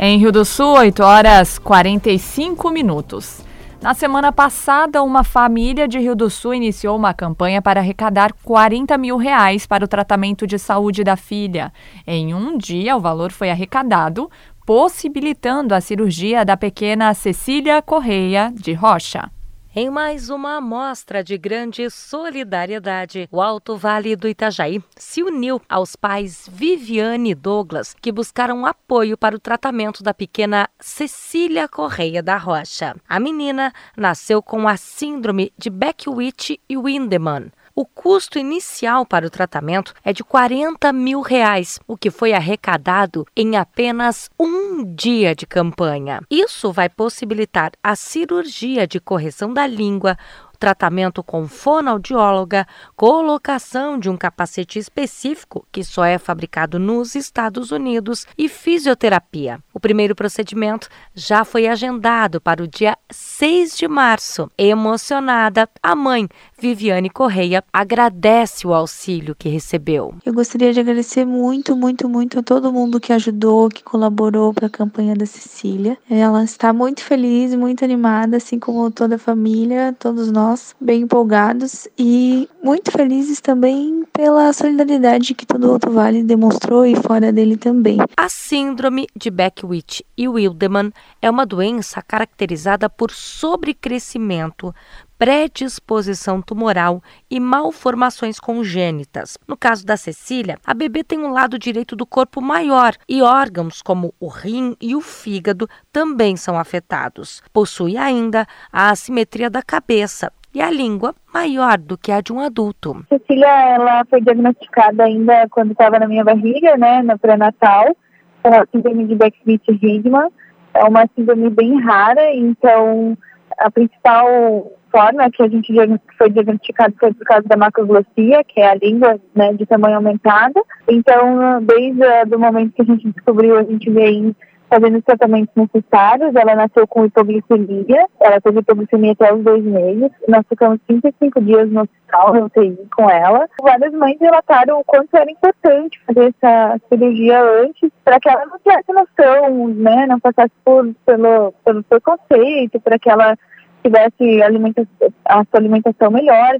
Em 0.03 0.17
Rio 0.17 0.31
do 0.31 0.43
Sul, 0.43 0.77
8 0.77 1.03
horas 1.03 1.59
45 1.59 2.71
minutos. 2.71 3.45
Na 3.79 3.93
semana 3.93 4.31
passada, 4.31 5.03
uma 5.03 5.23
família 5.23 5.87
de 5.87 5.99
Rio 5.99 6.15
do 6.15 6.27
Sul 6.27 6.55
iniciou 6.55 6.97
uma 6.97 7.13
campanha 7.13 7.61
para 7.61 7.81
arrecadar 7.81 8.33
40 8.41 8.97
mil 8.97 9.15
reais 9.15 9.67
para 9.67 9.85
o 9.85 9.87
tratamento 9.87 10.47
de 10.47 10.57
saúde 10.57 11.03
da 11.03 11.15
filha. 11.15 11.71
Em 12.07 12.33
um 12.33 12.57
dia, 12.57 12.97
o 12.97 12.99
valor 12.99 13.31
foi 13.31 13.51
arrecadado, 13.51 14.27
possibilitando 14.65 15.75
a 15.75 15.79
cirurgia 15.79 16.43
da 16.43 16.57
pequena 16.57 17.13
Cecília 17.13 17.79
Correia 17.79 18.51
de 18.55 18.73
Rocha. 18.73 19.29
Em 19.73 19.89
mais 19.89 20.29
uma 20.29 20.57
amostra 20.57 21.23
de 21.23 21.37
grande 21.37 21.89
solidariedade, 21.89 23.29
o 23.31 23.41
Alto 23.41 23.77
Vale 23.77 24.17
do 24.17 24.27
Itajaí 24.27 24.83
se 24.97 25.23
uniu 25.23 25.61
aos 25.69 25.95
pais 25.95 26.45
Viviane 26.51 27.31
e 27.31 27.35
Douglas, 27.35 27.95
que 28.01 28.11
buscaram 28.11 28.65
apoio 28.65 29.17
para 29.17 29.33
o 29.33 29.39
tratamento 29.39 30.03
da 30.03 30.13
pequena 30.13 30.69
Cecília 30.77 31.69
Correia 31.69 32.21
da 32.21 32.35
Rocha. 32.35 32.97
A 33.07 33.17
menina 33.17 33.71
nasceu 33.95 34.43
com 34.43 34.67
a 34.67 34.75
síndrome 34.75 35.53
de 35.57 35.69
Beckwith 35.69 36.59
e 36.67 36.77
Windeman, 36.77 37.49
o 37.75 37.85
custo 37.85 38.37
inicial 38.37 39.05
para 39.05 39.25
o 39.25 39.29
tratamento 39.29 39.93
é 40.03 40.11
de 40.13 40.23
40 40.23 40.91
mil 40.93 41.21
reais, 41.21 41.79
o 41.87 41.97
que 41.97 42.11
foi 42.11 42.33
arrecadado 42.33 43.25
em 43.35 43.55
apenas 43.55 44.29
um 44.39 44.83
dia 44.83 45.35
de 45.35 45.45
campanha. 45.45 46.21
Isso 46.29 46.71
vai 46.71 46.89
possibilitar 46.89 47.71
a 47.83 47.95
cirurgia 47.95 48.87
de 48.87 48.99
correção 48.99 49.53
da 49.53 49.65
língua, 49.65 50.17
tratamento 50.61 51.23
com 51.23 51.47
fonoaudióloga, 51.47 52.67
colocação 52.95 53.97
de 53.97 54.11
um 54.11 54.15
capacete 54.15 54.77
específico 54.77 55.65
que 55.71 55.83
só 55.83 56.05
é 56.05 56.19
fabricado 56.19 56.77
nos 56.77 57.15
Estados 57.15 57.71
Unidos 57.71 58.27
e 58.37 58.47
fisioterapia. 58.47 59.59
O 59.73 59.79
primeiro 59.79 60.13
procedimento 60.13 60.87
já 61.15 61.43
foi 61.43 61.67
agendado 61.67 62.39
para 62.39 62.61
o 62.61 62.67
dia 62.67 62.95
6 63.09 63.75
de 63.75 63.87
março. 63.87 64.51
Emocionada, 64.55 65.67
a 65.81 65.95
mãe, 65.95 66.29
Viviane 66.61 67.09
Correia, 67.09 67.63
agradece 67.73 68.67
o 68.67 68.73
auxílio 68.73 69.33
que 69.33 69.49
recebeu. 69.49 70.13
Eu 70.23 70.31
gostaria 70.31 70.71
de 70.71 70.79
agradecer 70.79 71.25
muito, 71.25 71.75
muito, 71.75 72.07
muito 72.07 72.37
a 72.37 72.43
todo 72.43 72.71
mundo 72.71 72.99
que 72.99 73.11
ajudou, 73.11 73.67
que 73.67 73.83
colaborou 73.83 74.53
para 74.53 74.67
a 74.67 74.69
campanha 74.69 75.15
da 75.15 75.25
Cecília. 75.25 75.97
Ela 76.07 76.43
está 76.43 76.71
muito 76.71 77.03
feliz, 77.03 77.55
muito 77.55 77.83
animada, 77.83 78.37
assim 78.37 78.59
como 78.59 78.91
toda 78.91 79.15
a 79.15 79.17
família, 79.17 79.95
todos 79.97 80.31
nós 80.31 80.75
bem 80.79 81.01
empolgados 81.01 81.87
e 81.97 82.47
muito 82.63 82.91
felizes 82.91 83.41
também 83.41 84.05
pela 84.13 84.53
solidariedade 84.53 85.33
que 85.33 85.47
todo 85.47 85.67
o 85.67 85.71
Alto 85.71 85.89
Vale 85.89 86.21
demonstrou 86.21 86.85
e 86.85 86.95
fora 86.95 87.31
dele 87.31 87.57
também. 87.57 87.97
A 88.15 88.29
síndrome 88.29 89.07
de 89.15 89.31
Beckwith 89.31 90.03
e 90.15 90.27
Wildemann 90.27 90.91
é 91.19 91.27
uma 91.27 91.43
doença 91.43 92.03
caracterizada 92.03 92.87
por 92.87 93.09
sobrecrescimento, 93.09 94.75
predisposição 95.21 96.41
tumoral 96.41 96.99
e 97.29 97.39
malformações 97.39 98.39
congênitas. 98.39 99.37
No 99.47 99.55
caso 99.55 99.85
da 99.85 99.95
Cecília, 99.95 100.57
a 100.65 100.73
bebê 100.73 101.03
tem 101.03 101.19
um 101.19 101.31
lado 101.31 101.59
direito 101.59 101.95
do 101.95 102.07
corpo 102.07 102.41
maior 102.41 102.93
e 103.07 103.21
órgãos 103.21 103.83
como 103.83 104.15
o 104.19 104.27
rim 104.27 104.75
e 104.81 104.95
o 104.95 104.99
fígado 104.99 105.67
também 105.93 106.35
são 106.35 106.57
afetados. 106.57 107.43
Possui 107.53 107.97
ainda 107.97 108.47
a 108.73 108.89
assimetria 108.89 109.47
da 109.47 109.61
cabeça, 109.61 110.31
e 110.55 110.59
a 110.59 110.71
língua 110.71 111.13
maior 111.31 111.77
do 111.77 111.97
que 111.97 112.11
a 112.11 112.19
de 112.19 112.33
um 112.33 112.39
adulto. 112.39 113.05
Cecília, 113.07 113.47
ela 113.47 114.03
foi 114.09 114.21
diagnosticada 114.21 115.03
ainda 115.03 115.47
quando 115.51 115.71
estava 115.71 115.99
na 115.99 116.07
minha 116.07 116.23
barriga, 116.23 116.75
né, 116.77 117.03
no 117.03 117.17
pré-natal, 117.19 117.95
a 118.43 118.65
síndrome 118.71 119.05
de 119.05 119.15
Beck-Smith-Higman. 119.15 120.29
É 120.73 120.83
uma 120.83 121.07
síndrome 121.15 121.49
bem 121.51 121.79
rara, 121.79 122.33
então 122.33 123.15
a 123.59 123.69
principal 123.69 124.80
forma 124.91 125.31
que 125.31 125.41
a 125.41 125.47
gente 125.47 125.73
foi 126.17 126.29
diagnosticado 126.29 126.93
foi 126.99 127.13
por 127.13 127.25
causa 127.25 127.47
da 127.47 127.57
macroglossia, 127.57 128.43
que 128.43 128.59
é 128.59 128.69
a 128.69 128.75
língua 128.75 129.19
né, 129.35 129.53
de 129.53 129.65
tamanho 129.65 129.95
aumentado. 129.95 130.65
Então, 130.87 131.63
desde 131.63 132.35
o 132.35 132.39
momento 132.39 132.73
que 132.73 132.81
a 132.81 132.85
gente 132.85 133.09
descobriu, 133.11 133.57
a 133.57 133.63
gente 133.63 133.89
vem 133.89 134.35
fazendo 134.71 134.97
os 134.99 135.03
tratamentos 135.03 135.53
necessários. 135.55 136.33
Ela 136.33 136.55
nasceu 136.55 136.87
com 136.87 137.05
hipoglicemia, 137.05 138.05
ela 138.21 138.39
teve 138.39 138.59
hipoglicemia 138.59 139.11
até 139.11 139.33
os 139.33 139.43
dois 139.43 139.63
meses. 139.63 140.09
Nós 140.27 140.45
ficamos 140.47 140.79
35 140.87 141.41
dias 141.41 141.69
no 141.69 141.81
hospital, 141.81 142.33
no 142.33 142.45
UTI, 142.45 142.77
com 142.95 143.09
ela. 143.09 143.47
Várias 143.61 143.93
mães 143.93 144.17
relataram 144.19 144.79
o 144.79 144.83
quanto 144.85 145.13
era 145.15 145.29
importante 145.29 145.99
fazer 146.07 146.33
essa 146.33 146.79
cirurgia 146.87 147.43
antes, 147.63 147.91
para 148.05 148.19
que 148.19 148.29
ela 148.29 148.45
não 148.45 148.57
tivesse 148.59 148.93
noção, 148.93 149.67
né, 149.67 150.05
não 150.07 150.19
passasse 150.19 150.53
por, 150.63 150.89
pelo, 151.05 151.53
pelo 151.65 151.83
preconceito, 151.83 152.79
para 152.79 152.97
que 152.97 153.09
ela 153.09 153.37
tivesse 153.83 154.41
alimenta 154.41 154.87
a 155.25 155.43
sua 155.45 155.59
alimentação 155.59 156.11
melhor 156.11 156.57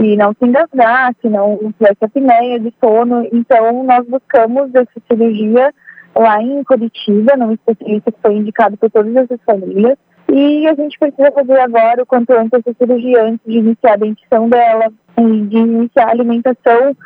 e 0.00 0.16
não 0.16 0.32
se 0.32 0.44
engasgasse, 0.46 1.28
não 1.28 1.58
tivesse 1.72 2.04
apneia 2.04 2.58
de 2.60 2.72
sono. 2.80 3.26
Então, 3.32 3.82
nós 3.82 4.06
buscamos 4.06 4.72
essa 4.74 5.00
cirurgia 5.10 5.72
lá 6.14 6.42
em 6.42 6.62
Curitiba, 6.64 7.36
num 7.36 7.52
especialista 7.52 8.12
que 8.12 8.18
foi 8.20 8.34
indicado 8.36 8.76
por 8.76 8.90
todas 8.90 9.14
essas 9.16 9.40
famílias. 9.44 9.98
E 10.30 10.68
a 10.68 10.74
gente 10.74 10.98
precisa 10.98 11.32
fazer 11.32 11.58
agora, 11.58 12.02
o 12.02 12.06
quanto 12.06 12.30
antes, 12.32 12.52
essa 12.52 12.76
cirurgia 12.78 13.24
antes 13.24 13.40
de 13.46 13.58
iniciar 13.58 13.94
a 13.94 13.96
dentição 13.96 14.48
dela, 14.48 14.92
de 15.16 15.56
iniciar 15.56 16.08
a 16.08 16.10
alimentação. 16.10 16.96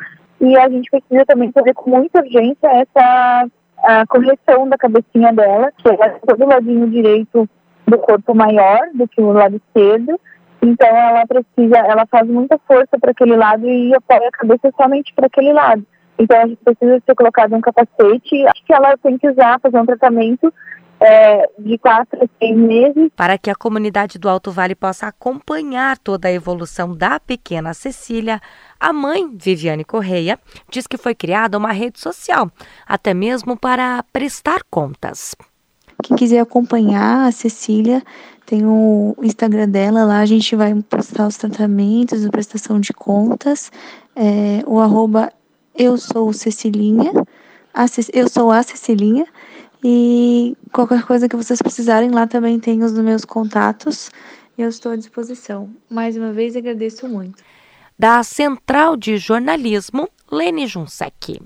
E 0.41 0.57
a 0.57 0.69
gente 0.69 0.91
precisa 0.91 1.25
também 1.25 1.51
fazer 1.51 1.73
com 1.73 1.89
muita 1.89 2.19
urgência 2.19 2.67
essa 2.67 3.47
a 3.83 4.07
correção 4.07 4.67
da 4.69 4.77
cabecinha 4.77 5.33
dela, 5.33 5.69
que 5.77 5.89
é 5.89 6.09
todo 6.25 6.47
ladinho 6.47 6.89
direito 6.89 7.49
do 7.87 7.97
corpo 7.97 8.33
maior 8.33 8.79
do 8.93 9.07
que 9.07 9.21
o 9.21 9.31
lado 9.31 9.55
esquerdo. 9.55 10.19
Então 10.61 10.87
ela 10.87 11.25
precisa, 11.27 11.77
ela 11.77 12.05
faz 12.05 12.27
muita 12.27 12.57
força 12.67 12.97
para 12.99 13.11
aquele 13.11 13.35
lado 13.35 13.67
e 13.67 13.93
apoia 13.93 14.29
a 14.29 14.31
cabeça 14.31 14.71
somente 14.77 15.13
para 15.13 15.27
aquele 15.27 15.51
lado. 15.51 15.85
Então 16.17 16.39
a 16.39 16.47
gente 16.47 16.63
precisa 16.63 17.01
ser 17.05 17.15
colocado 17.15 17.53
um 17.53 17.61
capacete. 17.61 18.45
Acho 18.47 18.65
que 18.65 18.73
ela 18.73 18.95
tem 18.97 19.17
que 19.17 19.29
usar, 19.29 19.59
fazer 19.59 19.77
um 19.77 19.85
tratamento 19.85 20.53
é, 21.03 21.49
de 21.59 21.77
quatro 21.77 22.17
a 22.23 22.27
seis 22.39 22.55
meses. 22.55 23.11
Para 23.15 23.37
que 23.37 23.49
a 23.49 23.55
comunidade 23.55 24.17
do 24.17 24.29
Alto 24.29 24.51
Vale 24.51 24.73
possa 24.73 25.07
acompanhar 25.07 25.97
toda 25.97 26.29
a 26.29 26.31
evolução 26.31 26.95
da 26.95 27.19
pequena 27.19 27.73
Cecília, 27.73 28.39
a 28.79 28.93
mãe, 28.93 29.35
Viviane 29.35 29.83
Correia, 29.83 30.39
diz 30.69 30.87
que 30.87 30.97
foi 30.97 31.13
criada 31.13 31.57
uma 31.57 31.73
rede 31.73 31.99
social, 31.99 32.49
até 32.87 33.13
mesmo 33.13 33.57
para 33.57 34.03
prestar 34.13 34.61
contas. 34.69 35.35
Quem 36.03 36.15
quiser 36.15 36.39
acompanhar 36.39 37.27
a 37.27 37.31
Cecília, 37.31 38.03
tem 38.45 38.65
o 38.65 39.15
Instagram 39.21 39.69
dela, 39.69 40.03
lá 40.03 40.19
a 40.19 40.25
gente 40.25 40.55
vai 40.55 40.75
postar 40.83 41.27
os 41.27 41.37
tratamentos, 41.37 42.25
a 42.25 42.29
prestação 42.29 42.79
de 42.79 42.93
contas, 42.93 43.71
é, 44.15 44.63
o 44.67 44.79
arroba 44.79 45.31
eu 45.75 45.97
sou 45.97 46.31
Cecilinha, 46.33 47.11
eu 48.13 48.29
sou 48.29 48.51
a 48.51 48.61
Cecilinha, 48.61 49.25
e 49.83 50.55
qualquer 50.71 51.03
coisa 51.03 51.27
que 51.27 51.35
vocês 51.35 51.61
precisarem, 51.61 52.11
lá 52.11 52.27
também 52.27 52.59
tem 52.59 52.83
os 52.83 52.93
meus 52.93 53.25
contatos. 53.25 54.11
Eu 54.57 54.69
estou 54.69 54.91
à 54.91 54.95
disposição. 54.95 55.69
Mais 55.89 56.15
uma 56.15 56.31
vez, 56.31 56.55
agradeço 56.55 57.07
muito. 57.07 57.43
Da 57.97 58.23
Central 58.23 58.95
de 58.95 59.17
Jornalismo, 59.17 60.07
Lene 60.31 60.67
Junsec. 60.67 61.41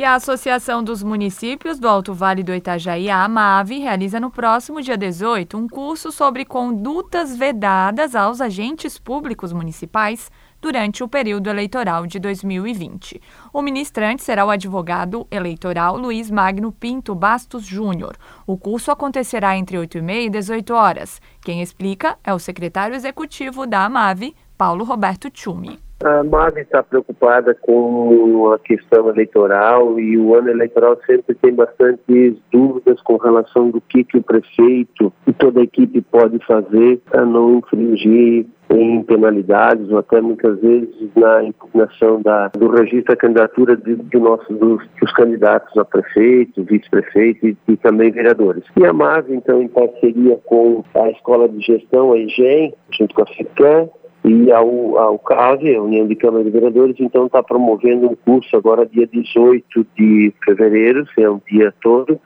E 0.00 0.04
a 0.04 0.14
Associação 0.14 0.82
dos 0.82 1.02
Municípios 1.02 1.78
do 1.78 1.86
Alto 1.86 2.14
Vale 2.14 2.42
do 2.42 2.54
Itajaí, 2.54 3.10
a 3.10 3.22
AMAVE, 3.22 3.80
realiza 3.80 4.18
no 4.18 4.30
próximo 4.30 4.80
dia 4.80 4.96
18 4.96 5.58
um 5.58 5.68
curso 5.68 6.10
sobre 6.10 6.46
condutas 6.46 7.36
vedadas 7.36 8.14
aos 8.14 8.40
agentes 8.40 8.98
públicos 8.98 9.52
municipais 9.52 10.30
durante 10.58 11.04
o 11.04 11.08
período 11.08 11.50
eleitoral 11.50 12.06
de 12.06 12.18
2020. 12.18 13.20
O 13.52 13.60
ministrante 13.60 14.22
será 14.22 14.42
o 14.46 14.48
advogado 14.48 15.26
eleitoral 15.30 15.98
Luiz 15.98 16.30
Magno 16.30 16.72
Pinto 16.72 17.14
Bastos 17.14 17.66
Júnior. 17.66 18.16
O 18.46 18.56
curso 18.56 18.90
acontecerá 18.90 19.54
entre 19.58 19.76
8h30 19.76 20.24
e 20.24 20.30
18 20.30 20.72
horas. 20.72 21.20
Quem 21.42 21.60
explica 21.60 22.16
é 22.24 22.32
o 22.32 22.38
secretário 22.38 22.96
executivo 22.96 23.66
da 23.66 23.84
AMAVE, 23.84 24.34
Paulo 24.56 24.82
Roberto 24.82 25.28
Tchumi. 25.28 25.89
A 26.02 26.24
MAV 26.24 26.60
está 26.60 26.82
preocupada 26.82 27.54
com 27.54 28.52
a 28.54 28.58
questão 28.58 29.10
eleitoral 29.10 30.00
e 30.00 30.16
o 30.16 30.34
ano 30.34 30.48
eleitoral 30.48 30.98
sempre 31.04 31.34
tem 31.34 31.52
bastantes 31.52 32.36
dúvidas 32.50 32.98
com 33.02 33.18
relação 33.18 33.68
do 33.68 33.82
que, 33.82 34.02
que 34.04 34.16
o 34.16 34.22
prefeito 34.22 35.12
e 35.26 35.32
toda 35.34 35.60
a 35.60 35.64
equipe 35.64 36.00
pode 36.00 36.38
fazer 36.46 37.02
para 37.04 37.26
não 37.26 37.58
infringir 37.58 38.46
em 38.70 39.02
penalidades 39.02 39.90
ou 39.90 39.98
até 39.98 40.22
muitas 40.22 40.58
vezes 40.60 41.10
na 41.14 41.44
impugnação 41.44 42.22
da, 42.22 42.48
do 42.48 42.70
registro 42.70 43.12
da 43.14 43.16
candidatura 43.16 43.76
de, 43.76 43.96
de 43.96 44.18
nossos, 44.18 44.56
dos, 44.56 44.82
dos, 45.00 45.12
candidatos 45.12 45.76
a 45.76 45.84
prefeito, 45.84 46.62
vice-prefeito 46.64 47.46
e, 47.46 47.56
e, 47.68 47.76
também 47.76 48.10
vereadores. 48.10 48.64
E 48.76 48.86
a 48.86 48.92
MAV, 48.92 49.34
então, 49.34 49.60
em 49.60 49.68
parceria 49.68 50.38
com 50.46 50.82
a 50.94 51.10
Escola 51.10 51.48
de 51.48 51.60
Gestão, 51.60 52.12
a 52.12 52.18
EGEM, 52.18 52.72
junto 52.90 53.14
com 53.14 53.22
a 53.22 53.26
FICAM, 53.26 53.88
e 54.24 54.52
ao, 54.52 54.98
ao 54.98 55.18
CAVE, 55.18 55.74
a 55.74 55.82
União 55.82 56.06
de 56.06 56.14
Câmara 56.14 56.44
de 56.44 56.50
Vereadores, 56.50 56.96
então 56.98 57.26
está 57.26 57.42
promovendo 57.42 58.10
um 58.10 58.14
curso 58.14 58.54
agora 58.56 58.86
dia 58.86 59.06
18 59.06 59.86
de 59.96 60.32
fevereiro, 60.44 61.06
é 61.18 61.30
um 61.30 61.40
dia 61.50 61.72
todo, 61.80 62.20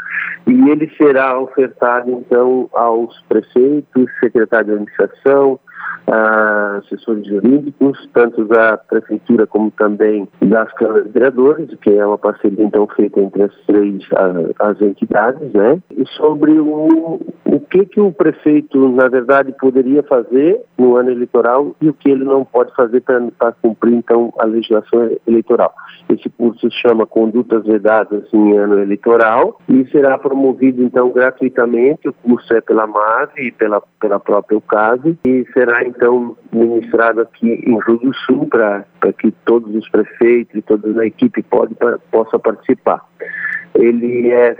e 0.46 0.70
ele 0.70 0.90
será 0.96 1.38
ofertado 1.38 2.10
então 2.10 2.68
aos 2.72 3.20
prefeitos, 3.28 4.10
secretários 4.20 4.66
de 4.66 4.72
administração, 4.72 5.60
uh, 6.08 6.78
assessores 6.78 7.26
jurídicos, 7.26 8.08
tanto 8.12 8.44
da 8.44 8.76
prefeitura 8.76 9.46
como 9.46 9.70
também 9.70 10.28
das 10.40 10.72
câmaras 10.74 11.04
de 11.04 11.12
vereadores, 11.12 11.74
que 11.80 11.90
é 11.90 12.06
uma 12.06 12.18
parceria 12.18 12.64
então 12.64 12.86
feita 12.88 13.20
entre 13.20 13.42
as 13.42 13.54
três 13.66 14.02
as 14.58 14.80
entidades, 14.80 15.52
né? 15.52 15.80
E 15.96 16.06
sobre 16.16 16.52
o, 16.52 17.20
o 17.44 17.60
que 17.60 17.86
que 17.86 18.00
o 18.00 18.12
prefeito, 18.12 18.88
na 18.90 19.08
verdade, 19.08 19.54
poderia 19.60 20.02
fazer 20.02 20.60
no 20.78 20.96
ano 20.96 21.10
eleitoral 21.10 21.74
e 21.80 21.88
o 21.88 21.94
que 21.94 22.10
ele 22.10 22.24
não 22.24 22.44
pode 22.44 22.74
fazer 22.74 23.02
para 23.02 23.52
cumprir 23.52 23.94
então 23.94 24.32
a 24.38 24.44
legislação 24.44 25.10
eleitoral. 25.26 25.74
Esse 26.08 26.28
curso 26.30 26.70
se 26.70 26.76
chama 26.80 27.06
Condutas 27.06 27.64
Vedadas 27.64 28.24
em 28.32 28.56
Ano 28.56 28.78
Eleitoral 28.78 29.58
e 29.68 29.86
será 29.90 30.18
promovido 30.18 30.82
então 30.82 31.10
gratuitamente. 31.10 32.08
O 32.08 32.12
curso 32.12 32.52
é 32.54 32.60
pela 32.60 32.86
MAVE 32.86 33.48
e 33.48 33.52
pela, 33.52 33.82
pela 34.00 34.20
própria 34.20 34.58
UCASE 34.58 35.18
e 35.24 35.46
será 35.52 35.84
então 35.94 36.36
ministrado 36.52 37.20
aqui 37.20 37.48
em 37.48 37.78
Rio 37.86 37.98
do 37.98 38.14
Sul 38.14 38.46
para 38.48 38.84
que 39.18 39.30
todos 39.44 39.74
os 39.74 39.88
prefeitos 39.88 40.54
e 40.54 40.62
toda 40.62 41.00
a 41.00 41.06
equipe 41.06 41.42
pode, 41.42 41.74
possa 42.10 42.38
participar. 42.38 43.04
Ele 43.74 44.30
é 44.30 44.56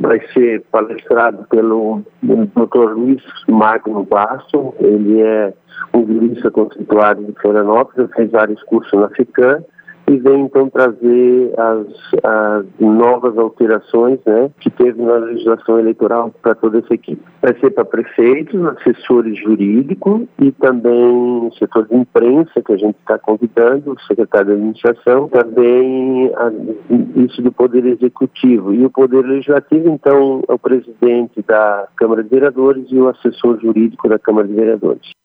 vai 0.00 0.20
ser 0.32 0.62
palestrado 0.70 1.44
pelo 1.48 2.02
Dr. 2.22 2.92
Luiz 2.92 3.22
Magno 3.48 4.04
Basso, 4.04 4.72
ele 4.78 5.20
é 5.20 5.52
um 5.92 6.06
jurista 6.06 6.50
constituído 6.52 7.24
de 7.24 7.32
Florianópolis, 7.40 8.08
fez 8.14 8.30
vários 8.30 8.62
cursos 8.62 8.92
na 8.92 9.08
FICAM 9.08 9.64
e 10.08 10.16
vem 10.16 10.42
então 10.42 10.70
trazer 10.70 11.52
as, 11.58 11.86
as 12.24 12.66
novas 12.80 13.36
alterações 13.36 14.18
né, 14.24 14.50
que 14.58 14.70
teve 14.70 15.02
na 15.02 15.16
legislação 15.16 15.78
eleitoral 15.78 16.32
para 16.42 16.54
toda 16.54 16.78
essa 16.78 16.94
equipe. 16.94 17.22
Vai 17.42 17.58
ser 17.60 17.70
para 17.70 17.84
prefeitos, 17.84 18.64
assessores 18.64 19.38
jurídicos 19.38 20.22
e 20.40 20.50
também 20.52 21.50
setor 21.58 21.86
de 21.86 21.96
imprensa, 21.96 22.62
que 22.62 22.72
a 22.72 22.76
gente 22.76 22.96
está 22.98 23.18
convidando, 23.18 23.92
o 23.92 24.00
secretário 24.02 24.48
de 24.48 24.52
administração, 24.54 25.28
também 25.28 26.32
a, 26.36 26.50
isso 27.16 27.42
do 27.42 27.52
Poder 27.52 27.84
Executivo. 27.84 28.72
E 28.72 28.84
o 28.84 28.90
Poder 28.90 29.24
Legislativo, 29.24 29.90
então, 29.90 30.42
é 30.48 30.52
o 30.52 30.58
presidente 30.58 31.42
da 31.46 31.86
Câmara 31.96 32.22
de 32.22 32.30
Vereadores 32.30 32.86
e 32.90 32.98
o 32.98 33.08
assessor 33.08 33.60
jurídico 33.60 34.08
da 34.08 34.18
Câmara 34.18 34.48
de 34.48 34.54
Vereadores. 34.54 35.17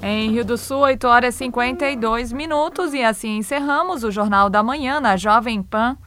Em 0.00 0.30
Rio 0.30 0.44
do 0.44 0.56
Sul, 0.56 0.78
8 0.78 1.06
horas 1.08 1.34
e 1.34 1.38
52 1.38 2.32
minutos, 2.32 2.94
e 2.94 3.02
assim 3.02 3.38
encerramos 3.38 4.04
o 4.04 4.12
Jornal 4.12 4.48
da 4.48 4.62
Manhã 4.62 5.00
na 5.00 5.16
Jovem 5.16 5.60
Pan 5.60 5.98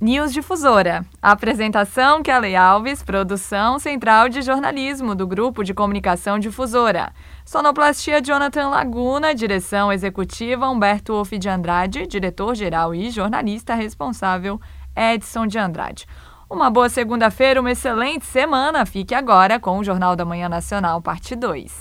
News 0.00 0.32
Difusora. 0.32 1.04
Apresentação 1.20 2.22
Kelly 2.22 2.54
Alves, 2.54 3.02
produção 3.02 3.78
central 3.78 4.28
de 4.28 4.42
jornalismo 4.42 5.14
do 5.16 5.26
Grupo 5.26 5.64
de 5.64 5.74
Comunicação 5.74 6.38
Difusora. 6.38 7.12
Sonoplastia 7.44 8.22
Jonathan 8.22 8.68
Laguna, 8.68 9.34
direção 9.34 9.92
executiva 9.92 10.68
Humberto 10.68 11.12
Wolff 11.12 11.38
de 11.38 11.48
Andrade, 11.48 12.06
diretor-geral 12.06 12.94
e 12.94 13.10
jornalista 13.10 13.74
responsável 13.74 14.60
Edson 14.96 15.46
de 15.46 15.58
Andrade. 15.58 16.06
Uma 16.52 16.68
boa 16.68 16.90
segunda-feira, 16.90 17.60
uma 17.60 17.72
excelente 17.72 18.26
semana. 18.26 18.84
Fique 18.84 19.14
agora 19.14 19.58
com 19.58 19.78
o 19.78 19.84
Jornal 19.84 20.14
da 20.14 20.22
Manhã 20.22 20.50
Nacional, 20.50 21.00
parte 21.00 21.34
2. 21.34 21.72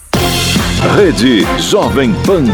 Rede 0.95 1.41
Jovem 1.59 2.13
Pan. 2.25 2.45